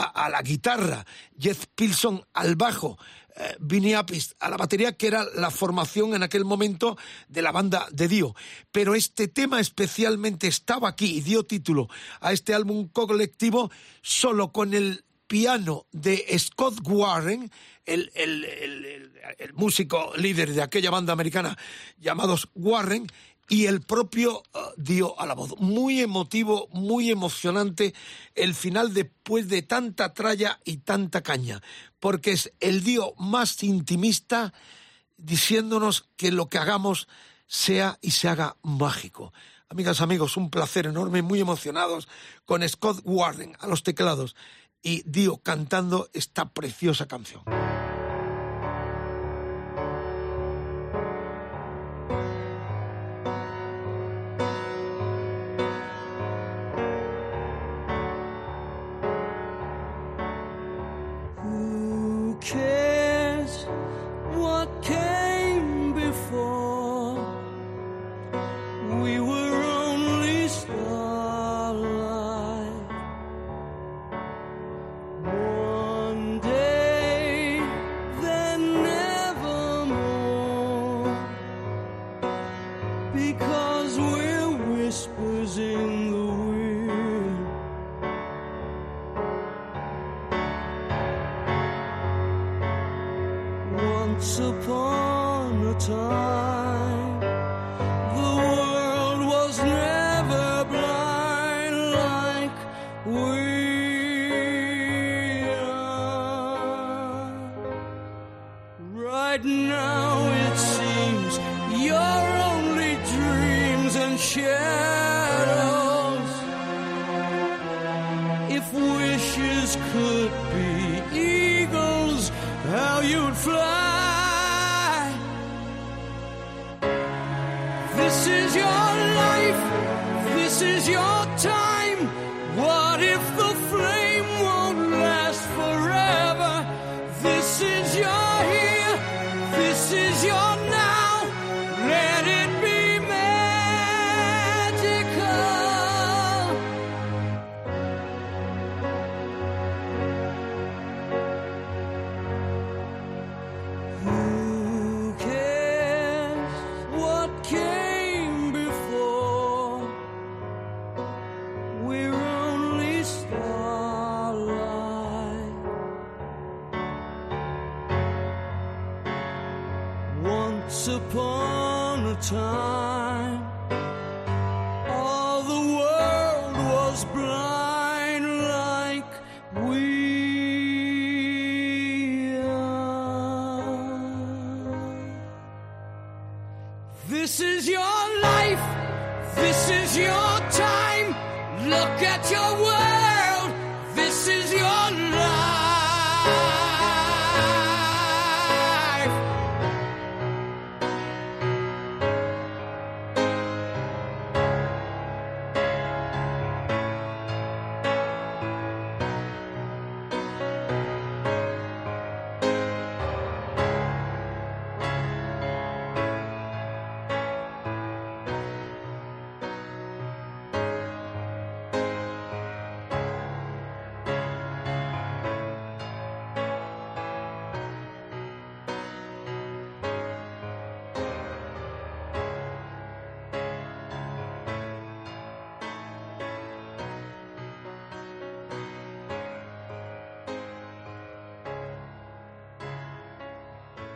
a, 0.00 0.28
la 0.28 0.42
guitarra, 0.42 1.04
Jeff 1.38 1.66
Pilson 1.74 2.24
al 2.32 2.56
bajo, 2.56 2.98
eh, 3.36 3.94
Appice 3.96 4.34
a 4.40 4.48
la 4.50 4.56
batería, 4.56 4.92
que 4.92 5.06
era 5.06 5.24
la 5.34 5.50
formación 5.50 6.14
en 6.14 6.22
aquel 6.22 6.44
momento 6.44 6.96
de 7.28 7.42
la 7.42 7.52
banda 7.52 7.86
de 7.90 8.08
Dio. 8.08 8.34
Pero 8.70 8.94
este 8.94 9.28
tema 9.28 9.60
especialmente 9.60 10.46
estaba 10.48 10.88
aquí 10.88 11.16
y 11.16 11.20
dio 11.20 11.44
título 11.44 11.88
a 12.20 12.32
este 12.32 12.54
álbum 12.54 12.88
colectivo 12.88 13.70
solo 14.02 14.52
con 14.52 14.74
el 14.74 15.04
piano 15.26 15.86
de 15.92 16.26
Scott 16.38 16.80
Warren, 16.86 17.50
el- 17.86 18.10
el- 18.14 18.44
el 19.38 19.54
músico 19.54 20.12
líder 20.16 20.52
de 20.52 20.62
aquella 20.62 20.90
banda 20.90 21.12
americana 21.14 21.56
llamados 21.98 22.48
Warren, 22.54 23.06
y 23.48 23.66
el 23.66 23.82
propio 23.82 24.42
eh, 24.54 24.58
dio 24.76 25.18
a 25.20 25.26
la 25.26 25.34
voz. 25.34 25.58
Muy 25.58 26.00
emotivo, 26.00 26.68
muy 26.72 27.10
emocionante 27.10 27.94
el 28.34 28.54
final 28.54 28.94
después 28.94 29.48
de 29.48 29.62
tanta 29.62 30.14
tralla 30.14 30.60
y 30.64 30.78
tanta 30.78 31.22
caña, 31.22 31.62
porque 32.00 32.32
es 32.32 32.52
el 32.60 32.82
dio 32.82 33.14
más 33.18 33.62
intimista 33.62 34.52
diciéndonos 35.16 36.08
que 36.16 36.32
lo 36.32 36.48
que 36.48 36.58
hagamos 36.58 37.08
sea 37.46 37.98
y 38.00 38.12
se 38.12 38.28
haga 38.28 38.56
mágico. 38.62 39.32
Amigas, 39.68 40.00
amigos, 40.00 40.36
un 40.36 40.50
placer 40.50 40.86
enorme, 40.86 41.22
muy 41.22 41.40
emocionados 41.40 42.08
con 42.44 42.66
Scott 42.68 43.00
Warren 43.04 43.56
a 43.60 43.66
los 43.66 43.82
teclados 43.82 44.36
y 44.82 45.02
Dio 45.06 45.38
cantando 45.38 46.10
esta 46.12 46.50
preciosa 46.50 47.06
canción. 47.06 47.42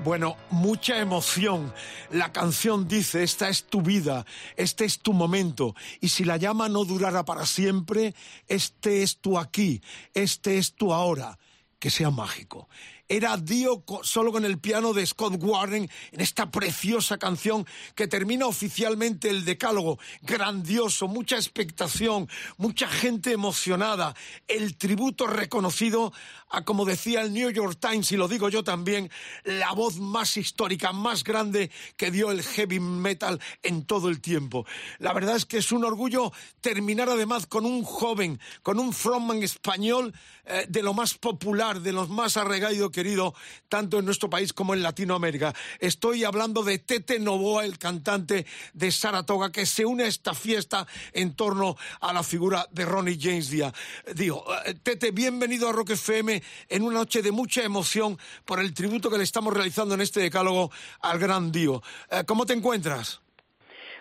Bueno, 0.05 0.37
mucha 0.51 0.99
emoción. 0.99 1.73
La 2.11 2.33
canción 2.33 2.87
dice, 2.87 3.23
esta 3.23 3.49
es 3.49 3.65
tu 3.65 3.83
vida, 3.83 4.25
este 4.57 4.85
es 4.85 5.01
tu 5.01 5.13
momento. 5.13 5.75
Y 6.01 6.09
si 6.09 6.25
la 6.25 6.37
llama 6.37 6.69
no 6.69 6.85
durara 6.85 7.25
para 7.25 7.45
siempre, 7.47 8.15
este 8.47 9.03
es 9.03 9.19
tu 9.19 9.39
aquí, 9.39 9.83
este 10.15 10.59
es 10.59 10.75
tu 10.75 10.93
ahora. 10.93 11.39
Que 11.79 11.91
sea 11.91 12.11
mágico. 12.11 12.69
Era 13.09 13.37
Dio 13.37 13.85
solo 14.03 14.33
con 14.33 14.45
el 14.45 14.59
piano 14.59 14.93
de 14.93 15.07
Scott 15.07 15.35
Warren 15.41 15.89
en 16.11 16.21
esta 16.21 16.51
preciosa 16.51 17.19
canción 17.19 17.65
que 17.95 18.09
termina 18.09 18.47
oficialmente 18.47 19.31
el 19.31 19.45
decálogo. 19.45 19.99
Grandioso, 20.23 21.07
mucha 21.07 21.37
expectación, 21.37 22.29
mucha 22.57 22.89
gente 22.89 23.33
emocionada. 23.33 24.15
El 24.49 24.77
tributo 24.77 25.29
reconocido 25.29 26.13
a, 26.49 26.65
como 26.65 26.85
decía 26.85 27.23
el 27.23 27.33
New 27.33 27.51
York 27.51 27.79
Times, 27.81 28.11
y 28.11 28.17
lo 28.17 28.27
digo 28.27 28.49
yo 28.49 28.65
también, 28.65 29.11
la 29.45 29.73
voz 29.73 29.99
más 29.99 30.37
histórica, 30.37 30.93
más 30.93 31.23
grande 31.23 31.71
que 31.97 32.11
dio 32.11 32.31
el 32.31 32.43
heavy 32.43 32.81
metal 32.81 33.41
en 33.63 33.85
todo 33.85 34.09
el 34.09 34.21
tiempo. 34.21 34.67
La 34.99 35.13
verdad 35.13 35.37
es 35.37 35.45
que 35.45 35.59
es 35.59 35.71
un 35.71 35.85
orgullo 35.85 36.33
terminar 36.61 37.09
además 37.09 37.47
con 37.47 37.65
un 37.67 37.85
joven, 37.85 38.41
con 38.63 38.81
un 38.81 38.93
frontman 38.93 39.43
español 39.43 40.13
eh, 40.45 40.67
de 40.69 40.83
lo 40.83 40.95
más 40.95 41.15
popular, 41.15 41.81
de 41.81 41.93
los 41.93 42.09
más 42.09 42.37
arraigado 42.37 42.75
y 42.75 42.81
querido, 42.97 43.35
tanto 43.69 43.99
en 43.99 44.07
nuestro 44.07 44.31
país 44.31 44.55
como 44.55 44.73
en 44.73 44.83
Latinoamérica. 44.83 45.53
Estoy 45.81 46.25
hablando 46.25 46.63
de 46.65 46.79
Tete 46.79 47.21
Novoa, 47.21 47.67
el 47.67 47.79
cantante 47.79 48.47
de 48.73 48.91
Saratoga, 48.91 49.53
que 49.53 49.67
se 49.67 49.85
une 49.85 50.05
a 50.05 50.07
esta 50.07 50.33
fiesta 50.33 50.87
en 51.13 51.37
torno 51.37 51.77
a 52.01 52.15
la 52.15 52.23
figura 52.23 52.67
de 52.71 52.87
Ronnie 52.87 53.19
James 53.21 53.51
Dio. 53.51 53.71
Dio, 54.15 54.43
eh, 54.65 54.73
Tete, 54.83 55.11
bienvenido 55.11 55.69
a 55.69 55.73
Rock 55.73 55.91
FM 55.91 56.43
en 56.71 56.83
una 56.83 57.01
noche 57.01 57.21
de 57.21 57.33
mucha 57.33 57.63
emoción 57.63 58.19
por 58.47 58.61
el 58.61 58.73
tributo 58.73 59.11
que 59.11 59.19
le 59.19 59.25
estamos 59.25 59.53
realizando 59.53 59.95
en 59.95 60.01
este 60.01 60.21
decálogo 60.21 60.71
al 61.01 61.19
gran 61.19 61.53
Dio. 61.53 61.83
Eh, 62.11 62.25
¿Cómo 62.27 62.47
te 62.47 62.55
encuentras? 62.55 63.21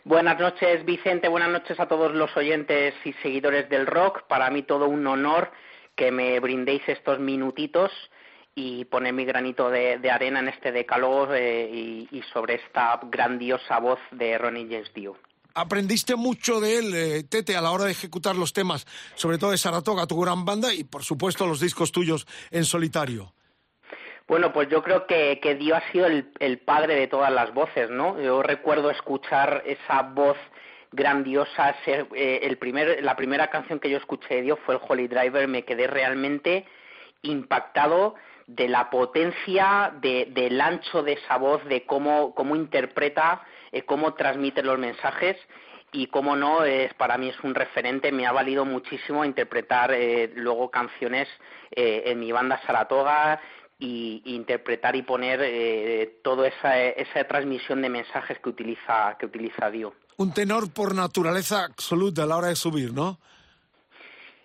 Buenas 0.05 0.39
noches, 0.39 0.85
Vicente. 0.85 1.27
Buenas 1.27 1.49
noches 1.49 1.77
a 1.81 1.87
todos 1.87 2.13
los 2.13 2.29
oyentes 2.37 2.93
y 3.03 3.11
seguidores 3.21 3.67
del 3.67 3.87
rock. 3.87 4.21
Para 4.29 4.49
mí 4.51 4.63
todo 4.63 4.87
un 4.87 5.05
honor 5.05 5.51
que 5.97 6.11
me 6.11 6.39
brindéis 6.39 6.83
estos 6.87 7.19
minutitos 7.19 7.91
y 8.55 8.85
poner 8.85 9.13
mi 9.13 9.25
granito 9.25 9.69
de, 9.69 9.99
de 9.99 10.09
arena 10.09 10.39
en 10.39 10.47
este 10.47 10.71
decálogo 10.71 11.33
eh, 11.33 11.69
y, 11.71 12.07
y 12.09 12.21
sobre 12.33 12.55
esta 12.55 12.99
grandiosa 13.03 13.79
voz 13.79 13.99
de 14.11 14.37
Ronnie 14.37 14.67
James 14.69 14.93
Dio. 14.93 15.17
Aprendiste 15.53 16.15
mucho 16.15 16.59
de 16.59 16.79
él, 16.79 16.93
eh, 16.95 17.23
Tete, 17.23 17.55
a 17.55 17.61
la 17.61 17.71
hora 17.71 17.85
de 17.85 17.91
ejecutar 17.91 18.35
los 18.35 18.53
temas, 18.53 18.85
sobre 19.15 19.37
todo 19.37 19.51
de 19.51 19.57
Saratoga, 19.57 20.07
tu 20.07 20.19
gran 20.19 20.43
banda, 20.45 20.73
y 20.73 20.83
por 20.83 21.03
supuesto 21.03 21.45
los 21.45 21.59
discos 21.59 21.91
tuyos 21.91 22.25
en 22.51 22.65
solitario. 22.65 23.33
Bueno, 24.27 24.51
pues 24.51 24.69
yo 24.69 24.81
creo 24.81 25.05
que, 25.05 25.39
que 25.41 25.55
Dio 25.55 25.75
ha 25.75 25.91
sido 25.91 26.07
el, 26.07 26.31
el 26.39 26.57
padre 26.59 26.95
de 26.95 27.07
todas 27.07 27.31
las 27.31 27.53
voces, 27.53 27.89
¿no? 27.89 28.19
Yo 28.19 28.41
recuerdo 28.41 28.89
escuchar 28.89 29.63
esa 29.65 30.01
voz 30.01 30.37
grandiosa, 30.91 31.75
ese, 31.81 32.07
eh, 32.15 32.39
el 32.43 32.57
primer, 32.57 33.03
la 33.03 33.15
primera 33.15 33.49
canción 33.49 33.79
que 33.79 33.89
yo 33.89 33.97
escuché 33.97 34.35
de 34.35 34.41
Dio 34.41 34.57
fue 34.65 34.75
el 34.75 34.81
Holy 34.85 35.07
Driver, 35.07 35.47
me 35.47 35.63
quedé 35.63 35.87
realmente 35.87 36.65
impactado 37.21 38.15
de 38.47 38.67
la 38.67 38.89
potencia, 38.89 39.93
de, 40.01 40.27
del 40.31 40.61
ancho 40.61 41.03
de 41.03 41.13
esa 41.13 41.37
voz, 41.37 41.63
de 41.65 41.85
cómo, 41.85 42.33
cómo 42.35 42.55
interpreta, 42.55 43.43
eh, 43.71 43.83
cómo 43.83 44.13
transmite 44.13 44.63
los 44.63 44.77
mensajes 44.77 45.37
y 45.95 46.07
cómo 46.07 46.35
no, 46.35 46.63
es, 46.63 46.93
para 46.95 47.17
mí 47.17 47.29
es 47.29 47.39
un 47.43 47.55
referente, 47.55 48.11
me 48.11 48.25
ha 48.25 48.31
valido 48.31 48.65
muchísimo 48.65 49.23
interpretar 49.23 49.91
eh, 49.93 50.31
luego 50.35 50.69
canciones 50.69 51.27
eh, 51.71 52.03
en 52.05 52.19
mi 52.19 52.31
banda 52.31 52.61
Saratoga 52.65 53.39
y, 53.79 54.21
interpretar 54.25 54.95
y 54.95 55.01
poner 55.01 55.39
eh, 55.43 56.19
toda 56.23 56.47
esa, 56.47 56.79
esa 56.79 57.23
transmisión 57.25 57.81
de 57.81 57.89
mensajes 57.89 58.37
que 58.39 58.49
utiliza, 58.49 59.15
que 59.19 59.25
utiliza 59.25 59.69
Dio. 59.69 59.93
Un 60.17 60.33
tenor 60.33 60.71
por 60.71 60.95
naturaleza 60.95 61.65
absoluta 61.65 62.23
a 62.23 62.25
la 62.25 62.37
hora 62.37 62.47
de 62.47 62.55
subir, 62.55 62.93
¿no? 62.93 63.19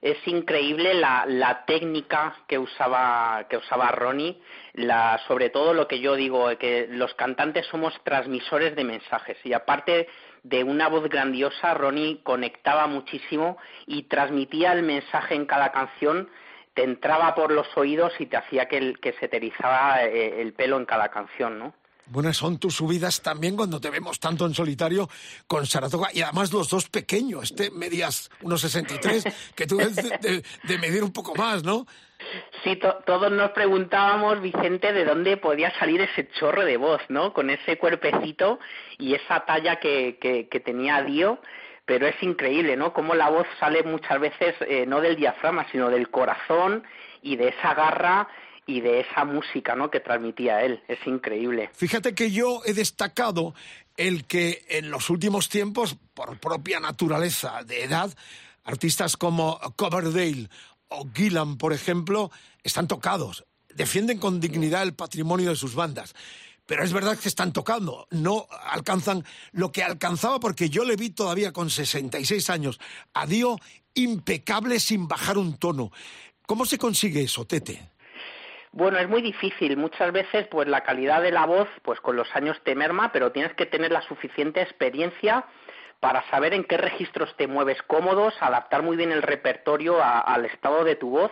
Es 0.02 0.16
increíble 0.26 0.94
la, 0.94 1.24
la 1.26 1.64
técnica 1.66 2.34
que 2.48 2.58
usaba 2.58 3.46
que 3.48 3.58
usaba 3.58 3.90
Ronnie 3.92 4.40
la 4.72 5.20
sobre 5.26 5.50
todo 5.50 5.74
lo 5.74 5.86
que 5.86 6.00
yo 6.00 6.14
digo 6.14 6.48
que 6.58 6.86
los 6.90 7.12
cantantes 7.14 7.66
somos 7.66 7.92
transmisores 8.04 8.74
de 8.76 8.84
mensajes. 8.84 9.36
Y 9.44 9.52
aparte 9.52 10.08
de 10.42 10.64
una 10.64 10.88
voz 10.88 11.08
grandiosa 11.08 11.74
Ronnie 11.74 12.22
conectaba 12.22 12.86
muchísimo 12.86 13.58
y 13.86 14.04
transmitía 14.04 14.72
el 14.72 14.82
mensaje 14.82 15.34
en 15.34 15.46
cada 15.46 15.70
canción 15.72 16.28
te 16.72 16.84
entraba 16.84 17.34
por 17.34 17.50
los 17.52 17.66
oídos 17.76 18.12
y 18.20 18.26
te 18.26 18.36
hacía 18.36 18.66
que, 18.66 18.94
que 18.94 19.12
se 19.14 19.28
te 19.28 19.36
erizaba 19.36 20.04
eh, 20.04 20.40
el 20.40 20.54
pelo 20.54 20.78
en 20.78 20.86
cada 20.86 21.08
canción 21.08 21.58
no 21.58 21.74
Buenas 22.10 22.38
son 22.38 22.58
tus 22.58 22.74
subidas 22.74 23.22
también 23.22 23.54
cuando 23.54 23.80
te 23.80 23.88
vemos 23.88 24.18
tanto 24.18 24.44
en 24.44 24.52
solitario 24.52 25.08
con 25.46 25.64
Saratoga 25.64 26.08
y 26.12 26.22
además 26.22 26.52
los 26.52 26.68
dos 26.68 26.88
pequeños, 26.88 27.44
este 27.44 27.70
medias 27.70 28.30
1,63, 28.42 29.32
que 29.54 29.64
tú 29.68 29.76
debes 29.76 29.94
de, 29.94 30.42
de, 30.64 30.78
medir 30.78 31.04
un 31.04 31.12
poco 31.12 31.36
más, 31.36 31.62
¿no? 31.62 31.86
Sí, 32.64 32.74
to 32.74 32.96
todos 33.06 33.30
nos 33.30 33.52
preguntábamos, 33.52 34.40
Vicente, 34.40 34.92
de 34.92 35.04
dónde 35.04 35.36
podía 35.36 35.72
salir 35.78 36.00
ese 36.00 36.28
chorro 36.32 36.64
de 36.64 36.76
voz, 36.78 37.00
¿no? 37.08 37.32
Con 37.32 37.48
ese 37.48 37.78
cuerpecito 37.78 38.58
y 38.98 39.14
esa 39.14 39.46
talla 39.46 39.76
que, 39.76 40.18
que, 40.20 40.48
que 40.48 40.58
tenía 40.58 41.02
Dio, 41.04 41.40
pero 41.86 42.08
es 42.08 42.20
increíble, 42.22 42.76
¿no? 42.76 42.92
Cómo 42.92 43.14
la 43.14 43.30
voz 43.30 43.46
sale 43.60 43.84
muchas 43.84 44.18
veces 44.18 44.56
eh, 44.62 44.84
no 44.84 45.00
del 45.00 45.14
diafragma, 45.14 45.64
sino 45.70 45.90
del 45.90 46.10
corazón 46.10 46.82
y 47.22 47.36
de 47.36 47.50
esa 47.50 47.72
garra 47.74 48.26
y 48.70 48.80
de 48.80 49.00
esa 49.00 49.24
música 49.24 49.74
¿no? 49.74 49.90
que 49.90 50.00
transmitía 50.00 50.62
él. 50.62 50.82
Es 50.86 51.04
increíble. 51.06 51.70
Fíjate 51.74 52.14
que 52.14 52.30
yo 52.30 52.62
he 52.64 52.72
destacado 52.72 53.54
el 53.96 54.26
que 54.26 54.64
en 54.68 54.90
los 54.90 55.10
últimos 55.10 55.48
tiempos, 55.48 55.96
por 56.14 56.38
propia 56.38 56.78
naturaleza 56.78 57.64
de 57.64 57.82
edad, 57.82 58.14
artistas 58.62 59.16
como 59.16 59.58
Coverdale 59.76 60.48
o 60.88 61.08
Gillan, 61.12 61.58
por 61.58 61.72
ejemplo, 61.72 62.30
están 62.62 62.86
tocados, 62.86 63.44
defienden 63.74 64.18
con 64.18 64.40
dignidad 64.40 64.84
el 64.84 64.94
patrimonio 64.94 65.50
de 65.50 65.56
sus 65.56 65.74
bandas. 65.74 66.14
Pero 66.66 66.84
es 66.84 66.92
verdad 66.92 67.18
que 67.18 67.28
están 67.28 67.52
tocando, 67.52 68.06
no 68.12 68.46
alcanzan 68.66 69.24
lo 69.50 69.72
que 69.72 69.82
alcanzaba 69.82 70.38
porque 70.38 70.70
yo 70.70 70.84
le 70.84 70.94
vi 70.94 71.10
todavía 71.10 71.52
con 71.52 71.68
66 71.68 72.48
años 72.48 72.78
a 73.12 73.26
Dio 73.26 73.58
impecable 73.94 74.78
sin 74.78 75.08
bajar 75.08 75.36
un 75.36 75.56
tono. 75.56 75.90
¿Cómo 76.46 76.64
se 76.64 76.78
consigue 76.78 77.22
eso, 77.22 77.44
Tete? 77.44 77.89
Bueno, 78.72 78.98
es 78.98 79.08
muy 79.08 79.20
difícil. 79.20 79.76
Muchas 79.76 80.12
veces, 80.12 80.46
pues 80.48 80.68
la 80.68 80.82
calidad 80.82 81.22
de 81.22 81.32
la 81.32 81.44
voz, 81.44 81.68
pues 81.82 82.00
con 82.00 82.14
los 82.14 82.34
años 82.36 82.60
te 82.62 82.76
merma, 82.76 83.10
pero 83.12 83.32
tienes 83.32 83.52
que 83.54 83.66
tener 83.66 83.90
la 83.90 84.02
suficiente 84.02 84.62
experiencia 84.62 85.44
para 85.98 86.22
saber 86.30 86.54
en 86.54 86.64
qué 86.64 86.78
registros 86.78 87.36
te 87.36 87.46
mueves 87.46 87.82
cómodos, 87.82 88.34
adaptar 88.40 88.82
muy 88.82 88.96
bien 88.96 89.12
el 89.12 89.22
repertorio 89.22 90.02
a, 90.02 90.20
al 90.20 90.46
estado 90.46 90.82
de 90.82 90.96
tu 90.96 91.10
voz 91.10 91.30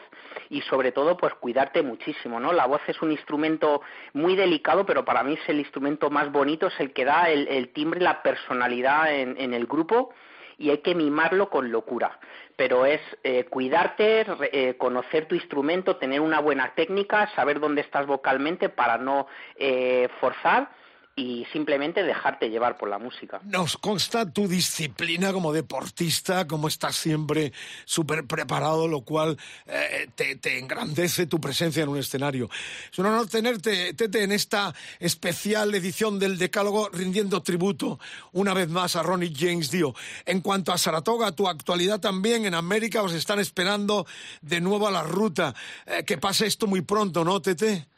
y 0.50 0.60
sobre 0.62 0.92
todo 0.92 1.16
pues 1.16 1.32
cuidarte 1.34 1.82
muchísimo, 1.82 2.38
¿no? 2.38 2.52
La 2.52 2.66
voz 2.66 2.82
es 2.86 3.00
un 3.00 3.10
instrumento 3.10 3.80
muy 4.12 4.36
delicado, 4.36 4.84
pero 4.84 5.06
para 5.06 5.22
mí 5.22 5.38
es 5.40 5.48
el 5.48 5.60
instrumento 5.60 6.10
más 6.10 6.30
bonito, 6.30 6.66
es 6.66 6.78
el 6.80 6.92
que 6.92 7.06
da 7.06 7.30
el, 7.30 7.48
el 7.48 7.72
timbre, 7.72 8.00
la 8.00 8.22
personalidad 8.22 9.10
en, 9.14 9.40
en 9.40 9.54
el 9.54 9.66
grupo 9.66 10.12
y 10.58 10.70
hay 10.70 10.78
que 10.78 10.94
mimarlo 10.94 11.48
con 11.48 11.70
locura. 11.70 12.18
Pero 12.56 12.84
es 12.84 13.00
eh, 13.22 13.44
cuidarte, 13.44 14.26
eh, 14.52 14.76
conocer 14.76 15.26
tu 15.26 15.36
instrumento, 15.36 15.96
tener 15.96 16.20
una 16.20 16.40
buena 16.40 16.74
técnica, 16.74 17.30
saber 17.34 17.60
dónde 17.60 17.82
estás 17.82 18.06
vocalmente 18.06 18.68
para 18.68 18.98
no 18.98 19.28
eh, 19.56 20.08
forzar 20.20 20.68
y 21.18 21.44
simplemente 21.52 22.04
dejarte 22.04 22.48
llevar 22.48 22.78
por 22.78 22.88
la 22.88 22.98
música. 22.98 23.40
Nos 23.42 23.76
consta 23.76 24.32
tu 24.32 24.46
disciplina 24.46 25.32
como 25.32 25.52
deportista, 25.52 26.46
como 26.46 26.68
estás 26.68 26.94
siempre 26.94 27.52
súper 27.84 28.24
preparado, 28.24 28.86
lo 28.86 29.00
cual 29.00 29.36
eh, 29.66 30.08
te, 30.14 30.36
te, 30.36 30.60
engrandece 30.60 31.26
tu 31.26 31.40
presencia 31.40 31.82
en 31.82 31.88
un 31.88 31.98
escenario. 31.98 32.48
Es 32.92 32.98
un 33.00 33.06
honor 33.06 33.26
tenerte, 33.26 33.94
Tete, 33.94 34.22
en 34.22 34.30
esta 34.30 34.72
especial 35.00 35.74
edición 35.74 36.20
del 36.20 36.38
Decálogo, 36.38 36.88
rindiendo 36.90 37.42
tributo 37.42 37.98
una 38.30 38.54
vez 38.54 38.68
más 38.68 38.94
a 38.94 39.02
Ronnie 39.02 39.34
James 39.36 39.72
Dio. 39.72 39.94
En 40.24 40.40
cuanto 40.40 40.72
a 40.72 40.78
Saratoga, 40.78 41.32
tu 41.32 41.48
actualidad 41.48 41.98
también 41.98 42.46
en 42.46 42.54
América, 42.54 43.02
os 43.02 43.12
están 43.12 43.40
esperando 43.40 44.06
de 44.40 44.60
nuevo 44.60 44.86
a 44.86 44.92
la 44.92 45.02
ruta. 45.02 45.52
Eh, 45.84 46.04
que 46.04 46.16
pase 46.16 46.46
esto 46.46 46.68
muy 46.68 46.82
pronto, 46.82 47.24
¿no, 47.24 47.42
Tete? 47.42 47.88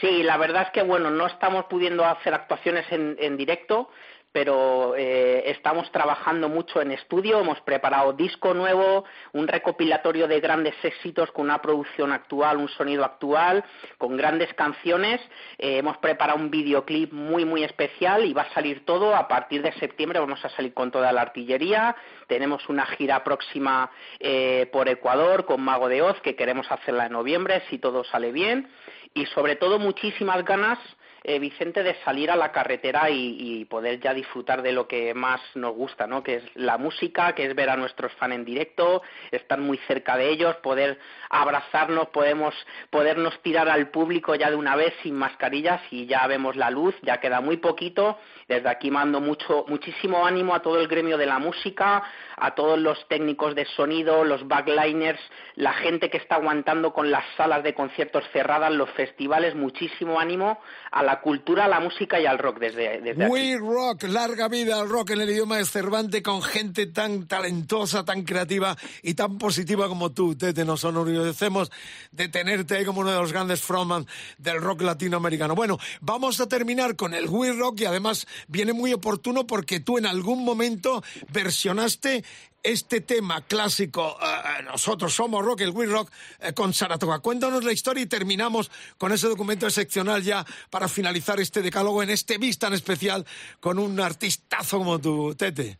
Sí, 0.00 0.22
la 0.22 0.36
verdad 0.36 0.62
es 0.64 0.70
que 0.70 0.82
bueno, 0.82 1.10
no 1.10 1.26
estamos 1.26 1.66
pudiendo 1.66 2.04
hacer 2.04 2.34
actuaciones 2.34 2.84
en, 2.90 3.16
en 3.18 3.36
directo, 3.36 3.88
pero 4.36 4.94
eh, 4.98 5.44
estamos 5.46 5.90
trabajando 5.90 6.50
mucho 6.50 6.82
en 6.82 6.90
estudio, 6.90 7.40
hemos 7.40 7.58
preparado 7.62 8.12
disco 8.12 8.52
nuevo, 8.52 9.06
un 9.32 9.48
recopilatorio 9.48 10.28
de 10.28 10.40
grandes 10.40 10.74
éxitos 10.82 11.32
con 11.32 11.46
una 11.46 11.62
producción 11.62 12.12
actual, 12.12 12.58
un 12.58 12.68
sonido 12.68 13.02
actual, 13.02 13.64
con 13.96 14.14
grandes 14.18 14.52
canciones, 14.52 15.22
eh, 15.56 15.78
hemos 15.78 15.96
preparado 15.96 16.38
un 16.38 16.50
videoclip 16.50 17.14
muy 17.14 17.46
muy 17.46 17.64
especial 17.64 18.26
y 18.26 18.34
va 18.34 18.42
a 18.42 18.52
salir 18.52 18.84
todo 18.84 19.16
a 19.16 19.26
partir 19.26 19.62
de 19.62 19.72
septiembre, 19.72 20.20
vamos 20.20 20.44
a 20.44 20.50
salir 20.50 20.74
con 20.74 20.90
toda 20.90 21.12
la 21.12 21.22
artillería, 21.22 21.96
tenemos 22.26 22.68
una 22.68 22.84
gira 22.84 23.24
próxima 23.24 23.90
eh, 24.20 24.68
por 24.70 24.86
Ecuador 24.90 25.46
con 25.46 25.62
Mago 25.62 25.88
de 25.88 26.02
Oz 26.02 26.20
que 26.20 26.36
queremos 26.36 26.70
hacerla 26.70 27.06
en 27.06 27.12
noviembre 27.12 27.62
si 27.70 27.78
todo 27.78 28.04
sale 28.04 28.32
bien. 28.32 28.68
Y 29.14 29.24
sobre 29.24 29.56
todo 29.56 29.78
muchísimas 29.78 30.44
ganas 30.44 30.78
eh, 31.28 31.40
Vicente, 31.40 31.82
de 31.82 31.96
salir 32.04 32.30
a 32.30 32.36
la 32.36 32.52
carretera 32.52 33.10
y, 33.10 33.36
y 33.38 33.64
poder 33.64 33.98
ya 33.98 34.14
disfrutar 34.14 34.62
de 34.62 34.70
lo 34.70 34.86
que 34.86 35.12
más 35.12 35.40
nos 35.56 35.74
gusta, 35.74 36.06
¿no? 36.06 36.22
Que 36.22 36.36
es 36.36 36.44
la 36.54 36.78
música, 36.78 37.34
que 37.34 37.46
es 37.46 37.54
ver 37.56 37.68
a 37.68 37.76
nuestros 37.76 38.12
fans 38.12 38.36
en 38.36 38.44
directo, 38.44 39.02
estar 39.32 39.58
muy 39.58 39.76
cerca 39.88 40.16
de 40.16 40.30
ellos, 40.30 40.54
poder 40.62 41.00
abrazarnos, 41.28 42.10
podemos 42.10 42.54
podernos 42.90 43.42
tirar 43.42 43.68
al 43.68 43.90
público 43.90 44.36
ya 44.36 44.50
de 44.50 44.56
una 44.56 44.76
vez 44.76 44.94
sin 45.02 45.16
mascarillas 45.16 45.80
y 45.90 46.06
ya 46.06 46.24
vemos 46.28 46.54
la 46.54 46.70
luz, 46.70 46.94
ya 47.02 47.18
queda 47.18 47.40
muy 47.40 47.56
poquito. 47.56 48.18
Desde 48.48 48.68
aquí 48.68 48.92
mando 48.92 49.20
mucho, 49.20 49.64
muchísimo 49.66 50.24
ánimo 50.24 50.54
a 50.54 50.62
todo 50.62 50.78
el 50.78 50.86
gremio 50.86 51.18
de 51.18 51.26
la 51.26 51.40
música, 51.40 52.04
a 52.36 52.54
todos 52.54 52.78
los 52.78 52.96
técnicos 53.08 53.56
de 53.56 53.66
sonido, 53.76 54.22
los 54.22 54.46
backliners, 54.46 55.18
la 55.56 55.72
gente 55.72 56.08
que 56.10 56.18
está 56.18 56.36
aguantando 56.36 56.92
con 56.92 57.10
las 57.10 57.24
salas 57.36 57.64
de 57.64 57.74
conciertos 57.74 58.22
cerradas, 58.32 58.72
los 58.72 58.88
festivales, 58.90 59.56
muchísimo 59.56 60.20
ánimo 60.20 60.60
a 60.92 61.02
la 61.02 61.20
cultura, 61.20 61.64
a 61.64 61.68
la 61.68 61.80
música 61.80 62.20
y 62.20 62.26
al 62.26 62.38
rock 62.38 62.60
desde, 62.60 63.00
desde 63.00 63.24
aquí. 63.24 63.32
We 63.32 63.56
Rock, 63.58 64.04
larga 64.04 64.46
vida 64.46 64.78
al 64.78 64.88
rock 64.88 65.10
en 65.10 65.22
el 65.22 65.30
idioma 65.30 65.56
de 65.56 65.64
Cervantes 65.64 66.22
con 66.22 66.40
gente 66.40 66.86
tan 66.86 67.26
talentosa, 67.26 68.04
tan 68.04 68.22
creativa 68.22 68.76
y 69.02 69.14
tan 69.14 69.38
positiva 69.38 69.88
como 69.88 70.12
tú, 70.12 70.36
Tete. 70.36 70.64
Nos 70.64 70.84
enorgullecemos 70.84 71.72
de 72.12 72.28
tenerte 72.28 72.76
ahí 72.76 72.84
como 72.84 73.00
uno 73.00 73.10
de 73.10 73.18
los 73.18 73.32
grandes 73.32 73.60
frontman 73.62 74.06
del 74.38 74.60
rock 74.60 74.82
latinoamericano. 74.82 75.56
Bueno, 75.56 75.78
vamos 76.00 76.40
a 76.40 76.48
terminar 76.48 76.94
con 76.94 77.12
el 77.12 77.28
We 77.28 77.52
Rock 77.52 77.80
y 77.80 77.84
además 77.86 78.26
viene 78.48 78.72
muy 78.72 78.92
oportuno 78.92 79.46
porque 79.46 79.80
tú 79.80 79.98
en 79.98 80.06
algún 80.06 80.44
momento 80.44 81.02
versionaste 81.32 82.24
este 82.62 83.00
tema 83.00 83.42
clásico, 83.42 84.18
eh, 84.20 84.62
nosotros 84.64 85.14
somos 85.14 85.44
rock, 85.44 85.60
el 85.60 85.70
We 85.70 85.86
Rock, 85.86 86.10
eh, 86.40 86.52
con 86.52 86.74
Saratoga. 86.74 87.20
Cuéntanos 87.20 87.62
la 87.62 87.72
historia 87.72 88.02
y 88.02 88.06
terminamos 88.06 88.70
con 88.98 89.12
ese 89.12 89.28
documento 89.28 89.66
excepcional 89.66 90.22
ya 90.24 90.44
para 90.68 90.88
finalizar 90.88 91.38
este 91.38 91.62
decálogo 91.62 92.02
en 92.02 92.10
este 92.10 92.38
bis 92.38 92.58
tan 92.58 92.74
especial 92.74 93.24
con 93.60 93.78
un 93.78 94.00
artistazo 94.00 94.78
como 94.78 94.98
tú, 94.98 95.34
Tete. 95.36 95.78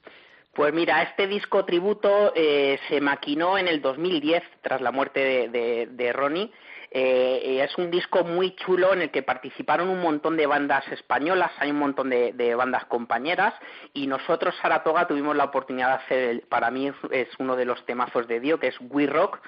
Pues 0.56 0.72
mira, 0.72 1.02
este 1.02 1.26
disco 1.26 1.66
tributo 1.66 2.32
eh, 2.34 2.80
se 2.88 3.02
maquinó 3.02 3.58
en 3.58 3.68
el 3.68 3.82
2010 3.82 4.42
tras 4.62 4.80
la 4.80 4.90
muerte 4.90 5.20
de, 5.20 5.48
de, 5.50 5.86
de 5.90 6.12
Ronnie. 6.14 6.50
Eh, 6.90 7.62
es 7.62 7.76
un 7.76 7.90
disco 7.90 8.24
muy 8.24 8.56
chulo 8.56 8.94
en 8.94 9.02
el 9.02 9.10
que 9.10 9.22
participaron 9.22 9.90
un 9.90 10.00
montón 10.00 10.34
de 10.38 10.46
bandas 10.46 10.86
españolas, 10.88 11.50
hay 11.58 11.72
un 11.72 11.78
montón 11.78 12.08
de, 12.08 12.54
bandas 12.54 12.86
compañeras 12.86 13.52
y 13.92 14.06
nosotros, 14.06 14.54
Saratoga, 14.62 15.06
tuvimos 15.06 15.36
la 15.36 15.44
oportunidad 15.44 15.88
de 15.88 15.94
hacer, 16.04 16.18
el, 16.30 16.40
para 16.40 16.70
mí 16.70 16.90
es 17.10 17.28
uno 17.38 17.54
de 17.54 17.66
los 17.66 17.84
temazos 17.84 18.26
de 18.26 18.40
Dio, 18.40 18.58
que 18.58 18.68
es 18.68 18.76
We 18.80 19.06
Rock, 19.06 19.40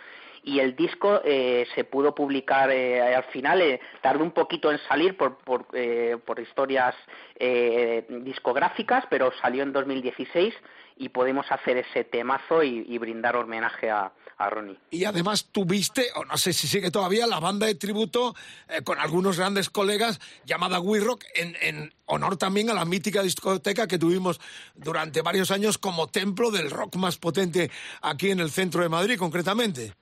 y 0.42 0.60
el 0.60 0.76
disco 0.76 1.20
eh, 1.24 1.66
se 1.74 1.84
pudo 1.84 2.14
publicar 2.14 2.70
eh, 2.70 3.14
al 3.14 3.24
final, 3.24 3.60
eh, 3.60 3.80
tardó 4.02 4.24
un 4.24 4.32
poquito 4.32 4.70
en 4.70 4.78
salir 4.88 5.16
por, 5.16 5.38
por, 5.38 5.66
eh, 5.72 6.16
por 6.24 6.40
historias 6.40 6.94
eh, 7.36 8.04
discográficas, 8.24 9.04
pero 9.10 9.32
salió 9.40 9.62
en 9.62 9.72
2016 9.72 10.54
y 10.98 11.08
podemos 11.10 11.46
hacer 11.50 11.76
ese 11.78 12.04
temazo 12.04 12.62
y, 12.62 12.98
brindar 12.98 13.36
homenaje 13.36 13.88
a, 13.88 14.12
a 14.36 14.50
Ronnie. 14.50 14.76
Y 14.90 15.04
además 15.04 15.46
tuviste, 15.52 16.06
o 16.16 16.24
no 16.24 16.36
sé 16.36 16.52
si 16.52 16.66
sigue 16.66 16.90
todavía, 16.90 17.26
la 17.26 17.38
banda 17.38 17.66
de 17.66 17.76
tributo 17.76 18.34
eh, 18.68 18.82
con 18.82 18.98
algunos 18.98 19.38
grandes 19.38 19.70
colegas 19.70 20.20
llamada 20.44 20.80
We 20.80 20.98
Rock, 20.98 21.24
en, 21.34 21.56
en, 21.60 21.94
honor 22.06 22.36
también 22.36 22.68
a 22.70 22.74
la 22.74 22.84
mítica 22.84 23.22
discoteca 23.22 23.86
que 23.86 23.98
tuvimos 23.98 24.40
durante 24.74 25.22
varios 25.22 25.50
años 25.52 25.78
como 25.78 26.08
templo 26.08 26.50
del 26.50 26.70
rock 26.70 26.96
más 26.96 27.16
potente 27.16 27.70
aquí 28.02 28.30
en 28.30 28.40
el 28.40 28.50
centro 28.50 28.82
de 28.82 28.88
Madrid, 28.88 29.18
concretamente. 29.18 29.94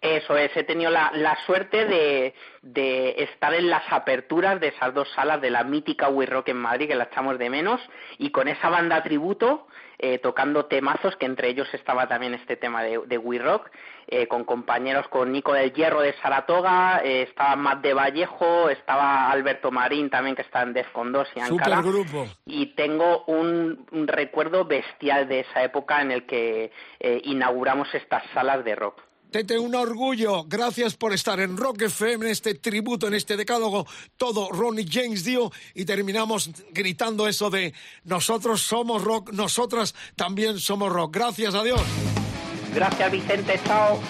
Eso 0.00 0.36
es, 0.38 0.56
he 0.56 0.64
tenido 0.64 0.90
la, 0.90 1.12
la 1.14 1.36
suerte 1.44 1.84
de, 1.84 2.34
de, 2.62 3.22
estar 3.22 3.52
en 3.52 3.68
las 3.68 3.82
aperturas 3.92 4.58
de 4.58 4.68
esas 4.68 4.94
dos 4.94 5.08
salas 5.14 5.42
de 5.42 5.50
la 5.50 5.62
mítica 5.62 6.08
We 6.08 6.24
Rock 6.24 6.48
en 6.48 6.56
Madrid, 6.56 6.88
que 6.88 6.94
la 6.94 7.04
echamos 7.04 7.38
de 7.38 7.50
menos, 7.50 7.80
y 8.16 8.30
con 8.30 8.48
esa 8.48 8.70
banda 8.70 9.02
tributo, 9.02 9.66
eh, 9.98 10.18
tocando 10.18 10.64
temazos, 10.64 11.16
que 11.16 11.26
entre 11.26 11.48
ellos 11.50 11.68
estaba 11.74 12.08
también 12.08 12.32
este 12.32 12.56
tema 12.56 12.82
de, 12.82 12.98
de 13.06 13.18
We 13.18 13.38
Rock, 13.38 13.70
eh, 14.06 14.26
con 14.26 14.44
compañeros, 14.44 15.06
con 15.08 15.30
Nico 15.30 15.52
del 15.52 15.74
Hierro 15.74 16.00
de 16.00 16.14
Saratoga, 16.14 17.02
eh, 17.04 17.22
estaba 17.28 17.54
Matt 17.56 17.82
de 17.82 17.92
Vallejo, 17.92 18.70
estaba 18.70 19.30
Alberto 19.30 19.70
Marín 19.70 20.08
también, 20.08 20.34
que 20.34 20.42
está 20.42 20.62
en 20.62 20.72
Defcon 20.72 21.12
2 21.12 21.28
y 21.36 21.40
Ankara. 21.40 21.76
Supergrupo. 21.76 22.26
Y 22.46 22.74
tengo 22.74 23.24
un, 23.26 23.86
un, 23.92 24.08
recuerdo 24.08 24.64
bestial 24.64 25.28
de 25.28 25.40
esa 25.40 25.62
época 25.62 26.00
en 26.00 26.10
el 26.10 26.24
que 26.24 26.72
eh, 26.98 27.20
inauguramos 27.24 27.94
estas 27.94 28.24
salas 28.32 28.64
de 28.64 28.74
rock. 28.74 29.09
Tete, 29.30 29.58
un 29.58 29.74
orgullo. 29.74 30.44
Gracias 30.44 30.96
por 30.96 31.12
estar 31.12 31.38
en 31.38 31.56
Rock 31.56 31.82
FM, 31.82 32.26
en 32.26 32.32
este 32.32 32.54
tributo, 32.54 33.06
en 33.06 33.14
este 33.14 33.36
decálogo. 33.36 33.86
Todo 34.16 34.50
Ronnie 34.50 34.86
James 34.90 35.24
dio 35.24 35.52
y 35.74 35.84
terminamos 35.84 36.50
gritando 36.72 37.28
eso 37.28 37.48
de 37.48 37.72
nosotros 38.04 38.60
somos 38.62 39.04
rock, 39.04 39.32
nosotras 39.32 39.94
también 40.16 40.58
somos 40.58 40.92
rock. 40.92 41.14
Gracias, 41.14 41.54
adiós. 41.54 41.82
Gracias, 42.74 43.12
Vicente. 43.12 43.60
Chao. 43.64 44.00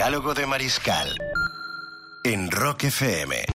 Decálogo 0.00 0.32
de 0.32 0.46
Mariscal. 0.46 1.14
En 2.22 2.50
Rock 2.50 2.84
FM. 2.84 3.44